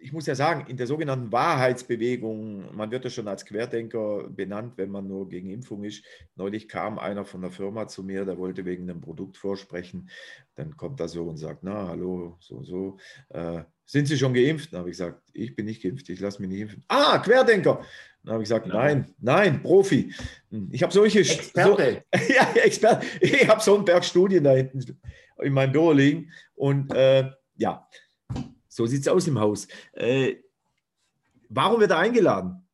[0.03, 4.75] ich muss ja sagen, in der sogenannten Wahrheitsbewegung, man wird ja schon als Querdenker benannt,
[4.77, 6.05] wenn man nur gegen Impfung ist.
[6.37, 10.09] Neulich kam einer von der Firma zu mir, der wollte wegen einem Produkt vorsprechen.
[10.55, 12.99] Dann kommt er so und sagt, na, hallo, so, so.
[13.29, 14.73] Äh, sind Sie schon geimpft?
[14.73, 16.85] Dann habe ich gesagt, ich bin nicht geimpft, ich lasse mich nicht impfen.
[16.89, 17.85] Ah, Querdenker.
[18.23, 20.13] Dann habe ich gesagt, nein, nein, Profi.
[20.51, 21.21] Hm, ich habe solche...
[21.21, 22.05] Experte.
[22.15, 23.07] So, ja, Experte.
[23.21, 24.99] Ich habe so einen Berg Studien da hinten
[25.43, 26.31] in meinem Büro liegen.
[26.55, 27.89] Und äh, ja,
[28.71, 29.67] so sieht es aus im Haus.
[29.93, 30.37] Äh,
[31.49, 32.67] warum wird er eingeladen?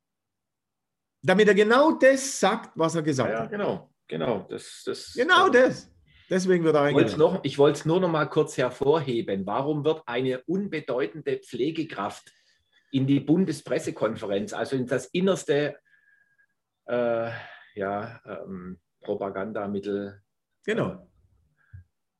[1.22, 3.51] Damit er genau das sagt, was er gesagt ja, hat.
[3.51, 4.47] Genau, genau.
[4.49, 5.90] Das, das, genau das.
[6.28, 7.40] Deswegen wird er eingeladen.
[7.42, 9.47] Ich wollte es nur noch mal kurz hervorheben.
[9.47, 12.30] Warum wird eine unbedeutende Pflegekraft
[12.92, 15.76] in die Bundespressekonferenz, also in das innerste
[16.86, 17.30] äh,
[17.74, 20.22] ja, ähm, Propagandamittel,
[20.64, 21.09] genau.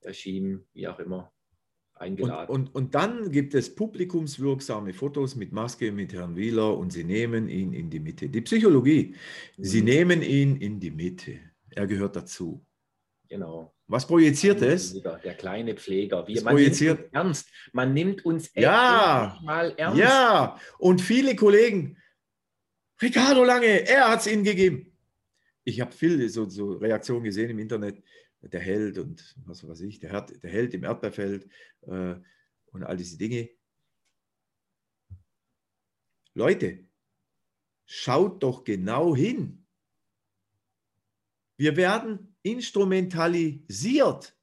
[0.01, 1.33] Äh, Regime, wie auch immer,
[1.97, 2.55] eingeladen.
[2.55, 7.05] Und, und, und dann gibt es publikumswirksame Fotos mit Maske mit Herrn Wieler und sie
[7.05, 8.29] nehmen ihn in die Mitte.
[8.29, 9.15] Die Psychologie,
[9.57, 9.65] mhm.
[9.65, 11.39] sie nehmen ihn in die Mitte.
[11.71, 12.65] Er gehört dazu.
[13.29, 13.73] Genau.
[13.89, 15.01] Was projiziert es?
[15.01, 16.27] Der kleine Pfleger.
[16.27, 16.99] Wie, man projiziert.
[16.99, 17.49] nimmt ernst.
[17.73, 19.99] Man nimmt uns ja, mal ernst.
[19.99, 21.97] Ja, und viele Kollegen,
[23.01, 24.93] Ricardo Lange, er hat es ihnen gegeben.
[25.65, 28.03] Ich habe viele so, so Reaktionen gesehen im Internet
[28.53, 31.49] der Held und was weiß ich, der, Herd, der Held im Erdbeerfeld
[31.83, 32.17] äh,
[32.67, 33.51] und all diese Dinge.
[36.35, 36.87] Leute,
[37.87, 39.67] schaut doch genau hin.
[41.57, 44.37] Wir werden instrumentalisiert.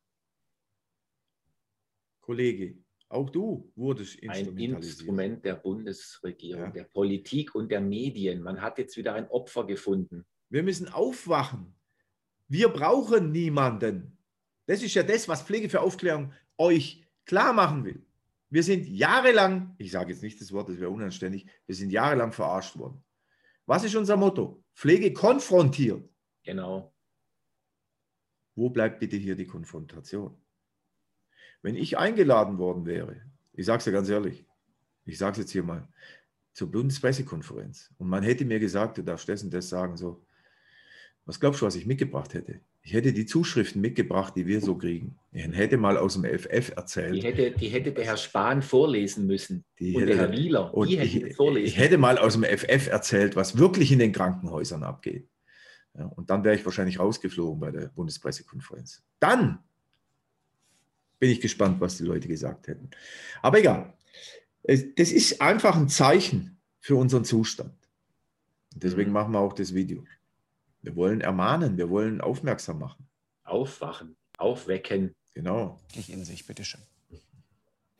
[2.22, 4.76] Kollege, auch du wurdest instrumentalisiert.
[4.76, 6.72] Ein Instrument der Bundesregierung, ja.
[6.72, 8.41] der Politik und der Medien.
[8.41, 10.26] Man hat jetzt wieder ein Opfer gefunden.
[10.49, 11.76] Wir müssen aufwachen.
[12.54, 14.16] Wir brauchen niemanden.
[14.68, 18.06] Das ist ja das, was Pflege für Aufklärung euch klar machen will.
[18.51, 22.32] Wir sind jahrelang, ich sage jetzt nicht das Wort, das wäre unanständig, wir sind jahrelang
[22.32, 23.04] verarscht worden.
[23.66, 24.64] Was ist unser Motto?
[24.76, 26.08] Pflege konfrontiert.
[26.43, 26.93] Genau.
[28.54, 30.39] Wo bleibt bitte hier die Konfrontation?
[31.64, 33.20] Wenn ich eingeladen worden wäre,
[33.54, 34.45] ich sage es ja ganz ehrlich,
[35.06, 35.88] ich sage es jetzt hier mal,
[36.54, 40.24] zur Bundespressekonferenz und man hätte mir gesagt, du darfst das und das sagen, so,
[41.26, 42.59] was glaubst du, was ich mitgebracht hätte?
[42.82, 45.17] Ich hätte die Zuschriften mitgebracht, die wir so kriegen.
[45.32, 47.15] Ich hätte mal aus dem FF erzählt.
[47.15, 49.63] Die hätte, die hätte der Herr Spahn vorlesen müssen.
[49.80, 50.74] Die und hätte, der Herr Wieler.
[50.86, 51.65] Die hätte ich, vorlesen.
[51.65, 55.30] ich hätte mal aus dem FF erzählt, was wirklich in den Krankenhäusern abgeht.
[55.97, 59.01] Ja, und dann wäre ich wahrscheinlich rausgeflogen bei der Bundespressekonferenz.
[59.19, 59.59] Dann
[61.19, 62.89] bin ich gespannt, was die Leute gesagt hätten.
[63.41, 63.93] Aber egal.
[64.63, 67.76] Das ist einfach ein Zeichen für unseren Zustand.
[68.76, 69.13] deswegen mhm.
[69.13, 70.03] machen wir auch das Video.
[70.84, 73.07] Wir wollen ermahnen, wir wollen aufmerksam machen.
[73.45, 75.15] Aufwachen, aufwecken.
[75.34, 75.79] Genau.
[75.95, 76.81] Ich in sich, bitteschön.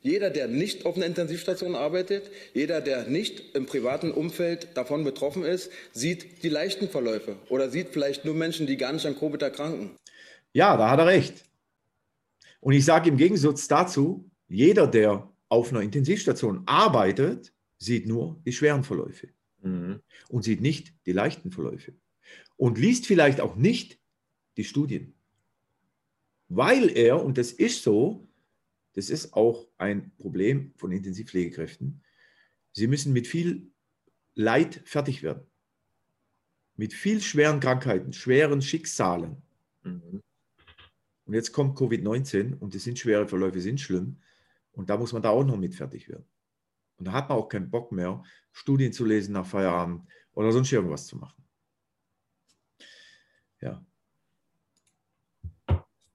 [0.02, 5.46] Jeder, der nicht auf einer Intensivstation arbeitet, jeder, der nicht im privaten Umfeld davon betroffen
[5.46, 9.42] ist, sieht die leichten Verläufe oder sieht vielleicht nur Menschen, die gar nicht an Covid
[9.42, 9.92] erkranken.
[10.52, 11.46] Ja, da hat er recht.
[12.60, 18.52] Und ich sage im Gegensatz dazu, jeder, der auf einer Intensivstation arbeitet, sieht nur die
[18.52, 19.30] schweren Verläufe
[19.62, 20.02] mhm.
[20.28, 21.94] und sieht nicht die leichten Verläufe
[22.58, 24.00] und liest vielleicht auch nicht
[24.58, 25.16] die Studien,
[26.50, 28.28] weil er, und das ist so,
[28.94, 32.04] das ist auch ein Problem von Intensivpflegekräften,
[32.72, 33.72] sie müssen mit viel
[34.36, 35.46] Leid fertig werden,
[36.76, 39.42] mit viel schweren Krankheiten, schweren Schicksalen.
[39.84, 40.22] Mhm.
[41.26, 44.18] Und jetzt kommt Covid-19 und die sind schwere Verläufe, sind schlimm.
[44.72, 46.26] Und da muss man da auch noch mit fertig werden.
[46.98, 50.72] Und da hat man auch keinen Bock mehr, Studien zu lesen nach Feierabend oder sonst
[50.72, 51.43] irgendwas zu machen.
[53.64, 53.86] Ja.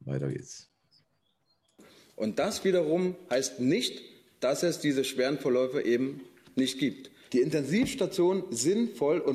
[0.00, 0.70] Weiter geht's.
[2.14, 4.02] Und das wiederum heißt nicht,
[4.40, 6.20] dass es diese schweren Verläufe eben
[6.56, 7.10] nicht gibt.
[7.32, 9.34] Die Intensivstationen sind voll und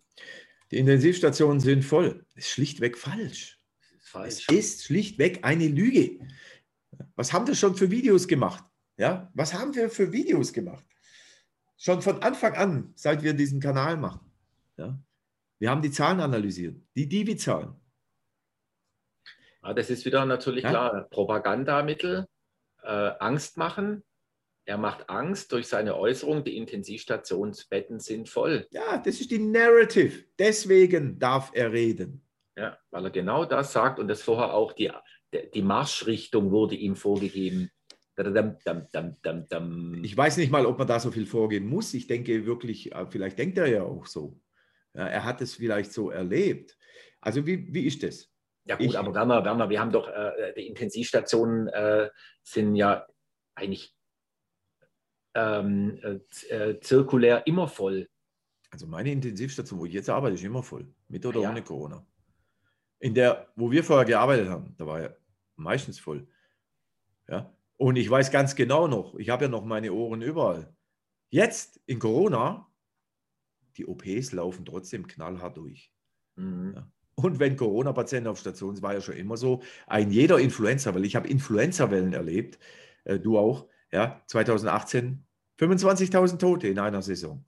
[0.72, 2.26] die Intensivstationen sind voll.
[2.34, 3.60] Das ist schlichtweg falsch.
[4.02, 4.46] falsch.
[4.50, 6.20] Es ist schlichtweg eine Lüge.
[7.16, 8.64] Was haben wir schon für Videos gemacht?
[8.98, 10.86] Ja, was haben wir für Videos gemacht?
[11.78, 14.32] Schon von Anfang an, seit wir diesen Kanal machen.
[14.78, 15.00] Ja,
[15.60, 17.76] wir haben die Zahlen analysiert, die Divi-Zahlen.
[19.64, 20.70] Ja, das ist wieder natürlich ja.
[20.70, 21.08] klar.
[21.10, 22.26] Propagandamittel,
[22.84, 24.04] äh, Angst machen.
[24.66, 28.68] Er macht Angst durch seine Äußerung, die Intensivstationsbetten sind voll.
[28.72, 30.24] Ja, das ist die Narrative.
[30.40, 32.26] Deswegen darf er reden.
[32.58, 34.92] Ja, weil er genau das sagt und das vorher auch die,
[35.54, 37.72] die Marschrichtung wurde ihm vorgegeben.
[38.16, 41.96] Ich weiß nicht mal, ob man da so viel vorgehen muss.
[41.96, 44.40] Ich denke wirklich, äh, vielleicht denkt er ja auch so.
[44.94, 46.78] Ja, er hat es vielleicht so erlebt.
[47.20, 48.32] Also wie, wie ist das?
[48.66, 52.10] Ja gut, ich, aber Werner, Werner, wir haben doch, äh, die Intensivstationen äh,
[52.44, 53.06] sind ja
[53.56, 53.96] eigentlich
[55.36, 56.00] ähm,
[56.50, 58.10] äh, zirkulär immer voll.
[58.72, 61.50] Also meine Intensivstation, wo ich jetzt arbeite, ist immer voll, mit oder ja.
[61.50, 62.06] ohne Corona.
[63.00, 65.10] In der, wo wir vorher gearbeitet haben, da war ja
[65.56, 66.28] meistens voll.
[67.28, 67.54] Ja.
[67.78, 70.74] Und ich weiß ganz genau noch, ich habe ja noch meine Ohren überall.
[71.30, 72.72] Jetzt in Corona,
[73.76, 75.92] die OPs laufen trotzdem knallhart durch.
[76.36, 76.74] Mhm.
[76.76, 76.92] Ja.
[77.16, 81.06] Und wenn Corona-Patienten auf Station, das war ja schon immer so, ein jeder Influenza, weil
[81.06, 82.60] ich habe Influenza-Wellen erlebt,
[83.04, 85.24] äh, du auch, ja, 2018
[85.60, 87.46] 25.000 Tote in einer Saison.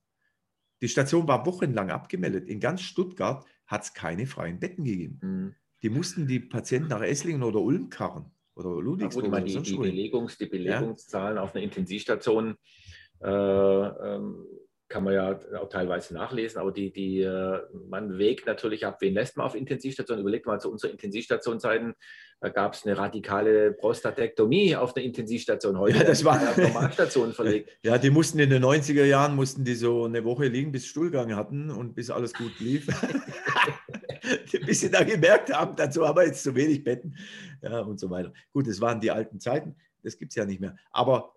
[0.81, 2.47] Die Station war wochenlang abgemeldet.
[2.47, 5.19] In ganz Stuttgart hat es keine freien Betten gegeben.
[5.21, 5.55] Mhm.
[5.81, 9.31] Die mussten die Patienten nach Esslingen oder Ulm karren oder Ludwigsburg.
[9.31, 11.43] Ja, die, die, Belegungs-, die Belegungszahlen ja?
[11.43, 12.55] auf einer Intensivstation
[13.21, 14.45] äh, ähm,
[14.87, 17.59] kann man ja auch teilweise nachlesen, aber die, die, äh,
[17.89, 20.19] man wägt natürlich ab, wen lässt man auf Intensivstation.
[20.19, 21.95] Überlegt mal zu unserer Intensivstationzeiten,
[22.39, 25.97] da gab es eine radikale Prostatektomie auf der Intensivstation heute.
[25.97, 27.71] Ja, das war Normalstation verlegt.
[27.83, 31.35] Ja, die mussten in den 90er Jahren, mussten die so eine Woche liegen, bis Stuhlgang
[31.35, 32.87] hatten und bis alles gut lief.
[34.65, 37.17] bis sie da gemerkt haben, dazu haben wir jetzt zu wenig Betten
[37.61, 38.33] ja, und so weiter.
[38.53, 40.75] Gut, das waren die alten Zeiten, das gibt es ja nicht mehr.
[40.91, 41.35] Aber,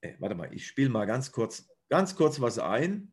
[0.00, 3.12] äh, warte mal, ich spiele mal ganz kurz ganz kurz was ein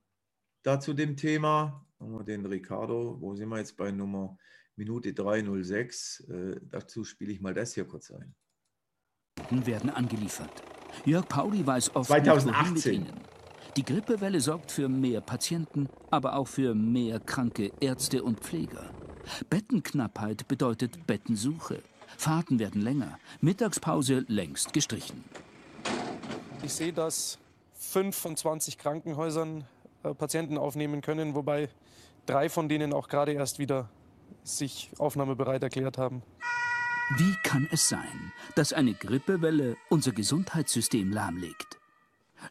[0.65, 1.86] da zu dem Thema.
[1.99, 4.38] Haben wir den Ricardo, wo sind wir jetzt bei Nummer
[4.76, 6.21] Minute 306?
[6.30, 8.36] Äh, dazu spiele ich mal das hier kurz ein.
[9.65, 10.63] werden angeliefert.
[11.05, 13.03] Jörg Pauli weiß oft 2018.
[13.03, 13.13] Nicht,
[13.78, 18.93] die Grippewelle sorgt für mehr Patienten, aber auch für mehr kranke Ärzte und Pfleger.
[19.49, 21.82] Bettenknappheit bedeutet Bettensuche.
[22.17, 25.23] Fahrten werden länger, Mittagspause längst gestrichen.
[26.63, 27.38] Ich sehe das
[27.86, 29.65] fünf von 20 Krankenhäusern
[30.03, 31.69] äh, Patienten aufnehmen können, wobei
[32.25, 33.89] drei von denen auch gerade erst wieder
[34.43, 36.23] sich aufnahmebereit erklärt haben.
[37.17, 41.79] Wie kann es sein, dass eine Grippewelle unser Gesundheitssystem lahmlegt?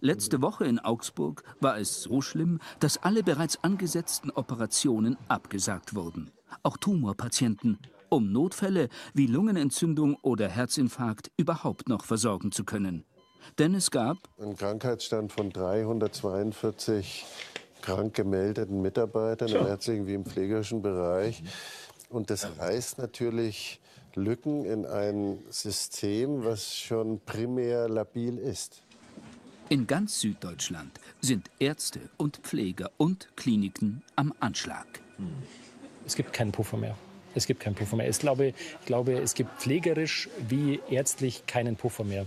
[0.01, 6.31] Letzte Woche in Augsburg war es so schlimm, dass alle bereits angesetzten Operationen abgesagt wurden.
[6.63, 7.79] Auch Tumorpatienten,
[8.09, 13.05] um Notfälle wie Lungenentzündung oder Herzinfarkt überhaupt noch versorgen zu können.
[13.59, 17.25] Denn es gab einen Krankheitsstand von 342
[17.83, 21.43] krank gemeldeten Mitarbeitern im ärztlichen wie im pflegerischen Bereich.
[22.09, 23.81] Und das reißt natürlich
[24.15, 28.83] Lücken in ein System, was schon primär labil ist.
[29.69, 34.87] In ganz Süddeutschland sind Ärzte und Pfleger und Kliniken am Anschlag.
[36.07, 36.97] Es gibt keinen Puffer mehr.
[37.35, 38.09] Es gibt keinen Puffer mehr.
[38.09, 42.27] Ich glaube, ich glaube, es gibt pflegerisch wie ärztlich keinen Puffer mehr.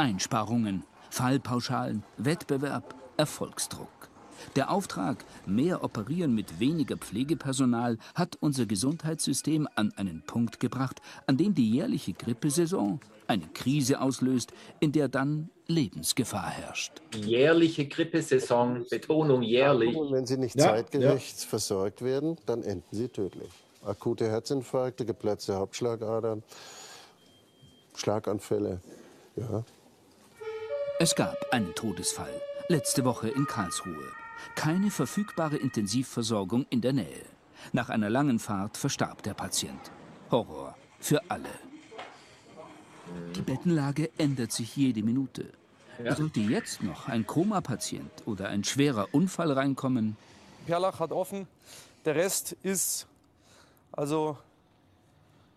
[0.00, 4.08] Einsparungen, Fallpauschalen, Wettbewerb, Erfolgsdruck.
[4.56, 11.36] Der Auftrag, mehr operieren mit weniger Pflegepersonal, hat unser Gesundheitssystem an einen Punkt gebracht, an
[11.36, 17.02] dem die jährliche Grippesaison eine Krise auslöst, in der dann Lebensgefahr herrscht.
[17.14, 19.94] Jährliche Grippesaison, Betonung jährlich.
[19.94, 21.46] Und wenn sie nicht ja, zeitgerecht ja.
[21.46, 23.50] versorgt werden, dann enden sie tödlich.
[23.84, 26.42] Akute Herzinfarkte, geplatzte Hauptschlagadern,
[27.94, 28.80] Schlaganfälle.
[29.36, 29.62] Ja,
[31.00, 34.12] es gab einen Todesfall, letzte Woche in Karlsruhe.
[34.54, 37.24] Keine verfügbare Intensivversorgung in der Nähe.
[37.72, 39.80] Nach einer langen Fahrt verstarb der Patient.
[40.30, 41.48] Horror für alle.
[43.34, 45.46] Die Bettenlage ändert sich jede Minute.
[46.04, 46.14] Ja.
[46.14, 50.18] Sollte jetzt noch ein Koma-Patient oder ein schwerer Unfall reinkommen?
[50.66, 51.48] Perlach hat offen.
[52.04, 53.06] Der Rest ist,
[53.90, 54.36] also,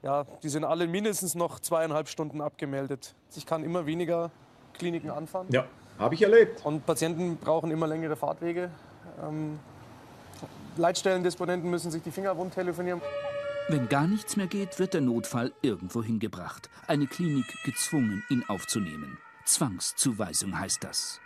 [0.03, 3.13] ja, die sind alle mindestens noch zweieinhalb Stunden abgemeldet.
[3.35, 4.31] Ich kann immer weniger
[4.73, 5.47] Kliniken anfahren.
[5.49, 5.65] Ja,
[5.99, 6.65] habe ich erlebt.
[6.65, 8.69] Und Patienten brauchen immer längere Fahrtwege.
[9.21, 9.59] Ähm,
[10.77, 13.01] Leitstellendisponenten müssen sich die Finger wund telefonieren.
[13.69, 16.69] Wenn gar nichts mehr geht, wird der Notfall irgendwo hingebracht.
[16.87, 19.17] Eine Klinik gezwungen, ihn aufzunehmen.
[19.45, 21.21] Zwangszuweisung heißt das.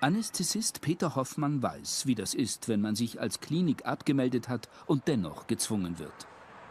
[0.00, 5.08] Anästhesist Peter Hoffmann weiß, wie das ist, wenn man sich als Klinik abgemeldet hat und
[5.08, 6.26] dennoch gezwungen wird.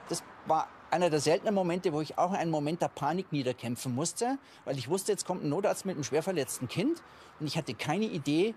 [0.10, 4.38] Das war einer der seltenen Momente, wo ich auch einen Moment der Panik niederkämpfen musste,
[4.64, 7.04] weil ich wusste, jetzt kommt ein Notarzt mit einem schwer verletzten Kind
[7.40, 8.56] und ich hatte keine Idee,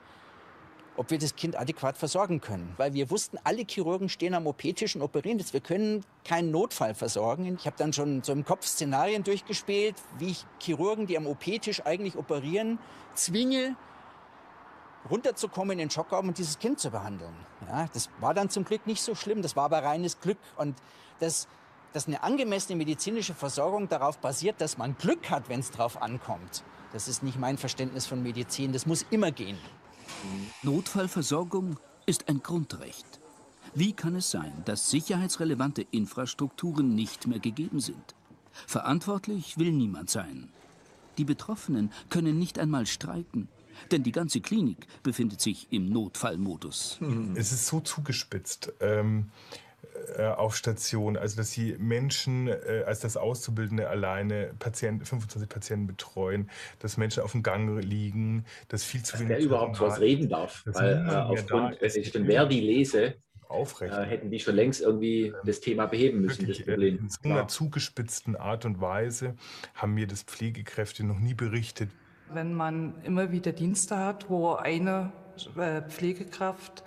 [0.96, 2.74] ob wir das Kind adäquat versorgen können.
[2.76, 5.52] Weil wir wussten, alle Chirurgen stehen am OP-Tisch und operieren jetzt.
[5.52, 7.56] Wir können keinen Notfall versorgen.
[7.58, 11.84] Ich habe dann schon so im Kopf Szenarien durchgespielt, wie ich Chirurgen, die am OP-Tisch
[11.84, 12.78] eigentlich operieren,
[13.14, 13.76] zwinge,
[15.10, 17.34] runterzukommen in den Schockraum und dieses Kind zu behandeln.
[17.68, 19.42] Ja, das war dann zum Glück nicht so schlimm.
[19.42, 20.38] Das war aber reines Glück.
[20.56, 20.76] Und
[21.20, 21.46] das
[21.98, 26.62] dass eine angemessene medizinische Versorgung darauf basiert, dass man Glück hat, wenn es darauf ankommt.
[26.92, 28.72] Das ist nicht mein Verständnis von Medizin.
[28.72, 29.58] Das muss immer gehen.
[30.62, 31.76] Notfallversorgung
[32.06, 33.18] ist ein Grundrecht.
[33.74, 38.14] Wie kann es sein, dass sicherheitsrelevante Infrastrukturen nicht mehr gegeben sind?
[38.68, 40.50] Verantwortlich will niemand sein.
[41.18, 43.48] Die Betroffenen können nicht einmal streiken.
[43.90, 47.00] Denn die ganze Klinik befindet sich im Notfallmodus.
[47.34, 48.72] Es ist so zugespitzt.
[48.80, 49.67] Ähm, äh,
[50.36, 56.50] auf Station, also dass sie Menschen äh, als das Auszubildende alleine Patienten, 25 Patienten betreuen,
[56.80, 59.38] dass Menschen auf dem Gang liegen, dass viel zu dass wenig.
[59.38, 63.14] Wer überhaupt was reden darf, weil äh, aufgrund, wenn ich den Verdi lese,
[63.48, 63.94] aufrecht.
[63.94, 66.98] Äh, hätten die schon längst irgendwie das Thema beheben müssen, Wirklich, das Problem.
[66.98, 69.34] In so einer zugespitzten Art und Weise
[69.74, 71.90] haben mir das Pflegekräfte noch nie berichtet.
[72.32, 75.12] Wenn man immer wieder Dienste hat, wo eine
[75.56, 76.84] äh, Pflegekraft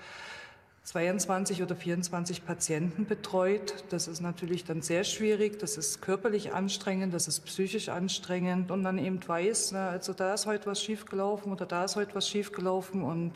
[0.83, 3.83] 22 oder 24 Patienten betreut.
[3.89, 8.83] Das ist natürlich dann sehr schwierig, das ist körperlich anstrengend, das ist psychisch anstrengend und
[8.83, 12.27] dann eben weiß, na, also da ist heute was schiefgelaufen oder da ist heute was
[12.27, 13.33] schiefgelaufen und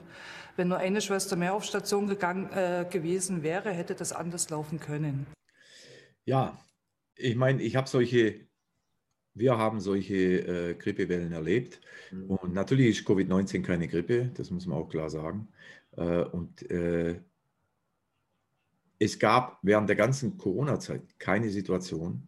[0.56, 4.80] wenn nur eine Schwester mehr auf Station gegangen, äh, gewesen wäre, hätte das anders laufen
[4.80, 5.28] können.
[6.26, 6.58] Ja,
[7.16, 8.48] ich meine, ich habe solche,
[9.36, 11.80] wir haben solche äh, Grippewellen erlebt
[12.12, 12.32] mhm.
[12.32, 15.50] und natürlich ist Covid-19 keine Grippe, das muss man auch klar sagen.
[15.96, 17.22] Äh, und äh,
[19.00, 22.28] es gab während der ganzen Corona-Zeit keine Situation,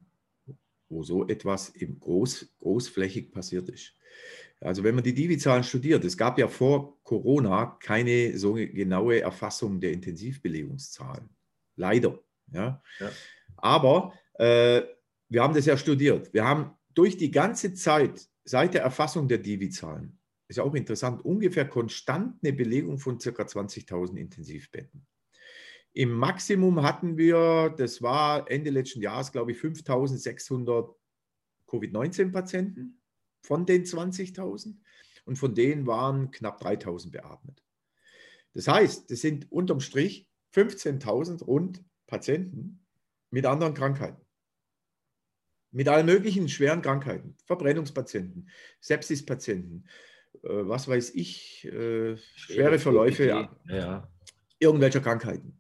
[0.90, 3.94] wo so etwas eben groß, großflächig passiert ist.
[4.60, 9.80] Also wenn man die Divi-Zahlen studiert, es gab ja vor Corona keine so genaue Erfassung
[9.80, 11.30] der Intensivbelegungszahlen.
[11.76, 12.20] Leider.
[12.52, 12.82] Ja.
[13.00, 13.12] ja.
[13.58, 14.82] Aber äh,
[15.30, 16.34] wir haben das ja studiert.
[16.34, 21.24] Wir haben durch die ganze Zeit seit der Erfassung der Divi-Zahlen, ist ja auch interessant,
[21.24, 23.30] ungefähr konstant eine Belegung von ca.
[23.30, 25.06] 20.000 Intensivbetten.
[25.98, 30.96] Im Maximum hatten wir, das war Ende letzten Jahres, glaube ich, 5600
[31.66, 33.02] Covid-19-Patienten
[33.42, 34.76] von den 20.000
[35.26, 37.64] und von denen waren knapp 3000 beatmet.
[38.54, 42.86] Das heißt, das sind unterm Strich 15.000 rund Patienten
[43.32, 44.22] mit anderen Krankheiten.
[45.72, 49.88] Mit allen möglichen schweren Krankheiten, Verbrennungspatienten, Sepsispatienten,
[50.44, 54.08] äh, was weiß ich, äh, schwere Verläufe ja.
[54.60, 55.58] irgendwelcher Krankheiten.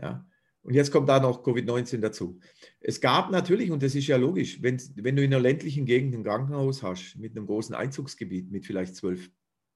[0.00, 0.26] Ja?
[0.62, 2.40] Und jetzt kommt da noch Covid-19 dazu.
[2.80, 6.14] Es gab natürlich, und das ist ja logisch, wenn, wenn du in einer ländlichen Gegend
[6.14, 9.30] ein Krankenhaus hast, mit einem großen Einzugsgebiet, mit vielleicht zwölf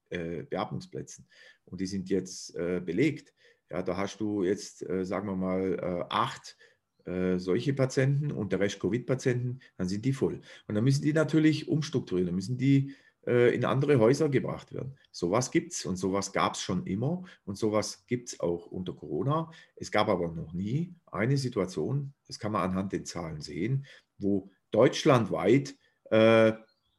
[0.09, 1.27] äh, Beatmungsplätzen,
[1.65, 3.33] und die sind jetzt äh, belegt,
[3.69, 6.57] ja, da hast du jetzt, äh, sagen wir mal, äh, acht
[7.05, 10.41] äh, solche Patienten und der Rest Covid-Patienten, dann sind die voll.
[10.67, 12.95] Und dann müssen die natürlich umstrukturieren, dann müssen die
[13.25, 14.97] äh, in andere Häuser gebracht werden.
[15.11, 18.93] Sowas gibt es und sowas gab es schon immer und sowas gibt es auch unter
[18.93, 19.51] Corona.
[19.75, 23.85] Es gab aber noch nie eine Situation, das kann man anhand den Zahlen sehen,
[24.17, 25.75] wo deutschlandweit
[26.11, 26.53] äh,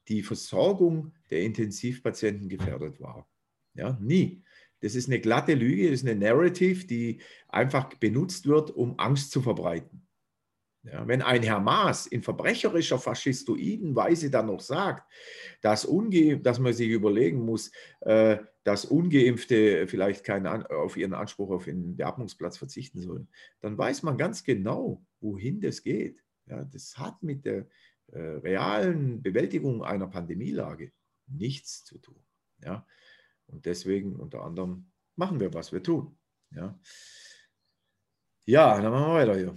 [0.09, 3.29] die Versorgung der Intensivpatienten gefährdet war.
[3.75, 4.43] Ja, nie.
[4.81, 9.31] Das ist eine glatte Lüge, das ist eine Narrative, die einfach benutzt wird, um Angst
[9.31, 10.07] zu verbreiten.
[10.83, 15.07] Ja, wenn ein Herr Maas in verbrecherischer, faschistoiden Weise dann noch sagt,
[15.61, 15.87] dass,
[16.43, 17.71] dass man sich überlegen muss,
[18.01, 23.29] äh, dass Ungeimpfte vielleicht keinen auf ihren Anspruch auf einen Beatmungsplatz verzichten sollen,
[23.61, 26.19] dann weiß man ganz genau, wohin das geht.
[26.47, 27.67] Ja, das hat mit der
[28.13, 30.93] äh, realen Bewältigung einer Pandemielage
[31.27, 32.23] nichts zu tun.
[32.65, 32.87] Ja?
[33.47, 36.19] Und deswegen unter anderem machen wir, was wir tun.
[36.51, 36.79] Ja,
[38.47, 39.57] ja dann machen wir weiter hier.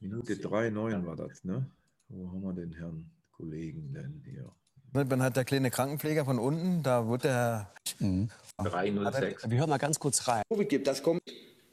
[0.00, 1.70] Minute 3,9 war das, ne?
[2.08, 4.50] Wo haben wir den Herrn Kollegen denn hier?
[4.92, 7.70] Man hat der kleine Krankenpfleger von unten, da wird der.
[7.98, 8.30] Mhm.
[8.56, 9.48] 306.
[9.48, 10.42] Wir hören mal ganz kurz rein.
[10.68, 11.22] gibt, das kommt,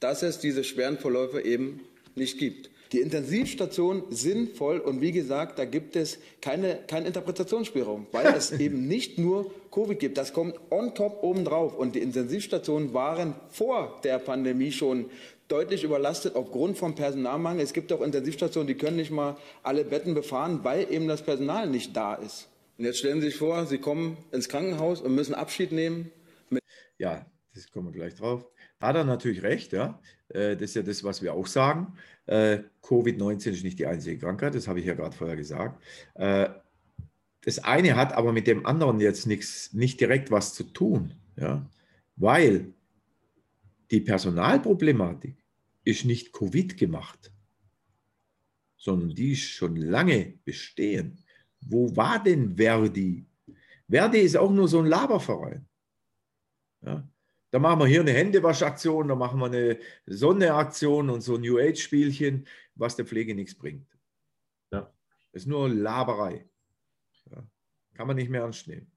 [0.00, 1.80] dass es diese schweren Verläufe eben
[2.14, 2.70] nicht gibt.
[2.92, 8.50] Die Intensivstationen sind voll und wie gesagt, da gibt es keine, keinen Interpretationsspielraum, weil es
[8.58, 10.16] eben nicht nur Covid gibt.
[10.16, 11.74] Das kommt on top obendrauf.
[11.74, 15.10] Und die Intensivstationen waren vor der Pandemie schon
[15.48, 17.62] deutlich überlastet aufgrund vom Personalmangel.
[17.62, 21.68] Es gibt auch Intensivstationen, die können nicht mal alle Betten befahren, weil eben das Personal
[21.68, 22.48] nicht da ist.
[22.76, 26.12] Und jetzt stellen Sie sich vor, Sie kommen ins Krankenhaus und müssen Abschied nehmen.
[26.98, 28.46] ja, das kommen wir gleich drauf.
[28.80, 29.98] Hat er natürlich recht, ja.
[30.28, 31.94] Äh, das ist ja das, was wir auch sagen.
[32.26, 35.82] Äh, Covid-19 ist nicht die einzige Krankheit, das habe ich ja gerade vorher gesagt.
[36.14, 36.50] Äh,
[37.42, 41.68] das eine hat aber mit dem anderen jetzt nichts, nicht direkt was zu tun, ja,
[42.16, 42.74] weil
[43.90, 45.36] die Personalproblematik
[45.84, 47.32] ist nicht Covid gemacht,
[48.76, 51.24] sondern die ist schon lange bestehen.
[51.60, 53.26] Wo war denn Verdi?
[53.88, 55.66] Verdi ist auch nur so ein Laberverein.
[56.82, 57.08] Ja?
[57.50, 61.58] Da machen wir hier eine Händewaschaktion, da machen wir eine Sonneaktion und so ein New
[61.58, 63.88] Age-Spielchen, was der Pflege nichts bringt.
[64.70, 64.92] Ja.
[65.32, 66.46] Das ist nur Laberei.
[67.30, 67.48] Ja.
[67.94, 68.92] Kann man nicht mehr ernst nehmen.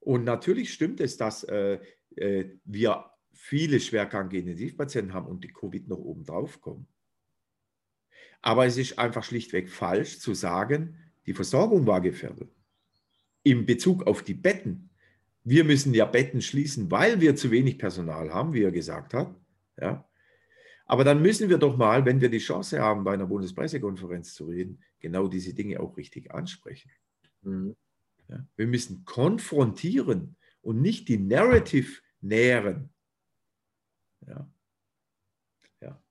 [0.00, 1.78] Und natürlich stimmt es, dass äh,
[2.16, 6.86] äh, wir viele schwerkranke Intensivpatienten haben und die Covid noch oben drauf kommen.
[8.40, 12.50] Aber es ist einfach schlichtweg falsch zu sagen, die Versorgung war gefährdet.
[13.44, 14.90] In Bezug auf die Betten
[15.44, 19.34] wir müssen ja Betten schließen, weil wir zu wenig Personal haben, wie er gesagt hat.
[19.80, 20.08] Ja.
[20.86, 24.46] Aber dann müssen wir doch mal, wenn wir die Chance haben, bei einer Bundespressekonferenz zu
[24.46, 26.90] reden, genau diese Dinge auch richtig ansprechen.
[27.42, 27.76] Mhm.
[28.28, 28.46] Ja.
[28.56, 32.90] Wir müssen konfrontieren und nicht die Narrative nähren.
[34.26, 34.46] Ja.
[35.80, 36.02] Ja.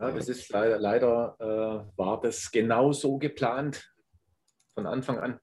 [0.00, 3.92] ja das ist leider, leider äh, war das genau so geplant
[4.74, 5.40] von Anfang an.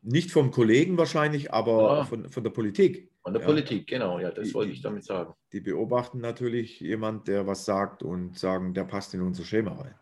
[0.00, 2.04] Nicht vom Kollegen wahrscheinlich, aber ja.
[2.04, 3.10] von, von der Politik.
[3.22, 3.46] Von der ja.
[3.46, 5.32] Politik, genau, ja, das die, wollte ich damit sagen.
[5.52, 9.94] Die beobachten natürlich jemand, der was sagt und sagen, der passt in unser Schema rein.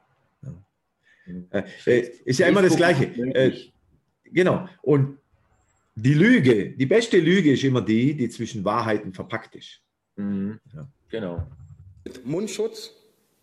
[0.43, 0.65] Ja.
[1.27, 1.49] Mhm.
[1.51, 3.05] Äh, ist ja immer das Gleiche.
[3.05, 3.53] Äh,
[4.25, 4.67] genau.
[4.81, 5.19] Und
[5.95, 9.83] die Lüge, die beste Lüge ist immer die, die zwischen Wahrheiten verpackt ist.
[10.21, 10.61] Mhm.
[11.11, 11.47] Genau.
[12.05, 12.93] Mit Mundschutz,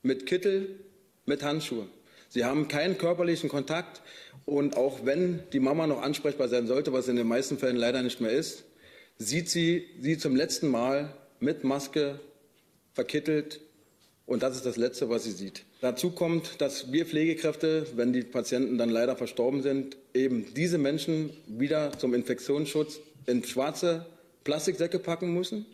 [0.03, 0.79] mit Kittel,
[1.25, 1.87] mit Handschuhe.
[2.29, 4.01] Sie haben keinen körperlichen Kontakt.
[4.45, 8.01] Und auch wenn die Mama noch ansprechbar sein sollte, was in den meisten Fällen leider
[8.01, 8.63] nicht mehr ist,
[9.17, 12.19] sieht sie sie zum letzten Mal mit Maske
[12.93, 13.59] verkittelt.
[14.25, 15.63] Und das ist das Letzte, was sie sieht.
[15.81, 21.29] Dazu kommt, dass wir Pflegekräfte, wenn die Patienten dann leider verstorben sind, eben diese Menschen
[21.45, 24.05] wieder zum Infektionsschutz in schwarze
[24.43, 25.65] Plastiksäcke packen müssen.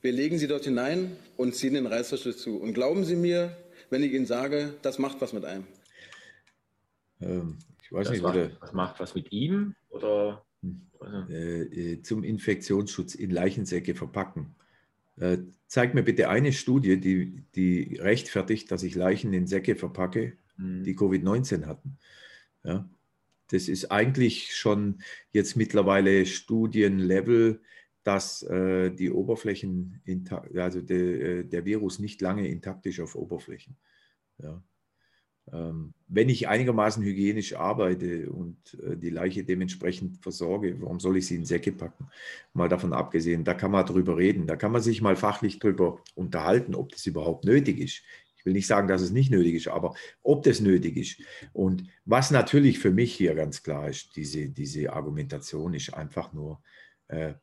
[0.00, 2.58] Wir legen sie dort hinein und ziehen den Reißverschluss zu.
[2.58, 3.56] Und glauben Sie mir,
[3.90, 5.64] wenn ich Ihnen sage, das macht was mit einem.
[7.20, 10.82] Ähm, ich weiß das nicht, macht, oder, was macht was mit ihm oder hm.
[11.30, 14.54] äh, äh, zum Infektionsschutz in Leichensäcke verpacken.
[15.16, 20.34] Äh, zeig mir bitte eine Studie, die, die rechtfertigt, dass ich Leichen in Säcke verpacke,
[20.56, 20.84] mhm.
[20.84, 21.98] die Covid-19 hatten.
[22.62, 22.88] Ja,
[23.50, 27.60] das ist eigentlich schon jetzt mittlerweile Studienlevel,
[28.08, 30.00] dass äh, die Oberflächen,
[30.54, 33.76] also de, äh, der Virus nicht lange intakt ist auf Oberflächen.
[34.38, 34.62] Ja.
[35.52, 41.26] Ähm, wenn ich einigermaßen hygienisch arbeite und äh, die Leiche dementsprechend versorge, warum soll ich
[41.26, 42.08] sie in Säcke packen?
[42.54, 46.02] Mal davon abgesehen, da kann man drüber reden, da kann man sich mal fachlich drüber
[46.14, 48.02] unterhalten, ob das überhaupt nötig ist.
[48.38, 51.20] Ich will nicht sagen, dass es nicht nötig ist, aber ob das nötig ist.
[51.52, 56.62] Und was natürlich für mich hier ganz klar ist, diese, diese Argumentation ist einfach nur,
[57.08, 57.34] äh,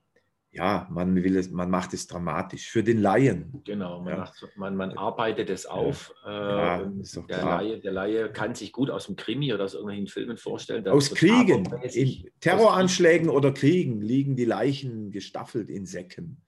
[0.56, 3.62] ja, man will es, man macht es dramatisch für den Laien.
[3.66, 4.20] Genau, man, ja.
[4.20, 6.14] macht, man, man, arbeitet es auf.
[6.26, 6.88] Ja, äh,
[7.28, 10.88] der, Laie, der, Laie, kann sich gut aus dem Krimi oder aus irgendwelchen Filmen vorstellen.
[10.88, 16.42] Aus Kriegen, in Terroranschlägen oder Kriegen liegen die Leichen gestaffelt in Säcken.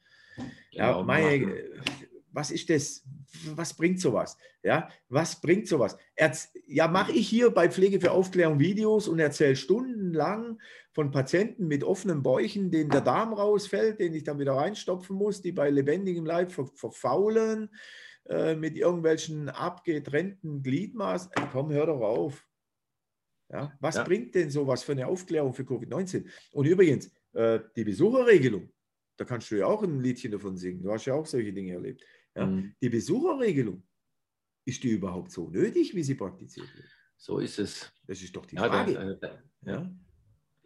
[0.71, 1.63] Genau, ja, meine,
[2.31, 3.03] was ist das?
[3.55, 4.37] Was bringt sowas?
[4.63, 5.97] Ja, was bringt sowas?
[6.15, 10.59] Erz ja, mache ich hier bei Pflege für Aufklärung Videos und erzähle stundenlang
[10.97, 15.43] von Patienten mit offenen Bäuchen, denen der Darm rausfällt, den ich dann wieder reinstopfen muss,
[15.43, 17.69] die bei lebendigem Leib ver verfaulen,
[18.25, 21.31] äh, mit irgendwelchen abgetrennten Gliedmaßen.
[21.51, 22.47] Komm, hör doch auf.
[23.53, 24.03] Ja, was ja.
[24.05, 26.25] bringt denn sowas für eine Aufklärung für Covid-19?
[26.53, 28.73] Und übrigens, äh, die Besucherregelung,
[29.17, 30.81] da kannst du ja auch ein Liedchen davon singen.
[30.81, 32.03] Du hast ja auch solche Dinge erlebt.
[32.35, 32.47] Ja?
[32.47, 32.73] Mhm.
[32.81, 33.83] Die Besucherregelung,
[34.65, 36.87] ist die überhaupt so nötig, wie sie praktiziert wird?
[37.17, 37.93] So ist es.
[38.07, 38.93] Das ist doch die ja, Frage.
[38.93, 39.91] Da, da, ja?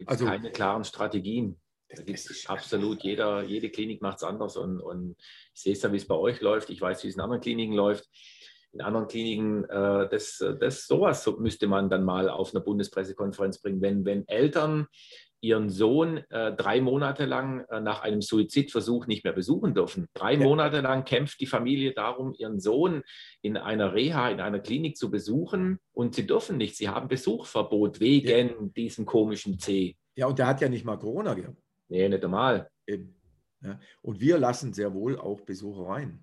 [0.02, 1.60] Gibt also, keine klaren Strategien.
[1.88, 5.14] Da gibt es absolut, jeder, jede Klinik macht es anders und, und
[5.54, 6.70] ich sehe es ja, wie es bei euch läuft.
[6.70, 8.08] Ich weiß, wie es in anderen Kliniken läuft.
[8.72, 13.80] In anderen Kliniken, äh, das, das sowas müsste man dann mal auf einer Bundespressekonferenz bringen,
[13.82, 14.88] wenn, wenn Eltern
[15.42, 20.06] ihren Sohn äh, drei Monate lang äh, nach einem Suizidversuch nicht mehr besuchen dürfen.
[20.14, 20.40] Drei ja.
[20.40, 23.02] Monate lang kämpft die Familie darum, ihren Sohn
[23.42, 26.76] in einer Reha, in einer Klinik zu besuchen und sie dürfen nicht.
[26.76, 28.68] Sie haben Besuchverbot wegen ja.
[28.76, 29.96] diesem komischen C.
[30.14, 31.60] Ja, und der hat ja nicht mal Corona gehabt.
[31.88, 32.70] Nee, nicht einmal.
[32.86, 33.20] Eben.
[33.62, 33.80] Ja.
[34.00, 36.22] Und wir lassen sehr wohl auch Besucher rein.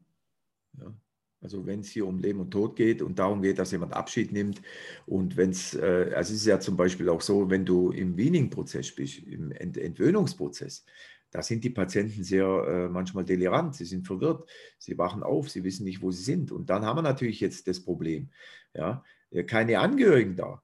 [0.79, 0.93] Ja.
[1.41, 4.31] Also wenn es hier um Leben und Tod geht und darum geht, dass jemand Abschied
[4.31, 4.61] nimmt
[5.05, 8.17] und wenn es, äh, also es ist ja zum Beispiel auch so, wenn du im
[8.17, 10.85] Weaning-Prozess bist, im Ent Entwöhnungsprozess,
[11.31, 15.63] da sind die Patienten sehr äh, manchmal delirant, sie sind verwirrt, sie wachen auf, sie
[15.63, 16.51] wissen nicht, wo sie sind.
[16.51, 18.31] Und dann haben wir natürlich jetzt das Problem,
[18.73, 20.61] ja, äh, keine Angehörigen da.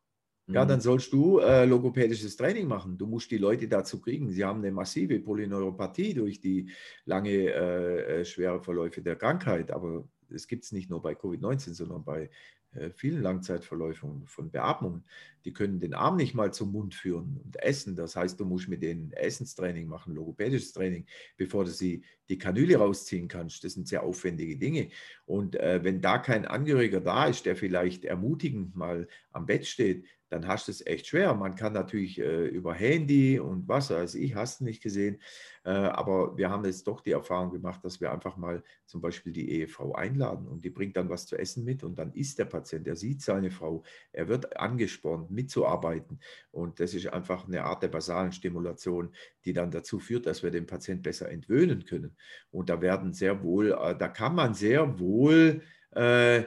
[0.48, 0.84] Ja, dann mhm.
[0.84, 3.00] sollst du äh, logopädisches Training machen.
[3.00, 4.30] Du musst die Leute dazu kriegen.
[4.30, 6.70] Sie haben eine massive Polyneuropathie durch die
[7.06, 9.72] lange äh, äh schwere Verläufe der Krankheit.
[9.72, 12.30] Aber das gibt es nicht nur bei Covid-19, sondern bei
[12.72, 15.06] äh, vielen Langzeitverläufen von Beatmungen.
[15.46, 17.96] Die können den Arm nicht mal zum Mund führen und essen.
[17.96, 21.06] Das heißt, du musst mit denen Essenstraining machen, logopädisches Training,
[21.38, 23.64] bevor du sie die Kanüle rausziehen kannst.
[23.64, 24.90] Das sind sehr aufwendige Dinge.
[25.26, 30.06] Und äh, wenn da kein Angehöriger da ist, der vielleicht ermutigend mal am Bett steht,
[30.30, 31.34] dann hast du es echt schwer.
[31.34, 35.22] Man kann natürlich äh, über Handy und was weiß ich, hast du nicht gesehen,
[35.64, 39.34] äh, aber wir haben jetzt doch die Erfahrung gemacht, dass wir einfach mal zum Beispiel
[39.34, 42.46] die Ehefrau einladen und die bringt dann was zu essen mit und dann isst der
[42.46, 46.20] Patient, er sieht seine Frau, er wird angespornt, mitzuarbeiten
[46.52, 49.14] und das ist einfach eine Art der basalen Stimulation,
[49.44, 52.16] die dann dazu führt, dass wir den Patient besser entwöhnen können.
[52.52, 55.62] Und da werden sehr wohl, äh, da kann man sehr wohl
[55.92, 56.44] äh,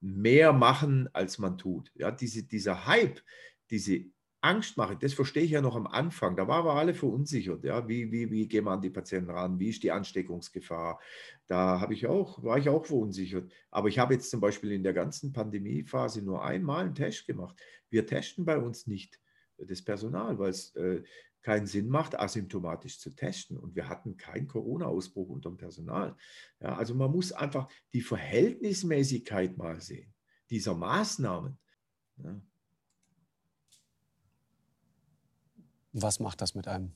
[0.00, 1.92] mehr machen, als man tut.
[1.94, 3.20] Ja, diese, dieser Hype,
[3.70, 4.04] diese
[4.42, 6.34] Angstmache, das verstehe ich ja noch am Anfang.
[6.34, 7.62] Da waren wir alle verunsichert.
[7.64, 9.58] Ja, wie, wie, wie gehen wir an die Patienten ran?
[9.58, 10.98] Wie ist die Ansteckungsgefahr?
[11.46, 13.52] Da habe ich auch, war ich auch verunsichert.
[13.70, 17.60] Aber ich habe jetzt zum Beispiel in der ganzen Pandemiephase nur einmal einen Test gemacht.
[17.90, 19.20] Wir testen bei uns nicht
[19.58, 21.02] das Personal, weil es äh,
[21.42, 23.58] keinen Sinn macht, asymptomatisch zu testen.
[23.58, 26.16] Und wir hatten keinen Corona-Ausbruch unter dem Personal.
[26.60, 30.14] Ja, also man muss einfach die Verhältnismäßigkeit mal sehen,
[30.48, 31.58] dieser Maßnahmen.
[32.16, 32.40] Ja.
[35.92, 36.92] Was macht das mit einem?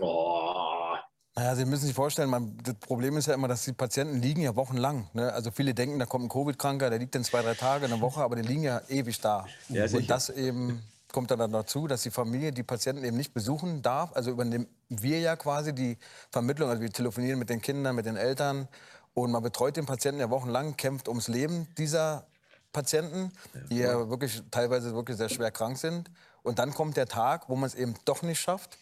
[0.00, 0.94] Oh.
[1.36, 4.40] Naja, Sie müssen sich vorstellen, man, das Problem ist ja immer, dass die Patienten liegen
[4.42, 5.08] ja wochenlang.
[5.12, 5.32] Ne?
[5.32, 8.22] Also viele denken, da kommt ein Covid-Kranker, der liegt dann zwei, drei Tage, eine Woche,
[8.22, 9.46] aber die liegen ja ewig da.
[9.68, 13.82] Ja, und das eben kommt dann dazu, dass die Familie die Patienten eben nicht besuchen
[13.82, 14.14] darf.
[14.14, 15.96] Also übernehmen wir ja quasi die
[16.30, 16.70] Vermittlung.
[16.70, 18.68] Also wir telefonieren mit den Kindern, mit den Eltern
[19.14, 22.26] und man betreut den Patienten ja wochenlang, kämpft ums Leben dieser
[22.72, 23.32] Patienten,
[23.70, 26.10] die ja wirklich teilweise wirklich sehr schwer krank sind.
[26.48, 28.78] Und dann kommt der Tag, wo man es eben doch nicht schafft.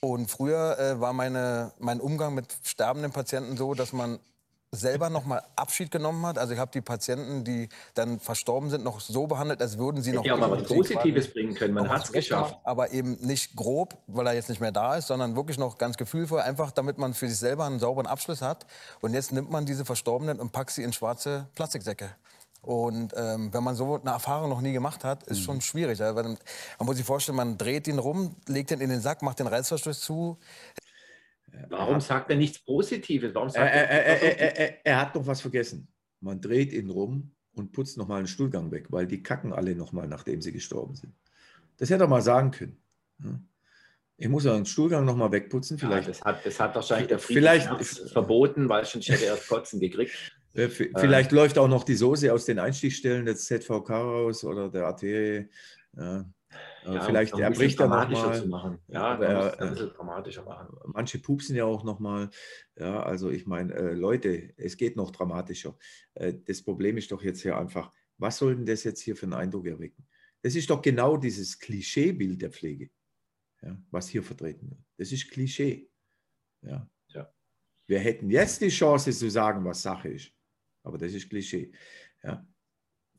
[0.00, 4.20] Und früher äh, war meine, mein Umgang mit sterbenden Patienten so, dass man
[4.70, 6.38] selber noch mal Abschied genommen hat.
[6.38, 10.12] Also ich habe die Patienten, die dann verstorben sind, noch so behandelt, als würden sie
[10.12, 10.24] noch...
[10.24, 12.50] Ja, aber was Positives bringen können, man hat es geschafft.
[12.50, 15.78] Gemacht, aber eben nicht grob, weil er jetzt nicht mehr da ist, sondern wirklich noch
[15.78, 18.64] ganz gefühlvoll, einfach damit man für sich selber einen sauberen Abschluss hat.
[19.00, 22.10] Und jetzt nimmt man diese Verstorbenen und packt sie in schwarze Plastiksäcke.
[22.60, 25.44] Und ähm, wenn man so eine Erfahrung noch nie gemacht hat, ist mhm.
[25.44, 25.98] schon schwierig.
[25.98, 26.12] Ja?
[26.12, 26.36] man
[26.80, 30.00] muss sich vorstellen, man dreht ihn rum, legt ihn in den Sack, macht den Reißverschluss
[30.00, 30.38] zu.
[31.68, 33.34] Warum sagt er nichts Positives?
[33.34, 35.88] Warum sagt er, er, er, er, er hat noch was vergessen.
[36.20, 39.74] Man dreht ihn rum und putzt noch mal einen Stuhlgang weg, weil die kacken alle
[39.74, 41.14] noch mal, nachdem sie gestorben sind.
[41.76, 42.76] Das hätte er mal sagen können.
[44.16, 45.78] Ich muss ja einen Stuhlgang noch mal wegputzen.
[45.78, 46.08] Vielleicht.
[46.08, 47.68] Ja, das, hat, das hat wahrscheinlich der vielleicht
[48.12, 50.37] verboten, weil sonst hätte er das Kotzen gekriegt.
[50.66, 54.86] Vielleicht äh, läuft auch noch die Soße aus den Einstichstellen des ZVK raus oder der
[54.86, 55.48] Arterie.
[55.96, 56.20] Ja.
[56.84, 58.46] Äh, ja, vielleicht er bricht dann nochmal.
[58.46, 58.78] Machen.
[58.88, 60.76] Ja, er, ein bisschen dramatischer machen.
[60.86, 62.30] Manche pupsen ja auch nochmal.
[62.76, 65.76] Ja, also ich meine, äh, Leute, es geht noch dramatischer.
[66.14, 69.26] Äh, das Problem ist doch jetzt hier einfach, was soll denn das jetzt hier für
[69.26, 70.08] einen Eindruck erwecken?
[70.42, 72.90] Das ist doch genau dieses Klischeebild der Pflege,
[73.62, 74.80] ja, was hier vertreten wird.
[74.96, 75.90] Das ist Klischee.
[76.62, 76.88] Ja.
[77.08, 77.32] ja.
[77.86, 80.32] Wir hätten jetzt die Chance zu sagen, was Sache ist.
[80.88, 81.70] Aber das ist Klischee.
[82.24, 82.44] Ja.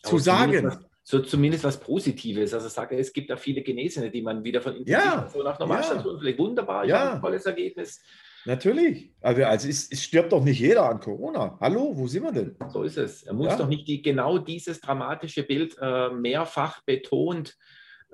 [0.03, 0.71] Zu sagen,
[1.03, 2.53] so zumindest was Positives.
[2.53, 6.13] Also sage, es gibt da viele Genesene, die man wieder von Intensivstation ja, nach Normalstation
[6.15, 6.19] ja.
[6.19, 7.13] vielleicht wunderbar, ja.
[7.13, 8.01] ein tolles Ergebnis.
[8.45, 9.11] Natürlich.
[9.21, 11.57] Also, also es, es, stirbt doch nicht jeder an Corona.
[11.59, 12.55] Hallo, wo sind wir denn?
[12.69, 13.23] So ist es.
[13.23, 13.57] Er muss ja.
[13.57, 17.57] doch nicht die, genau dieses dramatische Bild äh, mehrfach betont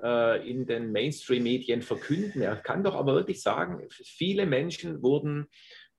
[0.02, 2.42] äh, in den Mainstream-Medien verkünden.
[2.42, 5.46] Er kann doch aber wirklich sagen, viele Menschen wurden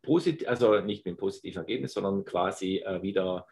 [0.08, 3.46] positiv, also nicht mit einem positiven Ergebnis, sondern quasi äh, wieder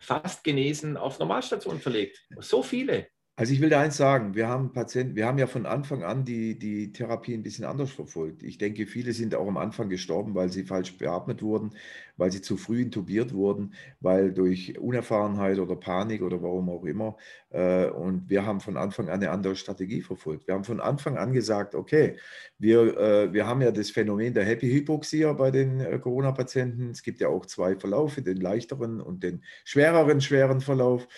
[0.00, 2.24] fast genesen auf Normalstation verlegt.
[2.38, 3.08] So viele.
[3.36, 6.26] Also ich will da eins sagen, wir haben Patienten, wir haben ja von Anfang an
[6.26, 8.42] die, die Therapie ein bisschen anders verfolgt.
[8.42, 11.70] Ich denke, viele sind auch am Anfang gestorben, weil sie falsch beatmet wurden,
[12.18, 17.16] weil sie zu früh intubiert wurden, weil durch Unerfahrenheit oder Panik oder warum auch immer.
[17.48, 20.46] Äh, und wir haben von Anfang an eine andere Strategie verfolgt.
[20.46, 22.18] Wir haben von Anfang an gesagt, okay,
[22.58, 26.90] wir, äh, wir haben ja das Phänomen der Happy Hypoxia bei den äh, Corona-Patienten.
[26.90, 31.08] Es gibt ja auch zwei Verlaufe, den leichteren und den schwereren schweren Verlauf.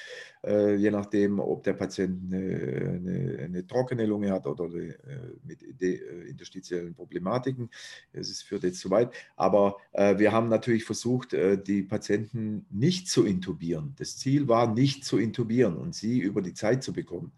[0.44, 4.96] Äh, je nachdem, ob der Patient eine, eine, eine trockene Lunge hat oder eine, äh,
[5.44, 7.70] mit äh, interstitiellen Problematiken.
[8.12, 9.12] Das führt jetzt zu weit.
[9.36, 13.94] Aber wir haben natürlich versucht, die Patienten nicht zu intubieren.
[13.98, 17.32] Das Ziel war, nicht zu intubieren und sie über die Zeit zu bekommen.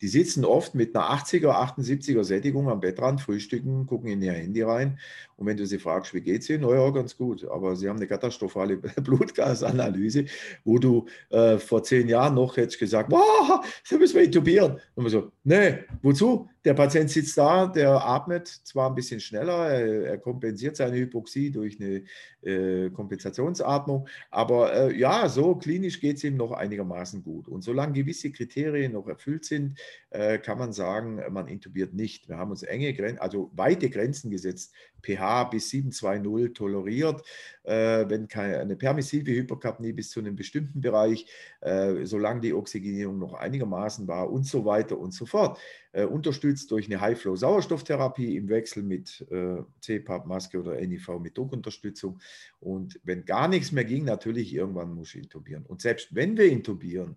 [0.00, 4.62] Die sitzen oft mit einer 80er, 78er Sättigung am Bettrand, frühstücken, gucken in ihr Handy
[4.62, 4.98] rein.
[5.36, 6.62] Und wenn du sie fragst, wie geht es ihnen?
[6.62, 7.44] Naja, ganz gut.
[7.44, 10.26] Aber sie haben eine katastrophale Blutgasanalyse,
[10.64, 14.80] wo du äh, vor zehn Jahren noch hättest gesagt, wow, da müssen wir intubieren.
[14.94, 16.48] Und man so, nee, wozu?
[16.64, 21.50] Der Patient sitzt da, der atmet zwar ein bisschen schneller, er, er kompensiert seine Hypoxie
[21.50, 22.02] durch eine
[22.42, 27.48] äh, Kompensationsatmung, aber äh, ja, so klinisch geht es ihm noch einigermaßen gut.
[27.48, 29.78] Und solange gewisse Kriterien noch erfüllt sind,
[30.10, 32.28] äh, kann man sagen, man intubiert nicht.
[32.28, 37.22] Wir haben uns enge Grenzen, also weite Grenzen gesetzt, pH bis 720 toleriert,
[37.62, 41.26] äh, wenn keine, eine permissive Hyperkapnie bis zu einem bestimmten Bereich,
[41.60, 45.58] äh, solange die Oxygenierung noch einigermaßen war und so weiter und so fort.
[45.92, 52.20] Äh, unterstützt durch eine High-Flow-Sauerstofftherapie im Wechsel mit äh, CPAP-Maske oder NIV mit Druckunterstützung.
[52.60, 55.66] Und wenn gar nichts mehr ging, natürlich irgendwann muss ich intubieren.
[55.66, 57.16] Und selbst wenn wir intubieren,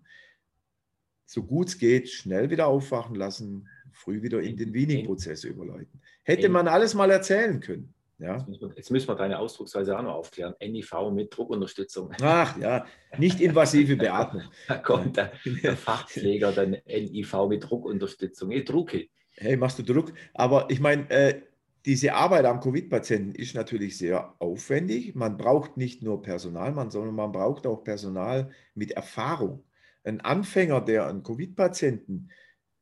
[1.24, 6.00] so gut es geht, schnell wieder aufwachen lassen, früh wieder in den Weaning-Prozess überleiten.
[6.24, 7.93] Hätte man alles mal erzählen können.
[8.18, 8.36] Ja.
[8.36, 10.54] Jetzt, müssen wir, jetzt müssen wir deine Ausdrucksweise auch noch aufklären.
[10.60, 12.12] NIV mit Druckunterstützung.
[12.22, 12.86] Ach ja,
[13.18, 14.42] nicht invasive Beatmung.
[14.68, 18.52] da kommt der, der Fachpfleger, dann NIV mit Druckunterstützung.
[18.52, 19.08] Ich drucke.
[19.36, 20.12] Hey, machst du Druck?
[20.32, 21.42] Aber ich meine, äh,
[21.84, 25.14] diese Arbeit am Covid-Patienten ist natürlich sehr aufwendig.
[25.14, 29.64] Man braucht nicht nur Personal, sondern man braucht auch Personal mit Erfahrung.
[30.04, 32.30] Ein Anfänger, der einen Covid-Patienten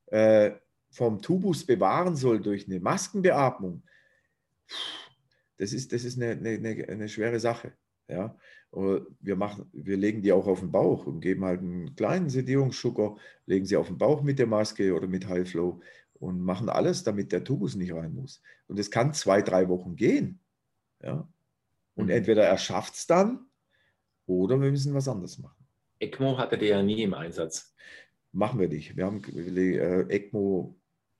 [0.06, 0.52] äh,
[0.90, 3.82] vom Tubus bewahren soll durch eine Maskenbeatmung,
[5.62, 7.72] das ist, das ist eine, eine, eine schwere Sache.
[8.08, 8.36] Ja?
[8.72, 13.16] Wir, machen, wir legen die auch auf den Bauch und geben halt einen kleinen Sedierungsschucker,
[13.46, 15.80] legen sie auf den Bauch mit der Maske oder mit High Flow
[16.14, 18.42] und machen alles, damit der Tubus nicht rein muss.
[18.66, 20.40] Und es kann zwei, drei Wochen gehen.
[21.00, 21.28] Ja?
[21.94, 22.10] Und mhm.
[22.10, 23.46] entweder er schafft es dann
[24.26, 25.64] oder wir müssen was anderes machen.
[26.00, 27.72] ECMO hatte der ja nie im Einsatz.
[28.32, 28.96] Machen wir nicht.
[28.96, 30.74] Wir haben äh, ECMO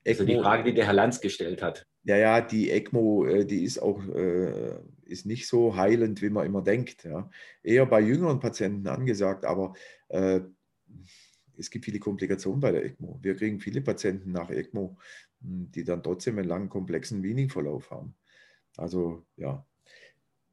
[0.05, 1.87] also die Frage, die der Herr Lanz gestellt hat.
[2.05, 4.75] Ja, ja, die ECMO, äh, die ist auch äh,
[5.05, 7.03] ist nicht so heilend, wie man immer denkt.
[7.03, 7.29] Ja.
[7.61, 9.73] Eher bei jüngeren Patienten angesagt, aber
[10.09, 10.41] äh,
[11.57, 13.19] es gibt viele Komplikationen bei der ECMO.
[13.21, 14.97] Wir kriegen viele Patienten nach ECMO,
[15.41, 18.15] hm, die dann trotzdem einen langen, komplexen Weaning-Verlauf haben.
[18.77, 19.65] Also ja,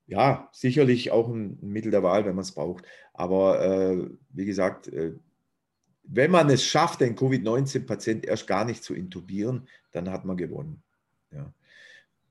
[0.07, 2.84] ja, sicherlich auch ein Mittel der Wahl, wenn man es braucht.
[3.14, 5.14] Aber äh, wie gesagt, äh,
[6.03, 10.82] wenn man es schafft, den Covid-19-Patient erst gar nicht zu intubieren, dann hat man gewonnen.
[11.33, 11.53] Ja.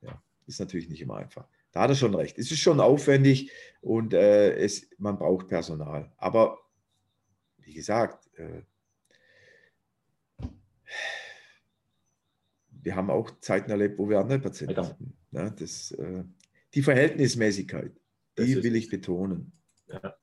[0.02, 0.24] ja.
[0.47, 1.47] ist natürlich nicht immer einfach.
[1.72, 2.38] Da hat er schon recht.
[2.38, 6.12] Es ist schon aufwendig und äh, es, man braucht Personal.
[6.18, 6.60] Aber
[7.58, 8.64] wie gesagt, äh,
[12.72, 15.14] wir haben auch Zeiten erlebt, wo wir andere Patienten hatten.
[15.32, 16.24] Ja, das, äh,
[16.74, 17.91] die Verhältnismäßigkeit,
[18.38, 19.52] die will ich betonen.
[19.88, 20.16] Ja.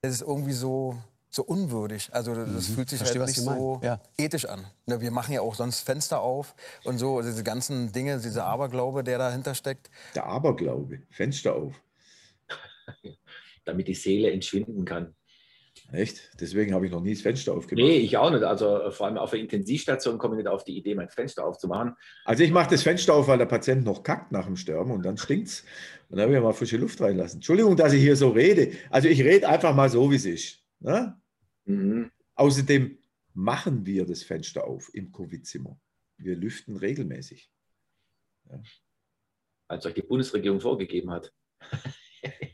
[0.00, 0.96] Es ist irgendwie so,
[1.34, 2.08] so unwürdig.
[2.12, 2.74] Also das mhm.
[2.74, 4.00] fühlt sich Verstehe, halt nicht so ja.
[4.16, 4.66] ethisch an.
[4.86, 6.54] Ne, wir machen ja auch sonst Fenster auf
[6.84, 9.90] und so, also diese ganzen Dinge, dieser Aberglaube, der dahinter steckt.
[10.14, 11.74] Der Aberglaube, Fenster auf.
[13.64, 15.14] Damit die Seele entschwinden kann.
[15.92, 16.30] Echt?
[16.40, 17.84] Deswegen habe ich noch nie das Fenster aufgemacht.
[17.84, 18.42] Nee, ich auch nicht.
[18.42, 21.44] Also äh, vor allem auf der Intensivstation komme ich nicht auf die Idee, mein Fenster
[21.44, 21.94] aufzumachen.
[22.24, 25.04] Also ich mache das Fenster auf, weil der Patient noch kackt nach dem Sterben und
[25.04, 25.64] dann stinkt es.
[26.08, 27.38] Und dann habe ich mal frische Luft reinlassen.
[27.38, 28.72] Entschuldigung, dass ich hier so rede.
[28.90, 30.60] Also ich rede einfach mal so, wie es ist.
[30.80, 31.16] Ne?
[31.64, 32.10] Mhm.
[32.34, 32.98] Außerdem
[33.34, 35.78] machen wir das Fenster auf im Covid-Zimmer.
[36.16, 37.50] Wir lüften regelmäßig.
[38.50, 38.62] Ja.
[39.68, 41.32] Als euch die Bundesregierung vorgegeben hat.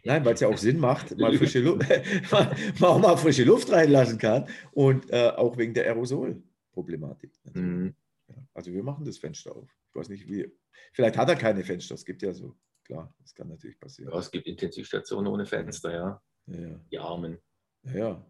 [0.05, 1.87] Nein, weil es ja auch Sinn macht, mal frische, Luft,
[2.81, 7.33] man mal frische Luft reinlassen kann und äh, auch wegen der Aerosolproblematik.
[7.53, 7.95] Mhm.
[8.29, 9.69] Ja, also wir machen das Fenster auf.
[9.89, 10.51] Ich weiß nicht, wie.
[10.93, 12.57] Vielleicht hat er keine Fenster, es gibt ja so.
[12.85, 14.13] Klar, das kann natürlich passieren.
[14.13, 16.23] Ja, es gibt Intensivstationen ohne Fenster, ja.
[16.47, 16.81] ja.
[16.91, 17.39] Die Armen.
[17.85, 18.25] Ja,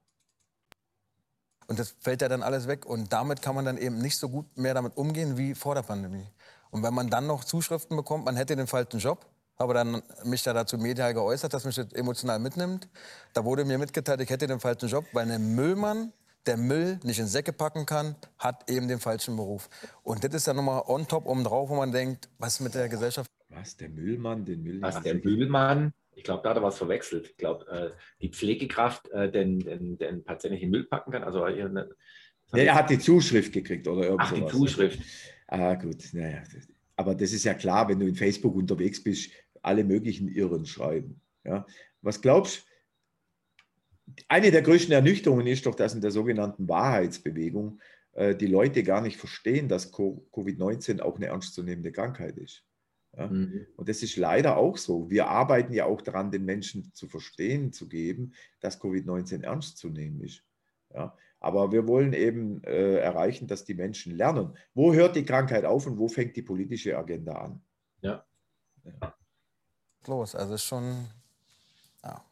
[1.70, 2.84] und das fällt ja dann alles weg.
[2.84, 5.82] Und damit kann man dann eben nicht so gut mehr damit umgehen wie vor der
[5.82, 6.26] Pandemie.
[6.72, 9.24] Und wenn man dann noch Zuschriften bekommt, man hätte den falschen Job,
[9.56, 12.88] habe dann mich da dazu medial geäußert, dass mich das emotional mitnimmt.
[13.34, 16.12] Da wurde mir mitgeteilt, ich hätte den falschen Job, weil ein Müllmann,
[16.44, 19.68] der Müll nicht in Säcke packen kann, hat eben den falschen Beruf.
[20.02, 22.88] Und das ist dann nochmal on top oben drauf, wo man denkt, was mit der
[22.88, 23.30] Gesellschaft.
[23.48, 25.92] Was, der Müllmann, den Müll Was, der Müllmann?
[26.14, 27.30] Ich glaube, da hat er was verwechselt.
[27.30, 27.90] Ich glaube, äh,
[28.20, 31.24] die Pflegekraft äh, den, den, den Patienten in den Müll packen kann.
[31.24, 31.88] Also, äh, ne,
[32.52, 34.28] er hat die Zuschrift gekriegt oder irgendwas.
[34.30, 35.00] Ach, die Zuschrift.
[35.46, 36.04] Ah, gut.
[36.12, 36.42] Naja.
[36.96, 39.30] Aber das ist ja klar, wenn du in Facebook unterwegs bist,
[39.62, 41.20] alle möglichen Irren schreiben.
[41.44, 41.66] Ja?
[42.02, 44.22] Was glaubst du?
[44.28, 47.80] Eine der größten Ernüchterungen ist doch, dass in der sogenannten Wahrheitsbewegung
[48.40, 52.64] die Leute gar nicht verstehen, dass Covid-19 auch eine ernstzunehmende Krankheit ist.
[53.20, 53.26] Ja?
[53.28, 53.66] Mhm.
[53.76, 55.10] Und das ist leider auch so.
[55.10, 59.90] Wir arbeiten ja auch daran, den Menschen zu verstehen, zu geben, dass Covid-19 ernst zu
[59.90, 60.42] nehmen ist.
[60.94, 61.14] Ja?
[61.38, 64.56] Aber wir wollen eben äh, erreichen, dass die Menschen lernen.
[64.74, 67.62] Wo hört die Krankheit auf und wo fängt die politische Agenda an?
[68.00, 68.24] Ja.
[68.84, 69.14] ja.
[70.06, 71.06] Los, also schon.
[72.02, 72.24] Ja.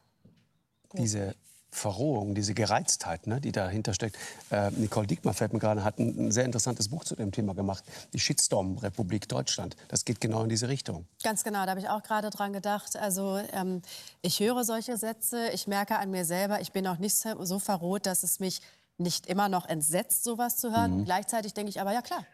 [0.93, 1.35] Diese
[1.71, 4.17] Verrohung, diese Gereiztheit, ne, die dahinter steckt.
[4.51, 7.53] Äh, Nicole Diekmann fällt mir gerade, hat ein, ein, sehr interessantes Buch zu dem Thema
[7.53, 7.83] gemacht.
[8.13, 9.75] Die Shitstorm-Republik Deutschland.
[9.87, 11.05] Das geht genau in diese Richtung.
[11.23, 12.95] Ganz genau, da habe ich auch gerade dran gedacht.
[12.95, 13.81] Also ähm,
[14.21, 18.05] ich höre solche Sätze, ich merke an mir selber, ich bin auch nicht so verroht,
[18.05, 18.61] dass es mich
[18.97, 20.99] nicht immer noch entsetzt, sowas zu hören.
[20.99, 21.05] Mhm.
[21.05, 22.25] Gleichzeitig denke ich aber, ja klar,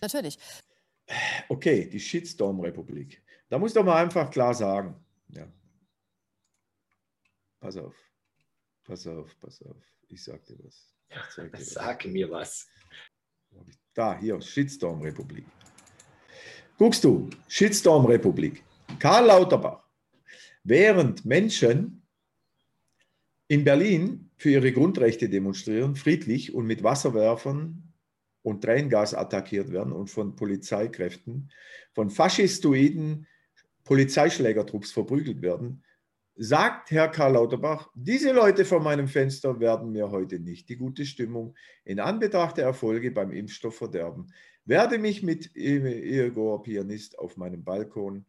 [0.00, 0.38] natürlich.
[1.48, 3.22] Okay, die Shitstorm-Republik.
[3.48, 4.96] Da muss doch mal einfach klar sagen.
[5.28, 5.46] Ja.
[7.60, 7.94] Pass auf.
[8.84, 9.82] Pass auf, pass auf.
[10.08, 10.94] Ich sag dir was.
[11.08, 12.12] Ich dir Sag was.
[12.12, 12.68] mir was.
[13.94, 15.46] Da, hier, Shitstorm-Republik.
[16.76, 18.62] Guckst du, Shitstorm-Republik.
[18.98, 19.84] Karl Lauterbach.
[20.64, 22.02] Während Menschen
[23.48, 27.92] in Berlin für ihre Grundrechte demonstrieren, friedlich und mit Wasserwerfern
[28.42, 31.50] und Tränengas attackiert werden und von Polizeikräften,
[31.92, 33.26] von faschistoiden
[33.84, 35.84] Polizeischlägertrupps verprügelt werden,
[36.36, 41.06] sagt Herr Karl Lauterbach, diese Leute vor meinem Fenster werden mir heute nicht die gute
[41.06, 41.54] Stimmung
[41.84, 44.32] in Anbetracht der Erfolge beim Impfstoff verderben.
[44.64, 48.26] Werde mich mit Igor Pianist auf meinem Balkon,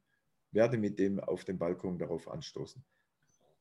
[0.52, 2.84] werde mit dem auf dem Balkon darauf anstoßen.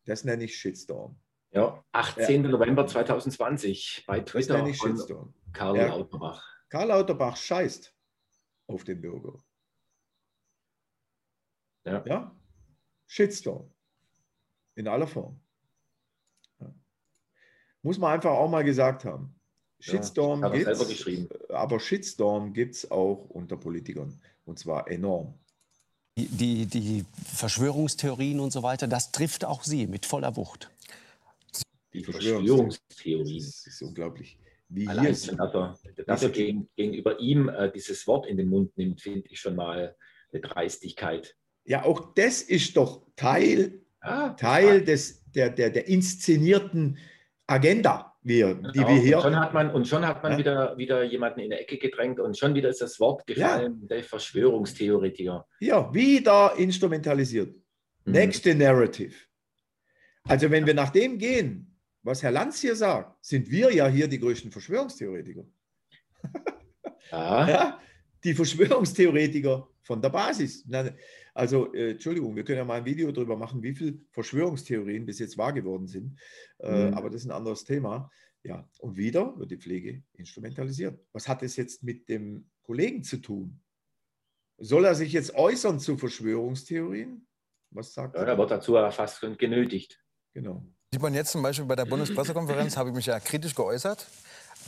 [0.05, 1.17] Das nenne ich Shitstorm.
[1.53, 2.45] Ja, 18.
[2.45, 2.51] Ja.
[2.51, 5.35] November 2020 bei Twitter das von Shitstorm.
[5.53, 5.87] Karl ja.
[5.87, 6.45] Lauterbach.
[6.69, 7.95] Karl Lauterbach scheißt
[8.67, 9.39] auf den Bürger.
[11.85, 12.05] Ja.
[12.07, 12.37] ja?
[13.07, 13.74] Shitstorm
[14.75, 15.41] in aller Form.
[16.61, 16.75] Ja.
[17.83, 19.35] Muss man einfach auch mal gesagt haben.
[19.81, 25.35] Shitstorm ja, gibt es, aber Shitstorm gibt es auch unter Politikern und zwar enorm.
[26.17, 30.71] Die, die, die, Verschwörungstheorien und so weiter, das trifft auch Sie mit voller Wucht.
[31.93, 33.45] Die Verschwörungstheorien.
[33.45, 34.39] Das ist unglaublich.
[34.69, 38.49] Wie Allein, hier dass er, dass er gegen, gegenüber ihm äh, dieses Wort in den
[38.49, 39.95] Mund nimmt, finde ich schon mal
[40.33, 41.37] eine Dreistigkeit.
[41.65, 46.99] Ja, auch das ist doch Teil Ah, Teil des, der, der, der inszenierten
[47.47, 48.89] Agenda, wir, die genau.
[48.89, 49.17] wir hier.
[49.17, 50.39] Und schon hat man, und schon hat man ja.
[50.39, 53.89] wieder, wieder jemanden in der Ecke gedrängt und schon wieder ist das Wort gefallen, ja.
[53.89, 55.47] der Verschwörungstheoretiker.
[55.61, 57.55] Ja, wieder instrumentalisiert.
[58.05, 58.13] Mhm.
[58.13, 59.15] Nächste Narrative.
[60.27, 64.09] Also, wenn wir nach dem gehen, was Herr Lanz hier sagt, sind wir ja hier
[64.09, 65.45] die größten Verschwörungstheoretiker.
[67.11, 67.49] Ja.
[67.49, 67.81] ja
[68.25, 70.65] die Verschwörungstheoretiker von der Basis.
[71.35, 75.19] Also, äh, Entschuldigung, wir können ja mal ein Video darüber machen, wie viele Verschwörungstheorien bis
[75.19, 76.19] jetzt wahr geworden sind.
[76.61, 76.95] Äh, mhm.
[76.95, 78.11] Aber das ist ein anderes Thema.
[78.45, 81.01] Ja, und wieder wird die Pflege instrumentalisiert.
[81.13, 83.61] Was hat es jetzt mit dem Kollegen zu tun?
[84.59, 87.27] Soll er sich jetzt äußern zu Verschwörungstheorien?
[87.71, 88.29] Was sagt ja, er?
[88.29, 90.01] Er wird dazu fast genötigt.
[90.35, 90.65] Genau.
[90.93, 94.07] Sieht man jetzt zum Beispiel bei der Bundespressekonferenz, habe ich mich ja kritisch geäußert.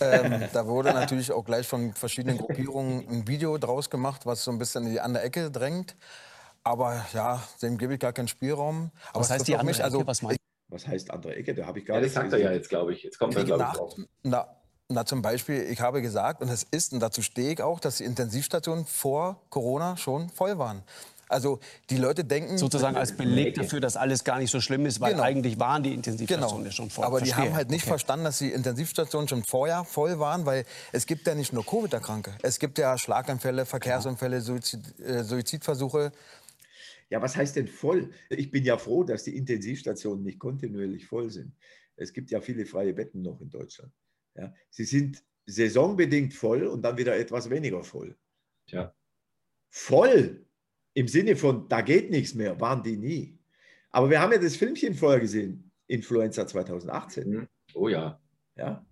[0.01, 4.51] Ähm, da wurde natürlich auch gleich von verschiedenen Gruppierungen ein Video draus gemacht, was so
[4.51, 5.95] ein bisschen in die andere Ecke drängt.
[6.67, 8.91] Aber ja, dem gebe ich gar keinen Spielraum.
[9.11, 10.09] Aber was heißt die andere mich, also, Ecke?
[10.09, 10.23] Was,
[10.69, 11.55] was heißt andere Ecke?
[11.55, 13.05] Da habe ich gar ja, das sagt er ja jetzt, glaube ich.
[13.05, 13.95] Jetzt kommt er, glaube ich, drauf.
[14.25, 14.49] Na,
[14.89, 17.99] na, zum Beispiel, ich habe gesagt, und es ist, und dazu stehe ich auch, dass
[17.99, 20.83] die Intensivstationen vor Corona schon voll waren.
[21.29, 22.59] Also die Leute denken...
[22.59, 25.23] Sozusagen als Beleg dafür, dass alles gar nicht so schlimm ist, weil genau.
[25.23, 26.65] eigentlich waren die Intensivstationen genau.
[26.65, 27.05] ja schon voll.
[27.05, 27.43] Aber Verstehe.
[27.43, 27.91] die haben halt nicht okay.
[27.91, 32.33] verstanden, dass die Intensivstationen schon vorher voll waren, weil es gibt ja nicht nur Covid-Erkranke.
[32.43, 36.13] Es gibt ja Schlaganfälle, Verkehrsunfälle, Suizid, äh, Suizidversuche.
[37.11, 38.11] Ja, was heißt denn voll?
[38.31, 41.55] Ich bin ja froh, dass die Intensivstationen nicht kontinuierlich voll sind.
[41.97, 43.93] Es gibt ja viele freie Betten noch in Deutschland.
[44.35, 48.17] Ja, sie sind saisonbedingt voll und dann wieder etwas weniger voll.
[48.69, 48.95] Ja.
[49.71, 50.45] Voll
[50.95, 53.39] im Sinne von, da geht nichts mehr, waren die nie.
[53.91, 57.31] Aber wir haben ja das Filmchen vorher gesehen, Influenza 2018.
[57.31, 57.49] Mhm.
[57.75, 58.21] Oh ja.
[58.57, 58.85] Ja.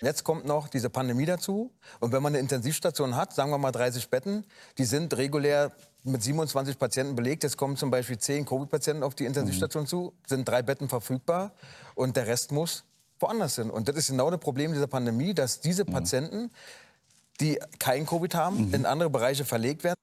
[0.00, 1.72] Jetzt kommt noch diese Pandemie dazu.
[2.00, 4.44] Und wenn man eine Intensivstation hat, sagen wir mal 30 Betten,
[4.78, 5.72] die sind regulär
[6.04, 7.44] mit 27 Patienten belegt.
[7.44, 9.88] Jetzt kommen zum Beispiel 10 Covid-Patienten auf die Intensivstation mhm.
[9.88, 11.52] zu, sind drei Betten verfügbar
[11.94, 12.84] und der Rest muss
[13.20, 13.70] woanders hin.
[13.70, 15.92] Und das ist genau das Problem dieser Pandemie, dass diese mhm.
[15.92, 16.50] Patienten,
[17.40, 18.74] die kein Covid haben, mhm.
[18.74, 19.96] in andere Bereiche verlegt werden.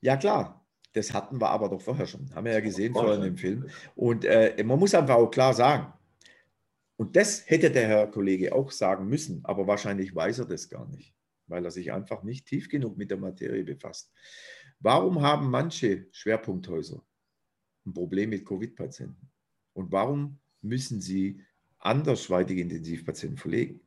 [0.00, 0.62] Ja klar,
[0.94, 2.30] das hatten wir aber doch vorher schon.
[2.34, 3.68] Haben wir ja gesehen vorhin im Film.
[3.96, 5.92] Und äh, man muss einfach auch klar sagen,
[7.02, 10.88] und das hätte der Herr Kollege auch sagen müssen, aber wahrscheinlich weiß er das gar
[10.88, 11.12] nicht,
[11.48, 14.12] weil er sich einfach nicht tief genug mit der Materie befasst.
[14.78, 17.04] Warum haben manche Schwerpunkthäuser
[17.84, 19.28] ein Problem mit Covid-Patienten?
[19.72, 21.42] Und warum müssen sie
[21.80, 23.80] andersweitige Intensivpatienten verlegen?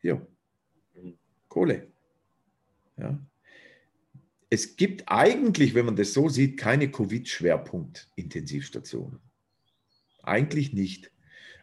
[0.00, 0.26] Hier,
[1.46, 1.92] Kohle.
[2.96, 3.24] Ja,
[4.48, 9.20] es gibt eigentlich, wenn man das so sieht, keine Covid-Schwerpunkt-Intensivstationen.
[10.24, 11.12] Eigentlich nicht.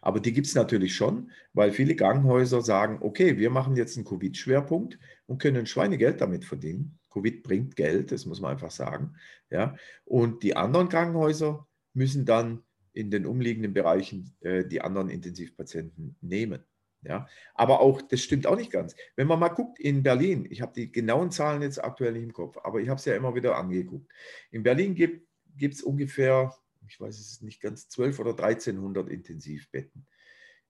[0.02, 4.06] Aber die gibt es natürlich schon, weil viele Krankenhäuser sagen, okay, wir machen jetzt einen
[4.06, 6.99] Covid-Schwerpunkt und können Schweinegeld damit verdienen.
[7.10, 9.15] Covid bringt Geld, das muss man einfach sagen.
[9.49, 9.76] Ja?
[10.06, 12.64] Und die anderen Krankenhäuser müssen dann
[12.94, 16.64] in den umliegenden Bereichen äh, die anderen Intensivpatienten nehmen.
[17.03, 18.95] Ja, aber auch, das stimmt auch nicht ganz.
[19.15, 22.34] Wenn man mal guckt in Berlin, ich habe die genauen Zahlen jetzt aktuell nicht im
[22.34, 24.11] Kopf, aber ich habe es ja immer wieder angeguckt.
[24.49, 26.53] In Berlin gibt es ungefähr,
[26.88, 30.07] ich weiß es nicht ganz, 12 oder 1300 Intensivbetten.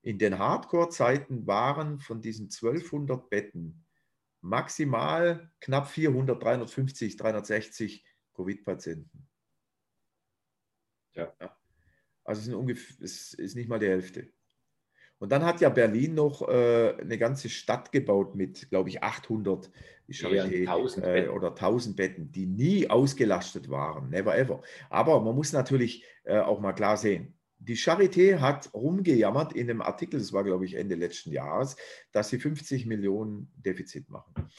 [0.02, 3.86] In den Hardcore-Zeiten waren von diesen 1200 Betten
[4.42, 9.28] maximal knapp 400, 350, 360 Covid-Patienten.
[11.14, 11.34] Ja.
[12.24, 14.32] Also es ungefähr, es ist nicht mal die Hälfte.
[15.20, 19.72] Und dann hat ja Berlin noch äh, eine ganze Stadt gebaut mit, glaube ich, 800
[20.10, 24.10] Charité, ja, 1000 äh, oder 1000 Betten, die nie ausgelastet waren.
[24.10, 24.62] Never ever.
[24.90, 29.82] Aber man muss natürlich äh, auch mal klar sehen, die Charité hat rumgejammert in einem
[29.82, 31.76] Artikel, das war, glaube ich, Ende letzten Jahres,
[32.12, 34.50] dass sie 50 Millionen Defizit machen.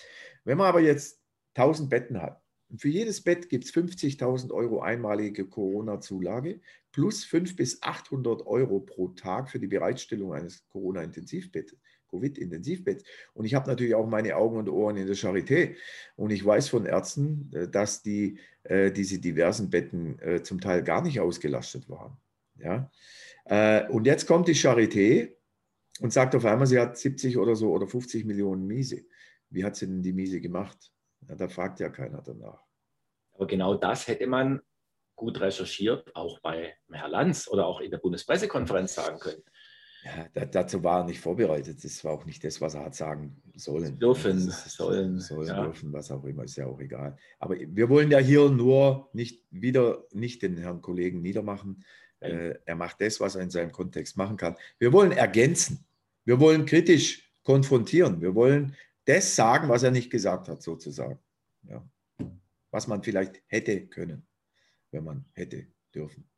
[0.45, 1.23] Wenn man aber jetzt
[1.55, 2.43] 1000 Betten hat,
[2.77, 6.61] für jedes Bett gibt es 50.000 Euro einmalige Corona-Zulage
[6.93, 11.77] plus 500 bis 800 Euro pro Tag für die Bereitstellung eines Corona-Intensivbetts.
[12.11, 13.05] Covid-Intensivbett.
[13.35, 15.77] Und ich habe natürlich auch meine Augen und Ohren in der Charité.
[16.17, 20.83] Und ich weiß von Ärzten, äh, dass die, äh, diese diversen Betten äh, zum Teil
[20.83, 22.17] gar nicht ausgelastet waren.
[22.57, 22.91] Ja?
[23.89, 25.33] und jetzt kommt die Charité
[26.01, 29.07] und sagt auf einmal, sie hat 70 oder so oder 50 Millionen Miese.
[29.49, 30.93] Wie hat sie denn die Miese gemacht?
[31.27, 32.63] Ja, da fragt ja keiner danach.
[33.33, 34.61] Aber genau das hätte man
[35.17, 39.43] gut recherchiert, auch bei Herrn Lanz oder auch in der Bundespressekonferenz sagen können.
[40.05, 41.83] Ja, dazu war er nicht vorbereitet.
[41.83, 43.99] Das war auch nicht das, was er hat sagen sollen.
[43.99, 45.19] Dürfen, sollen.
[45.19, 45.65] Sollen, ja.
[45.65, 47.17] dürfen, was auch immer, ist ja auch egal.
[47.41, 51.85] Aber wir wollen ja hier nur nicht wieder nicht den Herrn Kollegen niedermachen.
[52.21, 54.57] Äh, er macht das, was er in seinem Kontext machen kann.
[54.79, 55.85] Wir wollen ergänzen.
[56.25, 58.21] Wir wollen kritisch konfrontieren.
[58.21, 58.77] Wir wollen
[59.09, 61.19] das sagen, was er nicht gesagt hat, sozusagen.
[61.63, 61.83] Ja.
[62.71, 64.27] Was man vielleicht hätte können,
[64.91, 66.29] wenn man hätte dürfen.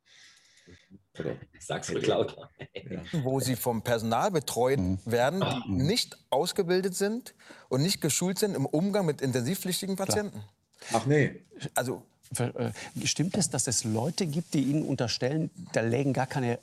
[1.19, 2.49] Oder Sag's ruhig lauter.
[2.89, 3.03] Ja.
[3.23, 4.99] Wo sie vom Personal betreut mhm.
[5.05, 5.85] werden, die mhm.
[5.85, 7.35] nicht ausgebildet sind
[7.67, 10.41] und nicht geschult sind im Umgang mit intensivpflichtigen Patienten.
[10.79, 11.01] Klar.
[11.01, 11.43] Ach nee.
[11.75, 12.03] Also
[12.37, 12.71] äh,
[13.03, 16.59] Stimmt es, dass es Leute gibt, die Ihnen unterstellen, da lägen gar keine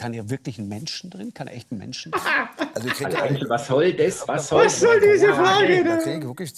[0.00, 1.34] keine wirklichen Menschen drin?
[1.34, 2.12] Keine echten Menschen?
[2.88, 4.26] Also also, was soll das?
[4.28, 5.84] Was soll, was soll diese Frage?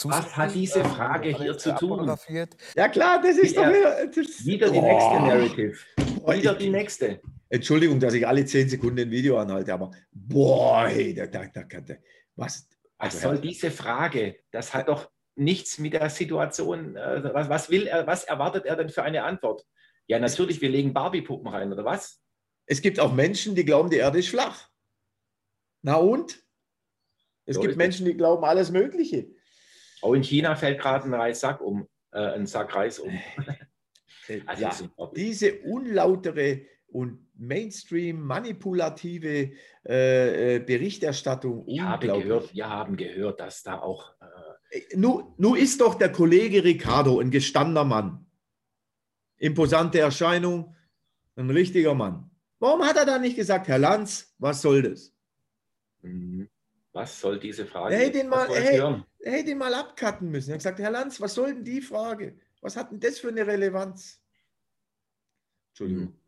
[0.04, 2.14] Was hat diese Frage hier zu tun?
[2.76, 4.82] Ja klar, das ist doch wieder, das wieder die oh.
[4.82, 5.78] nächste Narrative.
[6.26, 7.20] Wieder die nächste.
[7.48, 11.62] Entschuldigung, dass ich alle zehn Sekunden ein Video anhalte, aber boah, hey, da, da, da,
[11.64, 11.94] da,
[12.36, 12.66] was?
[12.98, 14.36] Also, was soll diese Frage?
[14.50, 16.96] Das hat doch nichts mit der Situation.
[16.96, 19.66] Äh, was, was, will er, was erwartet er denn für eine Antwort?
[20.06, 22.20] Ja, natürlich, wir legen Barbie-Puppen rein, oder was?
[22.66, 24.68] Es gibt auch Menschen, die glauben, die Erde ist flach.
[25.82, 26.42] Na und?
[27.44, 29.26] Es so gibt Menschen, die glauben alles Mögliche.
[30.00, 33.10] Auch in China fällt gerade ein Reissack um, äh, ein Sack Reis um.
[34.46, 34.72] also ja,
[35.14, 39.52] diese unlautere und Mainstream-manipulative
[39.86, 41.64] äh, äh, Berichterstattung.
[41.66, 44.12] Ich habe gehört, wir haben gehört, dass da auch.
[44.70, 48.26] Äh, äh nun, nun ist doch der Kollege Ricardo ein gestandener Mann.
[49.38, 50.76] Imposante Erscheinung,
[51.34, 52.30] ein richtiger Mann.
[52.60, 55.12] Warum hat er da nicht gesagt, Herr Lanz, was soll das?
[56.02, 56.48] Mhm.
[56.92, 57.94] Was soll diese Frage?
[57.94, 60.50] Er hätte ihn mal, er, er hätte ihn mal abcutten müssen.
[60.50, 62.36] Er hat gesagt, Herr Lanz, was soll denn die Frage?
[62.60, 64.20] Was hat denn das für eine Relevanz?
[65.70, 66.04] Entschuldigung.
[66.04, 66.18] Mhm.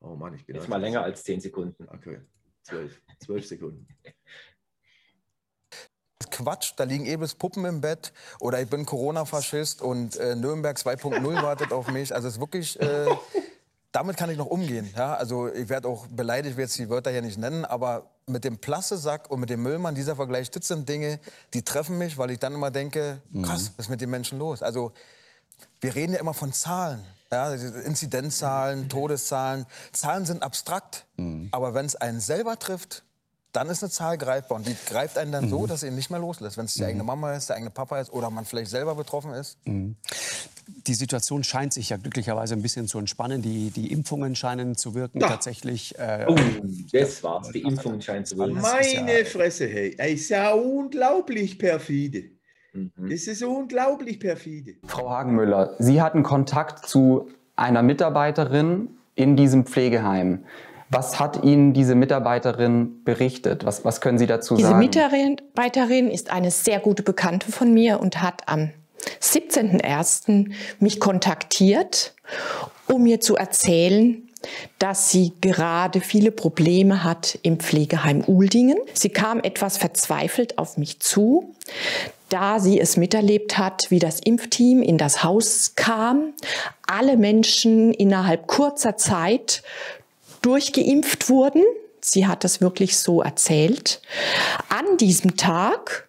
[0.00, 0.56] Oh Mann, ich bin.
[0.56, 1.86] Jetzt mal länger als zehn Sekunden.
[1.88, 2.20] Okay,
[2.62, 3.00] zwölf.
[3.20, 3.86] Zwölf Sekunden.
[6.30, 11.22] Quatsch, da liegen Ebels Puppen im Bett oder ich bin Corona-Faschist und äh, Nürnberg 2.0
[11.42, 12.14] wartet auf mich.
[12.14, 13.06] Also es ist wirklich, äh,
[13.92, 14.92] damit kann ich noch umgehen.
[14.96, 15.14] Ja?
[15.14, 18.44] Also ich werde auch beleidigt, ich werde jetzt die Wörter hier nicht nennen, aber mit
[18.44, 21.18] dem Plassesack und mit dem Müllmann, dieser Vergleich, das sind Dinge,
[21.54, 23.42] die treffen mich, weil ich dann immer denke, mhm.
[23.42, 24.62] krass, was ist mit den Menschen los?
[24.62, 24.92] Also
[25.80, 27.04] wir reden ja immer von Zahlen.
[27.32, 29.66] Ja, Inzidenzzahlen, Todeszahlen.
[29.92, 31.48] Zahlen sind abstrakt, mhm.
[31.52, 33.04] aber wenn es einen selber trifft,
[33.52, 34.58] dann ist eine Zahl greifbar.
[34.58, 35.50] Und die greift einen dann mhm.
[35.50, 36.56] so, dass sie ihn nicht mehr loslässt.
[36.56, 36.88] Wenn es die mhm.
[36.88, 39.58] eigene Mama ist, der eigene Papa ist oder man vielleicht selber betroffen ist.
[39.66, 39.96] Mhm.
[40.86, 43.42] Die Situation scheint sich ja glücklicherweise ein bisschen zu entspannen.
[43.42, 45.28] Die, die Impfungen scheinen zu wirken ja.
[45.28, 45.98] tatsächlich.
[45.98, 46.36] Äh, oh,
[46.92, 47.50] das war's.
[47.50, 48.60] Die Impfungen scheinen zu wirken.
[48.60, 49.94] Meine ja, Fresse, hey.
[49.98, 52.30] Es ist ja unglaublich perfide.
[52.72, 52.92] Mhm.
[53.10, 54.74] Das ist unglaublich perfide.
[54.86, 60.44] Frau Hagenmüller, Sie hatten Kontakt zu einer Mitarbeiterin in diesem Pflegeheim.
[60.90, 63.64] Was hat Ihnen diese Mitarbeiterin berichtet?
[63.64, 64.90] Was, was können Sie dazu diese sagen?
[64.90, 68.70] Diese Mitarbeiterin ist eine sehr gute Bekannte von mir und hat am
[69.22, 70.50] 17.01.
[70.80, 72.14] mich kontaktiert,
[72.88, 74.28] um mir zu erzählen,
[74.78, 78.78] dass sie gerade viele Probleme hat im Pflegeheim Uldingen.
[78.94, 81.54] Sie kam etwas verzweifelt auf mich zu,
[82.30, 86.32] da sie es miterlebt hat, wie das Impfteam in das Haus kam,
[86.86, 89.62] alle Menschen innerhalb kurzer Zeit
[90.42, 91.62] durchgeimpft wurden.
[92.00, 94.00] Sie hat das wirklich so erzählt.
[94.68, 96.08] An diesem Tag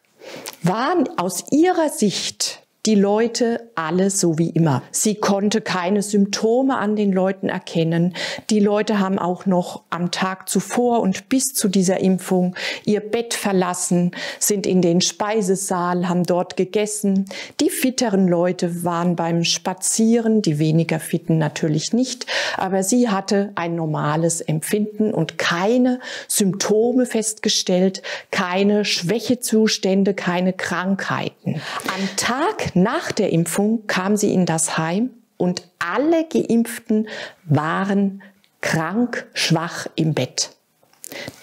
[0.64, 4.82] waren aus ihrer Sicht die Leute alle so wie immer.
[4.90, 8.16] Sie konnte keine Symptome an den Leuten erkennen.
[8.50, 13.36] Die Leute haben auch noch am Tag zuvor und bis zu dieser Impfung ihr Bett
[13.36, 17.26] verlassen, sind in den Speisesaal, haben dort gegessen.
[17.60, 22.26] Die fitteren Leute waren beim Spazieren, die weniger fitten natürlich nicht,
[22.58, 28.02] aber sie hatte ein normales Empfinden und keine Symptome festgestellt,
[28.32, 31.62] keine Schwächezustände, keine Krankheiten.
[31.88, 37.08] Am Tag nach der Impfung kam sie in das Heim und alle Geimpften
[37.46, 38.22] waren
[38.62, 40.52] krank, schwach im Bett.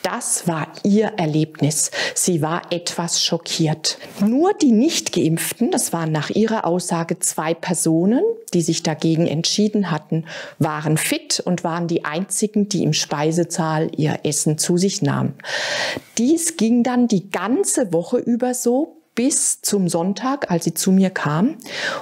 [0.02, 1.90] Das war ihr Erlebnis.
[2.14, 3.98] Sie war etwas schockiert.
[4.20, 8.22] Nur die Nicht-Geimpften, das waren nach ihrer Aussage zwei Personen,
[8.55, 10.24] die sich dagegen entschieden hatten,
[10.59, 15.34] waren fit und waren die einzigen, die im Speisesaal ihr Essen zu sich nahmen.
[16.16, 21.11] Dies ging dann die ganze Woche über so, bis zum Sonntag, als sie zu mir
[21.11, 21.57] kam.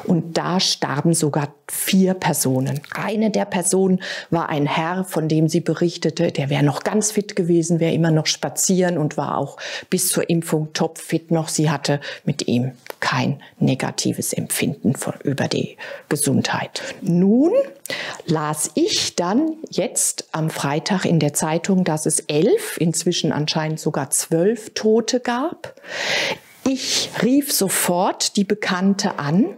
[0.04, 2.82] Und da starben sogar vier Personen.
[2.94, 7.34] Eine der Personen war ein Herr, von dem sie berichtete, der wäre noch ganz fit
[7.34, 9.56] gewesen, wäre immer noch spazieren und war auch
[9.88, 11.48] bis zur Impfung topfit noch.
[11.48, 15.78] Sie hatte mit ihm kein negatives Empfinden von, über die
[16.10, 16.82] Gesundheit.
[17.00, 17.52] Nun
[18.26, 24.10] las ich dann jetzt am Freitag in der Zeitung, dass es elf, inzwischen anscheinend sogar
[24.10, 25.74] zwölf Tote gab.
[26.68, 29.56] Ich rief sofort die Bekannte an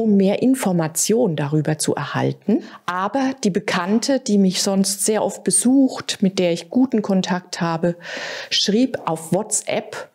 [0.00, 2.62] um mehr Informationen darüber zu erhalten.
[2.84, 7.96] Aber die Bekannte, die mich sonst sehr oft besucht, mit der ich guten Kontakt habe,
[8.50, 10.08] schrieb auf WhatsApp,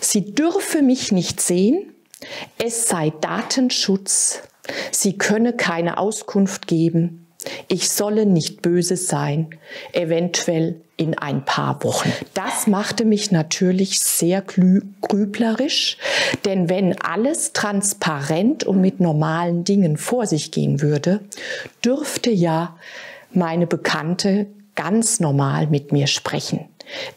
[0.00, 1.94] sie dürfe mich nicht sehen,
[2.62, 4.42] es sei Datenschutz,
[4.90, 7.26] sie könne keine Auskunft geben,
[7.68, 9.50] ich solle nicht böse sein,
[9.92, 12.12] eventuell in ein paar Wochen.
[12.34, 15.98] Das machte mich natürlich sehr grüblerisch,
[16.44, 21.20] denn wenn alles transparent und mit normalen Dingen vor sich gehen würde,
[21.84, 22.76] dürfte ja
[23.32, 24.46] meine Bekannte
[24.76, 26.68] ganz normal mit mir sprechen.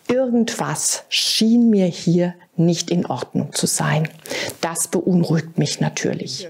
[0.07, 4.07] Irgendwas schien mir hier nicht in Ordnung zu sein.
[4.61, 6.47] Das beunruhigt mich natürlich.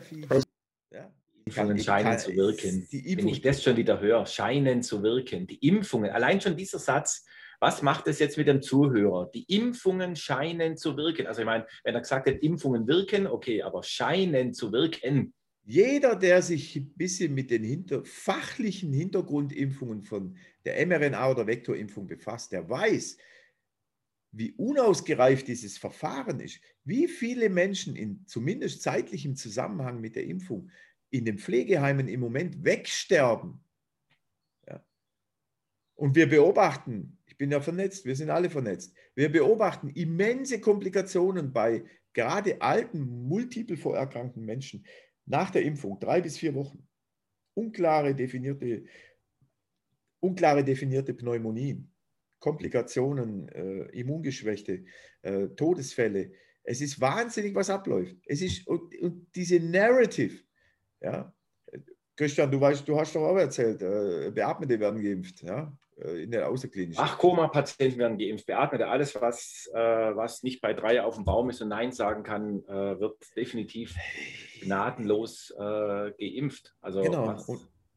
[1.58, 2.88] Impfungen scheinen zu wirken.
[2.92, 5.48] Wenn ich das schon wieder höre, scheinen zu wirken.
[5.48, 7.26] Die Impfungen, allein schon dieser Satz,
[7.60, 9.30] was macht es jetzt mit dem Zuhörer?
[9.34, 11.26] Die Impfungen scheinen zu wirken.
[11.26, 15.34] Also ich meine, wenn er gesagt hat, Impfungen wirken, okay, aber scheinen zu wirken.
[15.66, 22.08] Jeder, der sich ein bisschen mit den hinter, fachlichen Hintergrundimpfungen von der mRNA- oder Vektorimpfung
[22.08, 23.18] befasst, der weiß,
[24.32, 30.70] wie unausgereift dieses Verfahren ist, wie viele Menschen in zumindest zeitlichem Zusammenhang mit der Impfung
[31.10, 33.64] in den Pflegeheimen im Moment wegsterben.
[34.68, 34.84] Ja.
[35.96, 41.54] Und wir beobachten, ich bin ja vernetzt, wir sind alle vernetzt, wir beobachten immense Komplikationen
[41.54, 44.86] bei gerade alten, multiple vorerkrankten Menschen
[45.26, 46.88] nach der Impfung, drei bis vier Wochen.
[47.54, 48.86] Unklare definierte,
[50.20, 51.94] unklare definierte Pneumonien,
[52.40, 54.86] Komplikationen, äh, Immungeschwächte,
[55.22, 56.32] äh, Todesfälle.
[56.64, 58.18] Es ist wahnsinnig, was abläuft.
[58.26, 60.44] Es ist, und, und diese Narrative,
[61.02, 61.34] ja?
[62.16, 65.72] Christian, du weißt, du hast doch auch erzählt, äh, Beatmete werden geimpft, ja?
[66.04, 66.98] Äh, in der Außerklinik.
[67.00, 71.50] Ach, Koma-Patienten werden geimpft, Beatmete, alles, was, äh, was nicht bei drei auf dem Baum
[71.50, 73.96] ist und Nein sagen kann, äh, wird definitiv
[74.62, 76.76] gnadenlos äh, geimpft.
[76.82, 77.28] Also genau.
[77.28, 77.48] was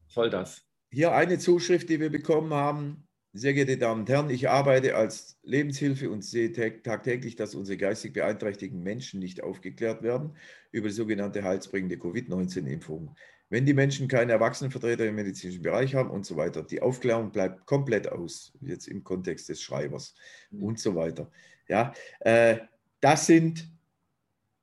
[0.07, 0.63] soll das?
[0.91, 3.07] Hier eine Zuschrift, die wir bekommen haben.
[3.33, 8.11] Sehr geehrte Damen und Herren, ich arbeite als Lebenshilfe und sehe tagtäglich, dass unsere geistig
[8.11, 10.35] beeinträchtigten Menschen nicht aufgeklärt werden
[10.71, 13.15] über die sogenannte heilsbringende Covid-19-Impfung.
[13.49, 17.65] Wenn die Menschen keine Erwachsenenvertreter im medizinischen Bereich haben und so weiter, die Aufklärung bleibt
[17.65, 20.13] komplett aus, jetzt im Kontext des Schreibers
[20.49, 20.63] mhm.
[20.63, 21.31] und so weiter.
[21.69, 22.57] Ja, äh,
[22.99, 23.69] das sind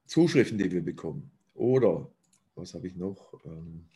[0.05, 1.31] Zuschriften, die wir bekommen.
[1.55, 2.11] Oder,
[2.55, 3.33] was habe ich noch?
[3.47, 3.87] Ähm,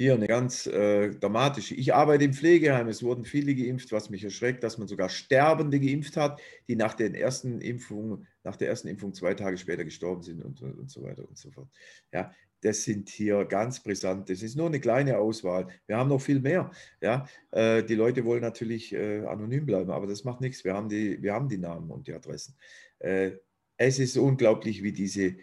[0.00, 1.74] Hier eine ganz äh, dramatische.
[1.74, 2.86] Ich arbeite im Pflegeheim.
[2.86, 6.94] Es wurden viele geimpft, was mich erschreckt, dass man sogar Sterbende geimpft hat, die nach,
[6.94, 11.02] den ersten Impfungen, nach der ersten Impfung zwei Tage später gestorben sind und, und so
[11.02, 11.68] weiter und so fort.
[12.12, 14.30] Ja, das sind hier ganz brisant.
[14.30, 15.66] Das ist nur eine kleine Auswahl.
[15.88, 16.70] Wir haben noch viel mehr.
[17.00, 20.62] Ja, äh, die Leute wollen natürlich äh, anonym bleiben, aber das macht nichts.
[20.62, 22.54] Wir haben die, wir haben die Namen und die Adressen.
[23.00, 23.32] Äh,
[23.76, 25.36] es ist unglaublich, wie diese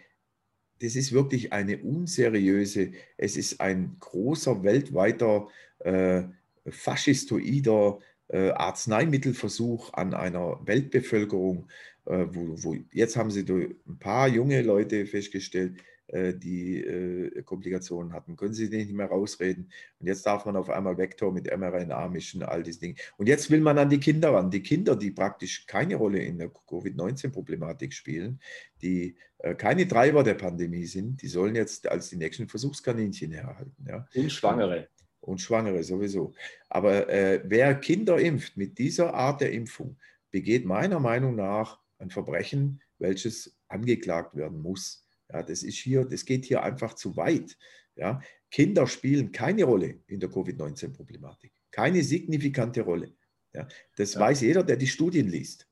[0.80, 5.48] das ist wirklich eine unseriöse, es ist ein großer weltweiter
[5.80, 6.22] äh,
[6.68, 7.98] faschistoider
[8.28, 11.68] äh, Arzneimittelversuch an einer Weltbevölkerung,
[12.06, 15.76] äh, wo, wo, jetzt haben sie ein paar junge Leute festgestellt,
[16.08, 19.70] die äh, Komplikationen hatten, können sie nicht mehr rausreden.
[19.98, 22.94] Und jetzt darf man auf einmal Vektor mit mRNA mischen, all diese Dinge.
[23.16, 24.50] Und jetzt will man an die Kinder ran.
[24.50, 28.40] Die Kinder, die praktisch keine Rolle in der Covid-19-Problematik spielen,
[28.82, 33.86] die äh, keine Treiber der Pandemie sind, die sollen jetzt als die nächsten Versuchskaninchen herhalten.
[33.88, 34.06] Ja.
[34.14, 34.88] Und Schwangere.
[35.20, 36.34] Und Schwangere sowieso.
[36.68, 39.96] Aber äh, wer Kinder impft mit dieser Art der Impfung,
[40.30, 45.05] begeht meiner Meinung nach ein Verbrechen, welches angeklagt werden muss.
[45.32, 47.56] Ja, das ist hier, das geht hier einfach zu weit.
[47.96, 48.20] Ja,
[48.50, 51.52] Kinder spielen keine Rolle in der Covid-19-Problematik.
[51.70, 53.14] Keine signifikante Rolle.
[53.52, 53.66] Ja,
[53.96, 54.20] das ja.
[54.20, 55.66] weiß jeder, der die Studien liest.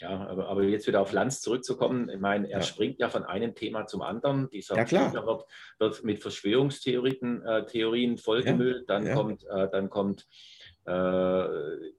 [0.00, 2.62] Ja, aber, aber, jetzt wieder auf Lanz zurückzukommen, ich meine, er ja.
[2.62, 4.48] springt ja von einem Thema zum anderen.
[4.50, 5.14] Dieser ja, klar.
[5.14, 5.44] Wird,
[5.78, 10.26] wird mit Verschwörungstheorien äh, Theorien vollgemüllt, dann kommt, äh, dann kommt
[10.84, 11.44] äh,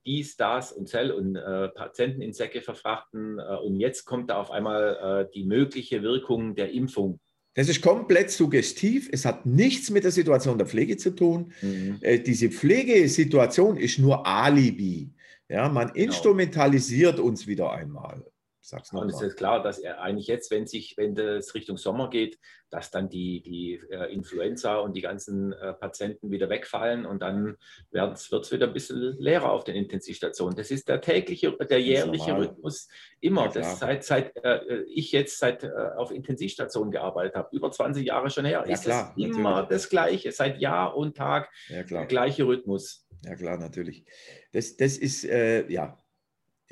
[0.05, 3.39] dies, das und Zell und äh, Patienten in Säcke verfrachten.
[3.39, 7.19] Äh, und jetzt kommt da auf einmal die mögliche Wirkung der Impfung.
[7.55, 9.09] Das ist komplett suggestiv.
[9.11, 11.51] Es hat nichts mit der Situation der Pflege zu tun.
[11.61, 11.99] Mhm.
[12.25, 15.11] diese Pflegesituation ist nur Alibi.
[15.49, 16.07] Ja, man genau.
[16.07, 18.25] instrumentalisiert uns wieder einmal.
[18.65, 22.09] Sag's und es ist klar, dass er eigentlich jetzt, wenn sich, wenn es Richtung Sommer
[22.09, 27.21] geht, dass dann die, die äh, Influenza und die ganzen äh, Patienten wieder wegfallen und
[27.21, 27.57] dann
[27.91, 30.55] wird es wieder ein bisschen leerer auf den Intensivstationen.
[30.55, 32.87] Das ist der tägliche, der jährliche Rhythmus
[33.19, 33.47] immer.
[33.47, 38.05] Ja, das seit, seit äh, ich jetzt seit äh, auf Intensivstationen gearbeitet habe, über 20
[38.07, 39.69] Jahre schon her, ja, ist klar, immer natürlich.
[39.69, 43.05] das Gleiche, seit Jahr und Tag ja, der gleiche Rhythmus.
[43.25, 44.05] Ja klar, natürlich.
[44.53, 46.02] Das, das ist äh, ja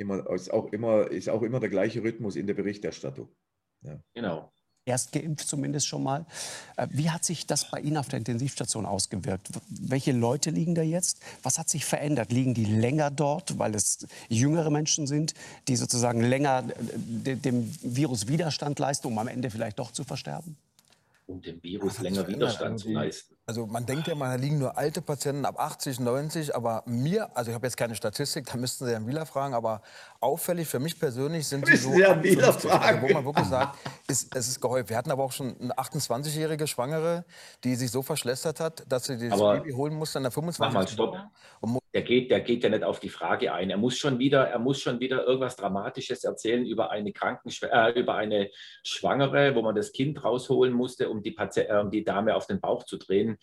[0.02, 3.30] immer, ist, auch immer, ist auch immer der gleiche Rhythmus in der Berichterstattung.
[3.82, 4.00] Ja.
[4.14, 4.52] Genau.
[4.84, 6.26] Erst geimpft zumindest schon mal.
[6.76, 9.50] Äh, wie hat sich das bei Ihnen auf der Intensivstation ausgewirkt?
[9.70, 11.20] Welche Leute liegen da jetzt?
[11.44, 12.32] Was hat sich verändert?
[12.32, 15.36] Liegen die länger dort, weil es jüngere Menschen sind,
[15.68, 16.64] die sozusagen länger
[17.26, 20.58] äh, dem Virus Widerstand leisten, um am Ende vielleicht doch zu versterben?
[21.32, 23.36] um dem Virus länger Widerstand zu leisten.
[23.48, 27.50] Also man denkt ja da liegen nur alte Patienten ab 80, 90, aber mir, also
[27.50, 29.82] ich habe jetzt keine Statistik, da müssten Sie Herrn Wieler fragen, aber
[30.22, 33.02] auffällig für mich persönlich sind sie so, Wieler fragen.
[33.02, 33.78] Wo man wirklich sagt,
[34.08, 34.90] ist, es ist gehäuft.
[34.90, 37.26] Wir hatten aber auch schon eine 28-jährige Schwangere,
[37.64, 40.60] die sich so verschlechtert hat, dass sie das aber Baby holen musste an der 25.
[40.60, 41.18] Mach mal, stopp.
[41.94, 43.70] Der geht, der geht ja nicht auf die Frage ein.
[43.70, 48.00] Er muss schon wieder, er muss schon wieder irgendwas Dramatisches erzählen über eine Krankenschw äh,
[48.00, 48.50] über eine
[48.84, 52.48] Schwangere, wo man das Kind rausholen musste, um die, Pati äh, um die Dame auf
[52.48, 53.38] den Bauch zu drehen.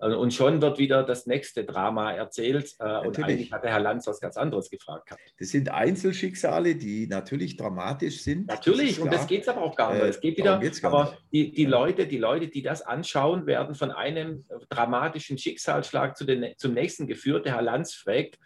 [0.00, 2.74] Äh, und schon wird wieder das nächste Drama erzählt.
[2.78, 5.14] Äh, und eigentlich hat der Herr Lanz was ganz anderes gefragt.
[5.38, 8.46] Das sind Einzelschicksale, die natürlich dramatisch sind.
[8.46, 10.02] Natürlich, das und das geht es aber auch gar nicht.
[10.02, 13.90] Äh, es geht wieder, aber die, die, Leute, die Leute, die das anschauen, werden von
[13.90, 17.46] einem dramatischen Schicksalsschlag zu den, zum nächsten geführt.
[17.46, 18.38] Der Herr Lanz fragt,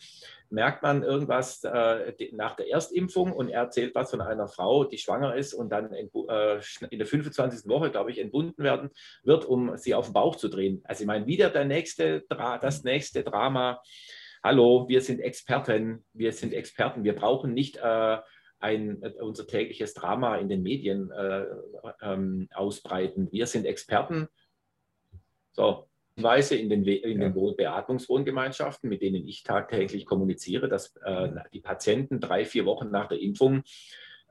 [0.53, 4.99] merkt man irgendwas äh, nach der Erstimpfung und er erzählt was von einer Frau, die
[4.99, 6.61] schwanger ist und dann in, äh,
[6.91, 7.69] in der 25.
[7.69, 8.91] Woche, glaube ich, entbunden werden
[9.25, 10.83] wird, um sie auf den Bauch zu drehen.
[10.85, 13.83] Also ich meine, wieder der nächste, das nächste Drama.
[14.45, 18.19] Hallo, wir sind Experten, wir sind Experten, wir brauchen nicht äh,
[18.59, 21.47] ein, unser tägliches Drama in den Medien äh,
[22.03, 23.31] ähm, ausbreiten.
[23.33, 24.29] Wir sind Experten.
[25.53, 31.61] So, Weise in den, in den Beatmungswohngemeinschaften, mit denen ich tagtäglich kommuniziere, dass äh, die
[31.61, 33.63] Patienten drei, vier Wochen nach der Impfung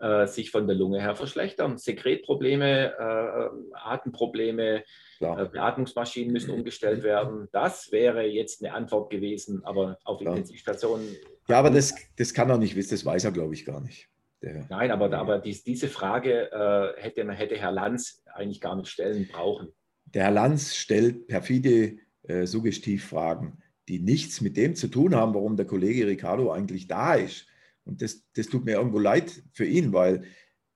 [0.02, 1.78] äh, sich von der Lunge her verschlechtern.
[1.78, 4.84] Sekretprobleme, äh, Atemprobleme,
[5.20, 7.48] äh, Beatmungsmaschinen müssen umgestellt werden.
[7.52, 10.34] Das wäre jetzt eine Antwort gewesen, aber auf Klar.
[10.34, 11.08] Intensivstationen.
[11.48, 14.10] Ja, aber das, das kann er nicht wissen, das weiß er, glaube ich, gar nicht.
[14.42, 18.90] Der, Nein, aber, aber dies, diese Frage äh, hätte, hätte Herr Lanz eigentlich gar nicht
[18.90, 19.72] stellen brauchen.
[20.14, 25.56] Der Herr Lanz stellt perfide äh, Suggestivfragen, die nichts mit dem zu tun haben, warum
[25.56, 27.48] der Kollege Ricardo eigentlich da ist.
[27.84, 30.24] Und das, das tut mir irgendwo leid für ihn, weil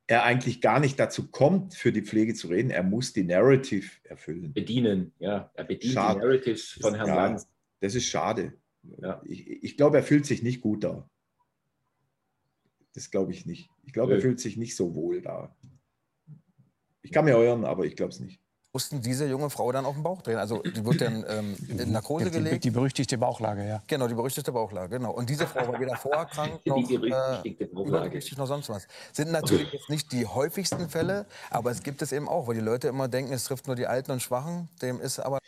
[0.07, 2.69] er eigentlich gar nicht dazu kommt, für die Pflege zu reden.
[2.69, 4.53] Er muss die Narrative erfüllen.
[4.53, 5.51] Bedienen, ja.
[5.53, 6.19] Er bedient schade.
[6.19, 7.47] die Narratives von Herrn ja, Lanz.
[7.79, 8.53] Das ist schade.
[9.01, 9.21] Ja.
[9.25, 11.09] Ich, ich glaube, er fühlt sich nicht gut da.
[12.93, 13.69] Das glaube ich nicht.
[13.83, 15.55] Ich glaube, er fühlt sich nicht so wohl da.
[17.01, 18.39] Ich kann mir irren, aber ich glaube es nicht
[18.75, 20.37] mussten diese junge Frau dann auf den Bauch drehen.
[20.37, 22.55] Also die wird dann ähm, in Narkose gelegt.
[22.55, 23.81] Die, die berüchtigte Bauchlage, ja.
[23.87, 25.11] Genau, die berüchtigte Bauchlage, genau.
[25.11, 28.19] Und diese Frau war weder vorerkrankt noch die berüchtigte Bauchlage.
[28.37, 28.85] noch sonst was.
[29.13, 32.61] Sind natürlich jetzt nicht die häufigsten Fälle, aber es gibt es eben auch, weil die
[32.61, 34.67] Leute immer denken, es trifft nur die Alten und Schwachen.
[34.81, 35.39] Dem ist aber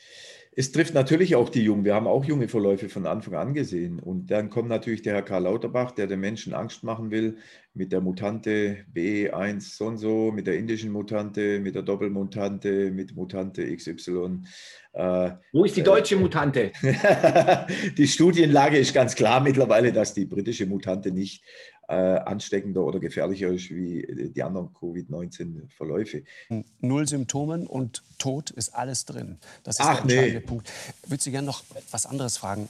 [0.59, 1.85] es trifft natürlich auch die Jungen.
[1.85, 3.99] Wir haben auch junge Verläufe von Anfang an gesehen.
[3.99, 7.37] Und dann kommt natürlich der Herr Karl Lauterbach, der den Menschen Angst machen will
[7.75, 13.15] mit der Mutante B1 so und so, mit der indischen Mutante, mit der Doppelmutante, mit
[13.15, 14.39] Mutante XY.
[14.93, 16.71] Äh, Wo ist die deutsche äh, Mutante?
[17.95, 23.47] die Studienlage ist ganz klar mittlerweile, dass die britische Mutante nicht äh, ansteckender oder gefährlicher
[23.47, 26.23] ist wie die anderen Covid-19-Verläufe.
[26.81, 29.39] Null Symptomen und Tod ist alles drin.
[29.63, 30.45] Das ist Ach, der entscheidende nee.
[30.45, 30.71] Punkt.
[31.03, 32.67] Ich würde Sie gerne noch was anderes fragen.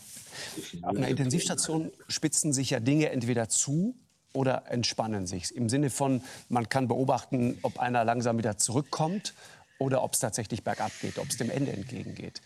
[0.83, 3.95] Auf einer Intensivstation spitzen sich ja Dinge entweder zu
[4.33, 5.55] oder entspannen sich.
[5.55, 9.33] Im Sinne von, man kann beobachten, ob einer langsam wieder zurückkommt
[9.79, 12.41] oder ob es tatsächlich bergab geht, ob es dem Ende entgegengeht.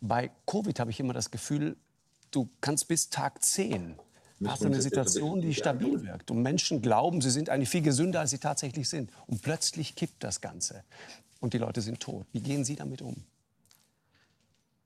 [0.00, 1.76] Bei Covid habe ich immer das Gefühl,
[2.32, 4.05] du kannst bis Tag 10 Müssen
[4.44, 6.30] hast du eine Situation, die stabil wirkt.
[6.30, 9.10] Und Menschen glauben, sie sind eigentlich viel gesünder, als sie tatsächlich sind.
[9.26, 10.82] Und plötzlich kippt das Ganze.
[11.40, 12.26] Und die Leute sind tot.
[12.32, 13.24] Wie gehen Sie damit um?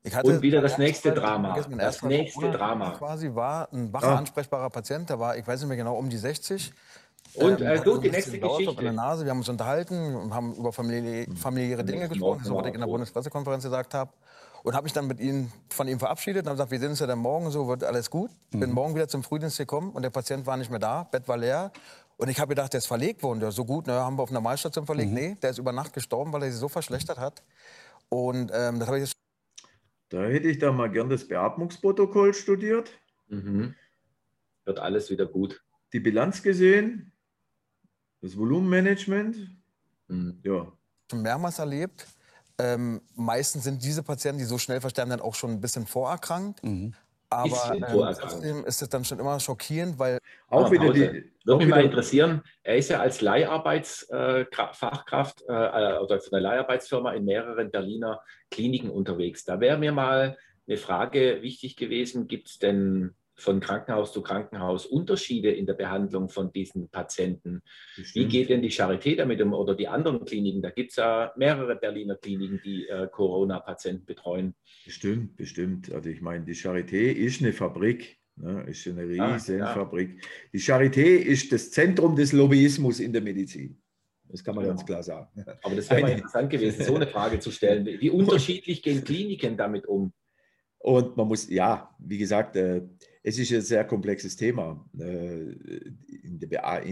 [0.02, 1.52] Ich Und wieder das nächste Drama.
[1.54, 2.90] vergessen, Das nächste Corona Drama.
[2.92, 4.16] quasi war ein wacher, Ah.
[4.16, 5.10] ansprechbarer Patient.
[5.10, 6.72] Der war, ich weiß nicht mehr genau, um die 60.
[7.34, 8.78] Und, äh, hatte du, so ein die nächste Sauerstoff Geschichte.
[8.80, 9.24] In der Nase.
[9.24, 12.80] Wir haben uns unterhalten und haben über familiä familiäre Dinge gesprochen, was ich in der
[12.80, 12.86] er.
[12.86, 14.10] Bundespressekonferenz gesagt habe.
[14.62, 17.00] Und habe mich dann mit ihm, von ihm verabschiedet und habe gesagt, wir sehen uns
[17.00, 18.30] ja dann morgen, so wird alles gut.
[18.50, 21.36] Bin morgen wieder zum Frühdienst gekommen und der Patient war nicht mehr da, Bett war
[21.38, 21.72] leer.
[22.18, 23.40] Und ich habe gedacht, der ist verlegt worden.
[23.40, 25.12] Ja, so gut, ne, haben wir auf einer Normalstation verlegt.
[25.12, 27.42] Nee, der ist über Nacht gestorben, weil er sich so verschlechtert hat.
[28.10, 29.14] Und ähm, das habe ich jetzt
[30.10, 32.90] Da hätte ich da mal gern das Beatmungsprotokoll studiert,
[33.28, 33.74] Mhm.
[34.64, 35.62] Wird alles wieder gut.
[35.92, 37.12] die Bilanz gesehen,
[38.20, 39.36] das Volumenmanagement.
[40.08, 40.40] Mhm.
[40.44, 40.70] Ja,
[41.10, 42.06] schon mehrmals erlebt.
[42.60, 46.62] Ähm, meistens sind diese Patienten, die so schnell versterben, dann auch schon ein bisschen vorerkrankt.
[47.32, 50.18] Aber Bisschen ähm, trotzdem ist es dann schon immer schockierend, weil
[50.48, 51.30] auch wieder die.
[51.44, 56.40] Würde Auch mich mal interessieren, er ist ja als Leiharbeitsfachkraft äh, äh, oder von der
[56.40, 58.20] Leiharbeitsfirma in mehreren Berliner
[58.50, 59.44] Kliniken unterwegs.
[59.44, 64.86] Da wäre mir mal eine Frage wichtig gewesen, gibt es denn von Krankenhaus zu Krankenhaus
[64.86, 67.62] Unterschiede in der Behandlung von diesen Patienten?
[68.14, 70.62] Wie geht denn die Charité damit um oder die anderen Kliniken?
[70.62, 74.54] Da gibt es ja mehrere Berliner Kliniken, die äh, Corona-Patienten betreuen.
[74.84, 75.92] bestimmt, bestimmt.
[75.92, 78.18] Also ich meine, die Charité ist eine Fabrik.
[78.36, 79.66] Ne, ist eine riesen ja.
[79.66, 80.24] Fabrik.
[80.52, 83.80] Die Charité ist das Zentrum des Lobbyismus in der Medizin.
[84.30, 84.70] Das kann man Ja.
[84.70, 85.28] ganz klar sagen.
[85.62, 87.84] Aber das wäre mal interessant gewesen, so eine Frage zu stellen.
[87.84, 90.12] Wie wie unterschiedlich gehen Kliniken damit um?
[90.78, 92.82] Und man muss, ja, wie gesagt, äh,
[93.22, 95.52] es ist ein sehr komplexes Thema äh,
[96.22, 96.38] in,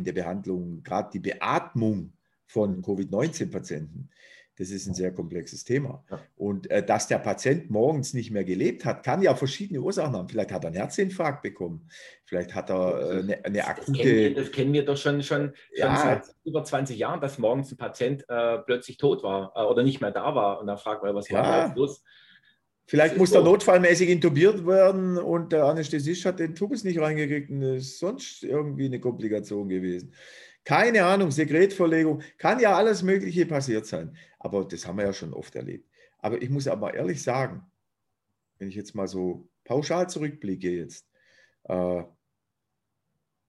[0.04, 2.12] der Behandlung, gerade die Beatmung
[2.46, 4.10] von Covid-19-Patienten.
[4.58, 6.04] Das ist ein sehr komplexes Thema.
[6.36, 10.28] Und äh, dass der Patient morgens nicht mehr gelebt hat, kann ja verschiedene Ursachen haben.
[10.28, 11.88] Vielleicht hat er einen Herzinfarkt bekommen,
[12.24, 14.34] vielleicht hat er äh, eine, eine Das kennen, wir, akute.
[14.34, 15.96] das kennen wir doch schon, schon, schon Ja.
[15.96, 20.00] seit über 20 Jahren, dass morgens ein Patient äh, plötzlich tot war äh, oder nicht
[20.00, 20.60] mehr da war.
[20.60, 21.50] Und dann fragt man, was war Ja.
[21.60, 22.02] da jetzt los?
[22.88, 23.44] Vielleicht muss so.
[23.44, 28.86] notfallmäßig intubiert werden und der Anästhesist hat den Tubus nicht reingekriegt und ist sonst irgendwie
[28.86, 30.14] eine Komplikation gewesen.
[30.64, 34.16] Keine Ahnung, Sekretverlegung, kann ja alles Mögliche passiert sein.
[34.38, 35.86] Aber das haben wir ja schon oft erlebt.
[36.18, 37.62] Aber ich muss aber ehrlich sagen,
[38.56, 41.06] wenn ich jetzt mal so pauschal zurückblicke jetzt,
[41.64, 42.02] äh,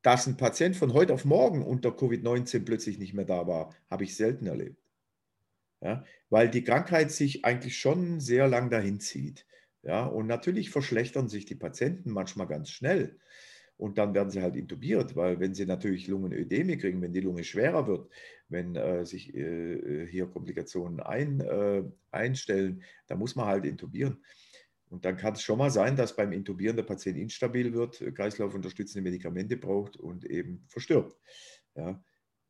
[0.02, 4.04] dass ein Patient von heute auf morgen unter Covid-19 plötzlich nicht mehr da war, habe
[4.04, 4.79] ich selten erlebt.
[5.82, 9.46] Ja, weil die Krankheit sich eigentlich schon sehr lang dahin zieht.
[9.82, 13.18] Ja, und natürlich verschlechtern sich die Patienten manchmal ganz schnell.
[13.78, 17.46] Und dann werden sie halt intubiert, weil wenn sie natürlich Lungenödeme kriegen, wenn die Lunge
[17.46, 18.10] schwerer wird,
[18.50, 24.26] wenn äh, sich äh, hier Komplikationen ein, äh, einstellen, dann muss man halt intubieren.
[24.90, 28.12] Und dann kann es schon mal sein, dass beim Intubieren der Patient instabil wird, äh,
[28.12, 31.16] kreislaufunterstützende Medikamente braucht und eben verstirbt.
[31.76, 32.04] Ja,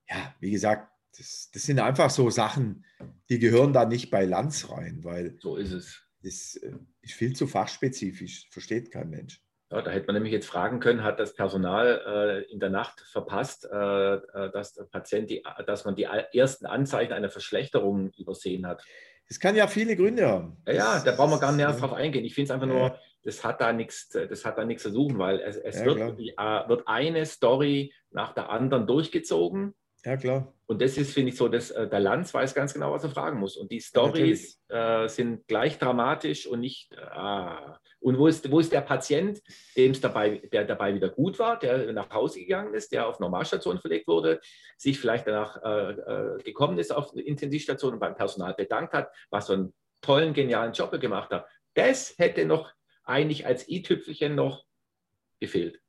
[0.10, 2.86] ja wie gesagt, das, das sind einfach so Sachen,
[3.30, 6.02] die gehören da nicht bei Lanz rein, weil So ist es.
[6.24, 9.42] das äh, ist viel zu fachspezifisch, versteht kein Mensch.
[9.72, 12.02] Ja, da hätte man nämlich jetzt fragen können, hat das Personal
[12.48, 16.66] äh, in der Nacht verpasst, äh, äh, dass der Patient die, dass man die ersten
[16.66, 18.84] Anzeichen einer Verschlechterung übersehen hat?
[19.28, 20.58] Das kann ja viele Gründe haben.
[20.66, 21.80] Ja, ja, da brauchen wir gar nicht näher ja.
[21.80, 22.26] drauf eingehen.
[22.26, 25.20] Ich finde es einfach nur, das hat da nichts, das hat da nichts zu suchen,
[25.20, 29.76] weil es, es wird, äh, wird eine Story nach der anderen durchgezogen.
[30.06, 30.54] Ja, klar.
[30.66, 33.10] Und das ist, finde ich, so, dass äh, der Lanz weiß ganz genau, was er
[33.10, 33.58] fragen muss.
[33.58, 36.96] Und die Stories äh, sind gleich dramatisch und nicht.
[36.98, 37.80] Ah.
[38.00, 39.42] Und wo ist, wo ist der Patient,
[39.76, 43.20] dem es dabei, der dabei wieder gut war, der nach Hause gegangen ist, der auf
[43.20, 44.40] Normalstation verlegt wurde,
[44.78, 49.48] sich vielleicht danach äh, äh, gekommen ist auf Intensivstation und beim Personal bedankt hat, was
[49.48, 51.46] für einen tollen, genialen Job er gemacht hat.
[51.74, 52.72] Das hätte noch
[53.04, 54.66] eigentlich als i-Tüpfelchen noch
[55.42, 55.82] gefehlt.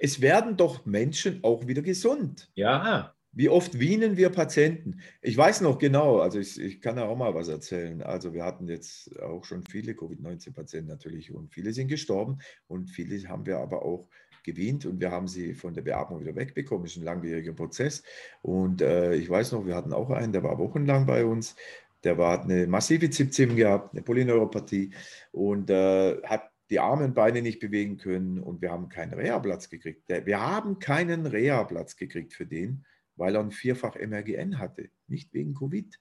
[0.00, 2.50] Es werden doch Menschen auch wieder gesund.
[2.54, 3.13] Ja.
[3.34, 5.00] Wie oft wienen wir Patienten?
[5.20, 8.00] Ich weiß noch genau, also ich, ich kann ja auch mal was erzählen.
[8.02, 12.38] Also wir hatten jetzt auch schon viele Covid-19-Patienten natürlich und viele sind gestorben
[12.68, 14.08] und viele haben wir aber auch
[14.44, 16.84] gewient und wir haben sie von der Beatmung wieder wegbekommen.
[16.84, 18.02] Das ist ein langwieriger Prozess.
[18.42, 21.56] Und äh, ich weiß noch, wir hatten auch einen, der war wochenlang bei uns.
[22.04, 24.92] Der war, hat eine massive Zipzim gehabt, eine Polyneuropathie
[25.32, 29.70] und äh, hat die Arme und Beine nicht bewegen können und wir haben keinen Reha-Platz
[29.70, 30.02] gekriegt.
[30.08, 32.84] Wir haben keinen Reha-Platz gekriegt für den,
[33.16, 36.00] weil er ein vierfach MRGN hatte, nicht wegen Covid.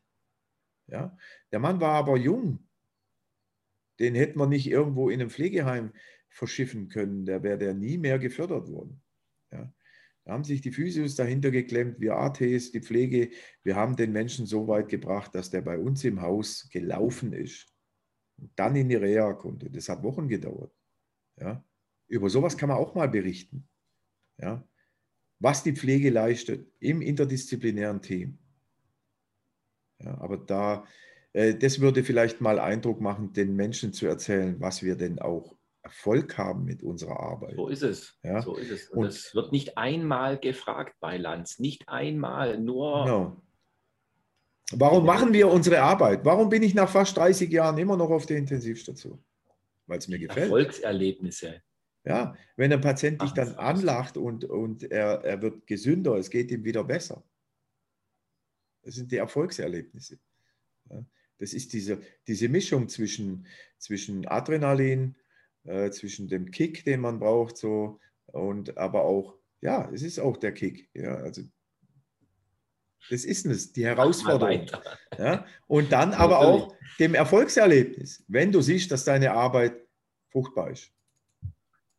[0.88, 1.18] Ja?
[1.52, 2.68] Der Mann war aber jung.
[4.00, 5.94] Den hätten wir nicht irgendwo in einem Pflegeheim
[6.30, 7.26] verschiffen können.
[7.26, 9.02] Der wäre der nie mehr gefördert worden.
[9.52, 9.72] Ja?
[10.26, 13.30] Da haben sich die Physios dahinter geklemmt, wir ATs, die Pflege.
[13.64, 17.68] Wir haben den Menschen so weit gebracht, dass der bei uns im Haus gelaufen ist
[18.38, 19.70] und dann in die Reha konnte.
[19.70, 20.74] Das hat Wochen gedauert.
[21.40, 21.64] Ja?
[22.08, 23.68] Über sowas kann man auch mal berichten.
[24.38, 24.66] Ja?
[25.44, 28.38] Was die Pflege leistet im interdisziplinären Team.
[30.00, 30.86] Ja, aber da,
[31.34, 35.54] äh, das würde vielleicht mal Eindruck machen, den Menschen zu erzählen, was wir denn auch
[35.82, 37.56] Erfolg haben mit unserer Arbeit.
[37.58, 38.18] So ist es.
[38.24, 38.42] Ja?
[38.42, 38.88] So ist es.
[38.88, 41.60] Und, es wird nicht einmal gefragt bei Lanz.
[41.60, 43.04] Nicht einmal, nur.
[43.04, 43.42] Genau.
[44.72, 46.24] Warum machen wir unsere Arbeit?
[46.24, 49.22] Warum bin ich nach fast 30 Jahren immer noch auf der Intensivstation?
[49.88, 50.46] Weil es mir gefällt.
[50.46, 51.62] Erfolgserlebnisse.
[52.06, 56.52] Ja, wenn ein Patient dich dann anlacht und, und er, er wird gesünder, es geht
[56.52, 57.24] ihm wieder besser.
[58.82, 60.20] Das sind die Erfolgserlebnisse.
[60.90, 61.06] Ja,
[61.38, 63.48] das ist diese, diese Mischung zwischen,
[63.78, 65.16] zwischen Adrenalin,
[65.64, 70.36] äh, zwischen dem Kick, den man braucht, so, und aber auch, ja, es ist auch
[70.36, 70.90] der Kick.
[70.94, 71.44] Ja, also
[73.10, 74.68] das ist es, die Herausforderung.
[75.18, 75.46] Ja?
[75.68, 79.76] Und dann aber auch dem Erfolgserlebnis, wenn du siehst, dass deine Arbeit
[80.32, 80.92] fruchtbar ist.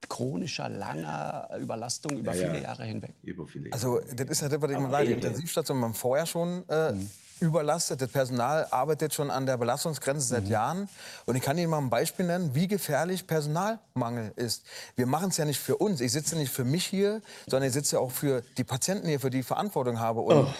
[0.08, 2.68] Chronischer, langer Überlastung über Ja, viele ja.
[2.68, 3.14] Jahre hinweg.
[3.22, 5.10] Über viele Also, das ist ja das, was ich mal sage.
[5.12, 6.92] Intensivstation haben wir vorher schon äh,
[7.40, 8.00] überlastet.
[8.00, 10.88] Das Personal arbeitet schon an der Belastungsgrenze seit Jahren.
[11.26, 14.64] Und ich kann Ihnen mal ein Beispiel nennen, wie gefährlich Personalmangel ist.
[14.96, 16.00] Wir machen es ja nicht für uns.
[16.00, 19.30] Ich sitze nicht für mich hier, sondern ich sitze auch für die Patienten hier, für
[19.30, 20.20] die ich Verantwortung habe.
[20.20, 20.54] Und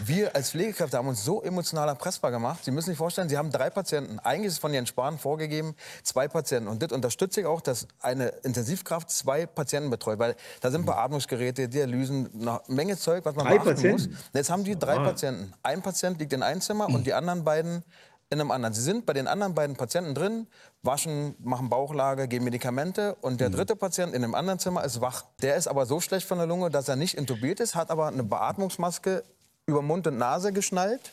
[0.00, 2.64] wir als Pflegekräfte haben uns so emotional erpressbar gemacht.
[2.64, 4.18] Sie müssen sich vorstellen, Sie haben drei Patienten.
[4.18, 6.68] Eigentlich ist von Jens Spahn vorgegeben, zwei Patienten.
[6.68, 10.18] Und das unterstütze ich auch, dass eine Intensivkraft zwei Patienten betreut.
[10.18, 14.10] Weil da sind Beatmungsgeräte, Dialysen, eine Menge Zeug, was man Drei beachten Patienten?
[14.10, 14.18] muss.
[14.34, 14.96] Jetzt haben die drei.
[14.96, 15.52] Patienten.
[15.62, 17.84] Ein Patient liegt in einem Zimmer und die anderen beiden
[18.28, 18.74] in einem anderen.
[18.74, 20.48] Sie sind bei den anderen beiden Patienten drin,
[20.82, 25.24] waschen, machen Bauchlage, geben Medikamente und der dritte Patient in einem anderen Zimmer ist wach.
[25.42, 28.08] Der ist aber so schlecht von der Lunge, dass er nicht intubiert ist, hat aber
[28.08, 29.22] eine Beatmungsmaske
[29.66, 31.12] über Mund und Nase geschnallt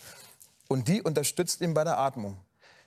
[0.68, 2.38] und die unterstützt ihn bei der Atmung.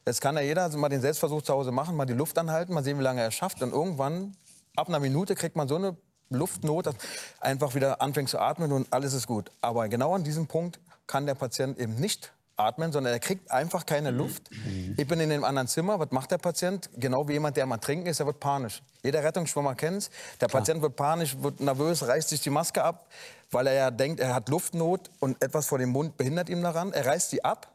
[0.05, 2.73] Jetzt kann ja jeder also mal den Selbstversuch zu Hause machen, mal die Luft anhalten,
[2.73, 3.61] mal sehen, wie lange er schafft.
[3.63, 4.37] Und irgendwann,
[4.77, 5.97] ab einer Minute, kriegt man so eine
[6.31, 6.95] Luftnot, dass
[7.41, 9.51] einfach wieder anfängt zu atmen und alles ist gut.
[9.61, 13.85] Aber genau an diesem Punkt kann der Patient eben nicht atmen, sondern er kriegt einfach
[13.85, 14.51] keine Luft.
[14.97, 15.99] Ich bin in dem anderen Zimmer.
[16.01, 16.89] Was macht der Patient?
[16.97, 18.83] Genau wie jemand, der mal trinken ist, er wird panisch.
[19.03, 20.11] Jeder Rettungsschwimmer kennt es.
[20.41, 23.07] Der Patient wird panisch, wird nervös, reißt sich die Maske ab,
[23.51, 26.93] weil er ja denkt, er hat Luftnot und etwas vor dem Mund behindert ihn daran.
[26.93, 27.73] Er reißt sie ab.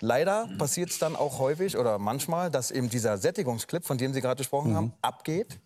[0.00, 4.20] Leider passiert es dann auch häufig oder manchmal, dass eben dieser Sättigungsclip, von dem Sie
[4.20, 5.58] gerade gesprochen haben, abgeht.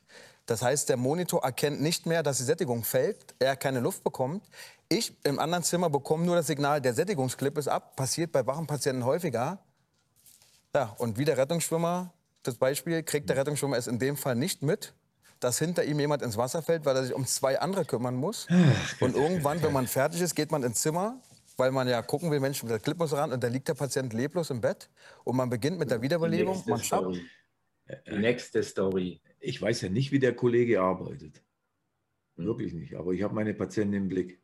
[0.46, 4.44] Das heißt, der Monitor erkennt nicht mehr, dass die Sättigung fällt, er keine Luft bekommt.
[4.88, 7.96] Ich im anderen Zimmer bekomme nur das Signal, der Sättigungsclip ist ab.
[7.96, 9.58] Passiert bei wachen Patienten häufiger.
[10.74, 12.12] Ja, und wie der Rettungsschwimmer,
[12.42, 14.94] das Beispiel, kriegt der Rettungsschwimmer es in dem Fall nicht mit,
[15.38, 18.46] dass hinter ihm jemand ins Wasser fällt, weil er sich um zwei andere kümmern muss.
[19.00, 21.20] und irgendwann, wenn man fertig ist, geht man ins Zimmer,
[21.56, 24.12] weil man ja gucken will, Mensch, der Clip muss ran und da liegt der Patient
[24.12, 24.88] leblos im Bett.
[25.24, 26.62] Und man beginnt mit der Wiederbelebung.
[26.66, 27.22] Nächste Story.
[28.06, 29.20] Die nächste Story.
[29.42, 31.42] Ich weiß ja nicht, wie der Kollege arbeitet.
[32.36, 32.94] Wirklich nicht.
[32.94, 34.40] Aber ich habe meine Patienten im Blick.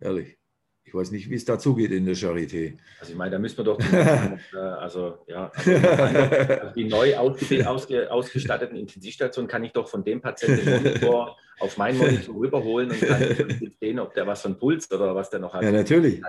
[0.00, 0.38] Ehrlich.
[0.82, 2.76] Ich weiß nicht, wie es dazugeht in der Charité.
[2.98, 8.10] Also ich meine, da müssen wir doch äh, also, ja, also die neu ausge ausge
[8.10, 13.72] ausgestatteten Intensivstationen kann ich doch von dem Patienten Monitor auf meinen Monitor rüberholen und kann
[13.80, 15.62] sehen, ob der was von Puls oder was der noch hat.
[15.62, 16.20] Ja, natürlich.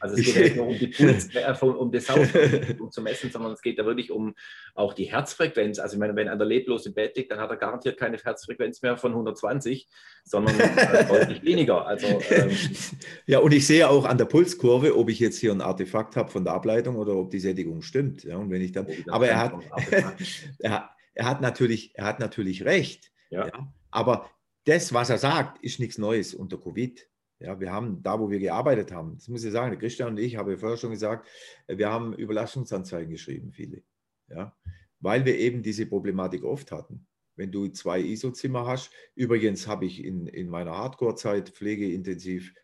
[0.00, 3.30] Also es geht ja nicht nur um die Puls, äh, um das Sauerstoff zu messen,
[3.30, 4.34] sondern es geht da wirklich um
[4.74, 5.78] auch die Herzfrequenz.
[5.78, 8.82] Also ich meine, wenn einer leblos im Bett liegt, dann hat er garantiert keine Herzfrequenz
[8.82, 9.86] mehr von 120,
[10.24, 11.86] sondern äh, deutlich weniger.
[11.86, 12.50] Also ähm,
[13.26, 16.30] Ja, und ich sehe auch an der Pulskurve, ob ich jetzt hier ein Artefakt habe
[16.30, 18.24] von der Ableitung oder ob die Sättigung stimmt.
[18.24, 19.54] Ja, und wenn ich dann, aber er hat,
[20.60, 23.10] er, hat- er hat natürlich, er hat natürlich recht.
[23.30, 23.50] Ja.
[23.90, 24.28] aber
[24.64, 27.08] das, was er sagt, ist nichts Neues unter Covid.
[27.38, 30.18] Ja, wir haben da, wo wir gearbeitet haben, das muss ich sagen, der Christian und
[30.18, 31.28] ich, habe ich vorher schon gesagt,
[31.66, 33.82] wir haben Überlastungsanzeigen geschrieben, viele.
[34.28, 34.56] Ja,
[35.00, 37.06] weil wir eben diese Problematik oft hatten.
[37.34, 42.54] Wenn du zwei ISO-Zimmer hast, übrigens habe ich in, in meiner Hardcore-Zeit pflegeintensiv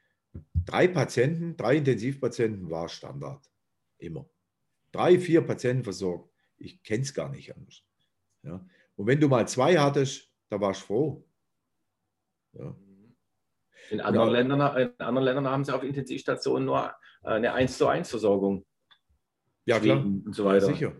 [0.65, 3.51] drei Patienten, drei Intensivpatienten war Standard.
[3.99, 4.29] Immer.
[4.93, 6.33] Drei, vier Patienten versorgt.
[6.57, 7.83] Ich kenne es gar nicht anders.
[8.43, 8.65] Ja.
[8.97, 11.28] Und wenn du mal zwei hattest, da warst du froh.
[12.53, 12.75] Ja.
[13.91, 14.35] in, anderen Ja.
[14.39, 16.93] Ländern, in anderen Ländern haben sie auf Intensivstationen nur
[17.25, 18.65] äh, eine 1 zu 1 Versorgung.
[19.67, 19.99] Ja, klar.
[19.99, 20.67] Und so weiter.
[20.67, 20.93] Ja, sicher.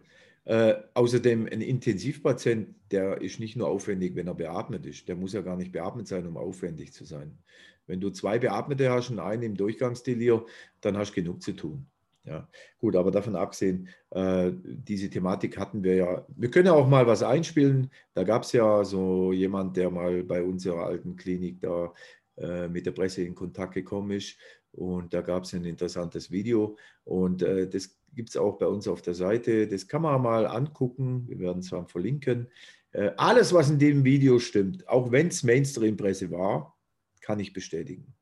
[0.45, 5.07] Äh, außerdem ein Intensivpatient, der ist nicht nur aufwendig, wenn er beatmet ist.
[5.07, 7.39] Der muss ja gar nicht beatmet sein, um aufwendig zu sein.
[7.87, 10.45] Wenn du zwei Beatmete hast und einen im Durchgangsdelir,
[10.81, 11.87] dann hast du genug zu tun.
[12.25, 12.47] Ja,
[12.79, 16.27] gut, aber davon abgesehen, äh, diese Thematik hatten wir ja.
[16.37, 17.91] Wir können ja auch mal was einspielen.
[18.13, 21.93] Da gab es ja so jemand, der mal bei unserer alten Klinik da
[22.37, 24.37] äh, mit der Presse in Kontakt gekommen ist.
[24.73, 26.77] Und da gab es ein interessantes Video.
[27.05, 29.67] Und äh, das gibt es auch bei uns auf der Seite.
[29.67, 31.25] Das kann man mal angucken.
[31.29, 32.49] Wir werden es zwar verlinken.
[32.93, 36.77] Äh, alles, was in dem Video stimmt, auch wenn es Mainstream-Presse war,
[37.21, 38.15] kann ich bestätigen.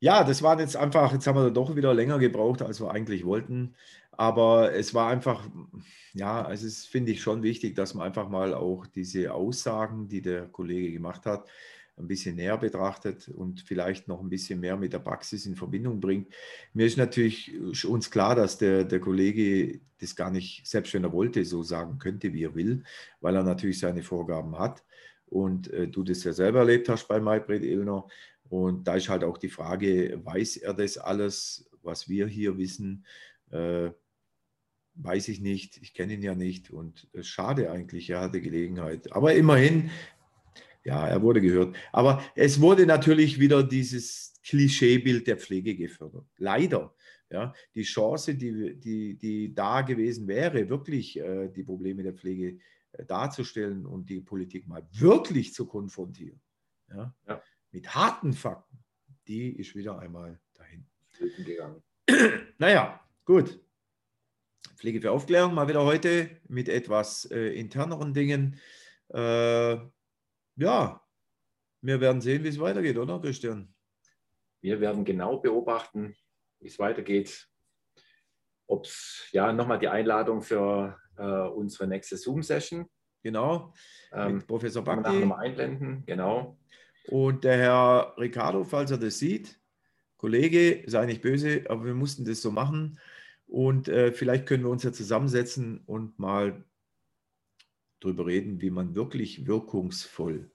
[0.00, 3.24] Ja, das war jetzt einfach, jetzt haben wir doch wieder länger gebraucht, als wir eigentlich
[3.26, 3.74] wollten.
[4.12, 5.46] Aber es war einfach,
[6.14, 10.46] ja, es finde ich schon wichtig, dass man einfach mal auch diese Aussagen, die der
[10.46, 11.48] Kollege gemacht hat,
[11.98, 16.00] ein bisschen näher betrachtet und vielleicht noch ein bisschen mehr mit der Praxis in Verbindung
[16.00, 16.28] bringt.
[16.72, 17.52] Mir ist natürlich
[17.84, 21.98] uns klar, dass der, der Kollege das gar nicht, selbst wenn er wollte, so sagen
[21.98, 22.84] könnte, wie er will,
[23.20, 24.82] weil er natürlich seine Vorgaben hat.
[25.26, 28.06] Und äh, du das ja selber erlebt hast bei Maybrit Illner.
[28.50, 33.06] Und da ist halt auch die Frage, weiß er das alles, was wir hier wissen?
[33.50, 33.90] Äh,
[34.94, 39.12] weiß ich nicht, ich kenne ihn ja nicht und äh, schade eigentlich, er hatte Gelegenheit.
[39.12, 39.90] Aber immerhin,
[40.84, 41.76] ja, er wurde gehört.
[41.92, 46.26] Aber es wurde natürlich wieder dieses Klischeebild der Pflege gefördert.
[46.36, 46.92] Leider.
[47.32, 52.58] Ja, die Chance, die, die, die da gewesen wäre, wirklich äh, die Probleme der Pflege
[52.90, 56.40] äh, darzustellen und die Politik mal wirklich zu konfrontieren.
[56.88, 57.40] Ja, ja.
[57.72, 58.82] Mit harten Fakten,
[59.28, 60.86] die ist wieder einmal dahin.
[61.44, 61.82] Gegangen.
[62.58, 63.60] naja, gut.
[64.76, 68.58] Pflege für Aufklärung mal wieder heute mit etwas äh, interneren Dingen.
[69.08, 69.76] Äh,
[70.56, 71.06] ja,
[71.82, 73.72] wir werden sehen, wie es weitergeht, oder Christian?
[74.60, 76.14] Wir werden genau beobachten,
[76.58, 77.48] wie es weitergeht.
[78.66, 82.86] Ob es, ja, nochmal die Einladung für äh, unsere nächste Zoom-Session.
[83.22, 83.74] Genau,
[84.12, 85.20] ähm, mit Professor Bakti.
[85.20, 86.58] Nochmal einblenden, genau.
[87.10, 89.58] Und der Herr Ricardo, falls er das sieht,
[90.16, 92.98] Kollege, sei nicht böse, aber wir mussten das so machen.
[93.46, 96.64] Und äh, vielleicht können wir uns ja zusammensetzen und mal
[97.98, 100.50] darüber reden, wie man wirklich wirkungsvoll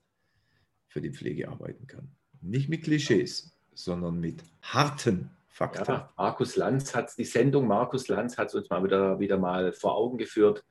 [0.88, 2.08] für die Pflege arbeiten kann.
[2.40, 5.84] Nicht mit Klischees, sondern mit harten Fakten.
[5.86, 9.96] Ja, Markus Lanz hat die Sendung Markus Lanz hat uns mal wieder, wieder mal vor
[9.96, 10.64] Augen geführt,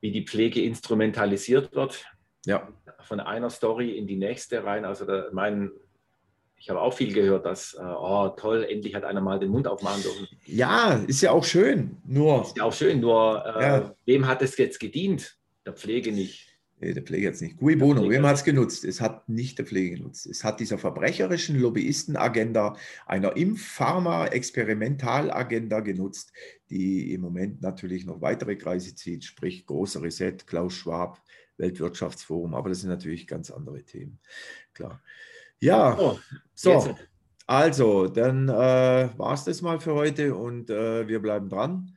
[0.00, 2.04] wie die Pflege instrumentalisiert wird.
[2.46, 2.68] Ja.
[3.02, 4.84] Von einer Story in die nächste rein.
[4.84, 5.70] Also da, mein,
[6.56, 9.66] ich habe auch viel gehört, dass, äh, oh toll, endlich hat einer mal den Mund
[9.66, 10.28] aufmachen dürfen.
[10.46, 11.96] Ja, ist ja auch schön.
[12.04, 12.42] Nur.
[12.42, 13.94] Ist ja auch schön, nur äh, ja.
[14.04, 15.36] wem hat es jetzt gedient?
[15.64, 16.50] Der Pflege nicht.
[16.82, 17.58] Nee, der Pflege es nicht.
[17.58, 18.86] Cui bono, wem hat es genutzt?
[18.86, 20.24] Es hat nicht der Pflege genutzt.
[20.24, 26.32] Es hat dieser verbrecherischen Lobbyistenagenda, einer Impharma-Experimentalagenda genutzt,
[26.70, 31.22] die im Moment natürlich noch weitere Kreise zieht, sprich großer Reset, Klaus Schwab,
[31.60, 34.18] Weltwirtschaftsforum, aber das sind natürlich ganz andere Themen.
[34.72, 35.02] Klar.
[35.60, 36.18] Ja, oh,
[36.54, 36.96] so.
[37.46, 41.96] Also, dann äh, war es das mal für heute und äh, wir bleiben dran.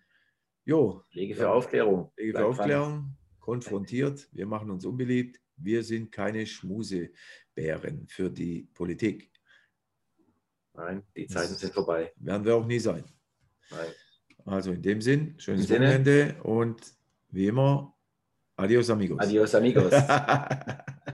[0.65, 1.03] Jo.
[1.11, 2.11] Pflege für Aufklärung.
[2.15, 9.30] Pflege für Aufklärung konfrontiert, wir machen uns unbeliebt, wir sind keine Schmusebären für die Politik.
[10.73, 12.14] Nein, die Zeiten das sind vorbei.
[12.15, 13.03] Werden wir auch nie sein.
[13.69, 13.91] Nein.
[14.45, 16.81] Also in dem Sinn, schönes Wochenende und
[17.31, 17.93] wie immer,
[18.58, 19.18] Adiós amigos.
[19.20, 19.92] Adiós amigos.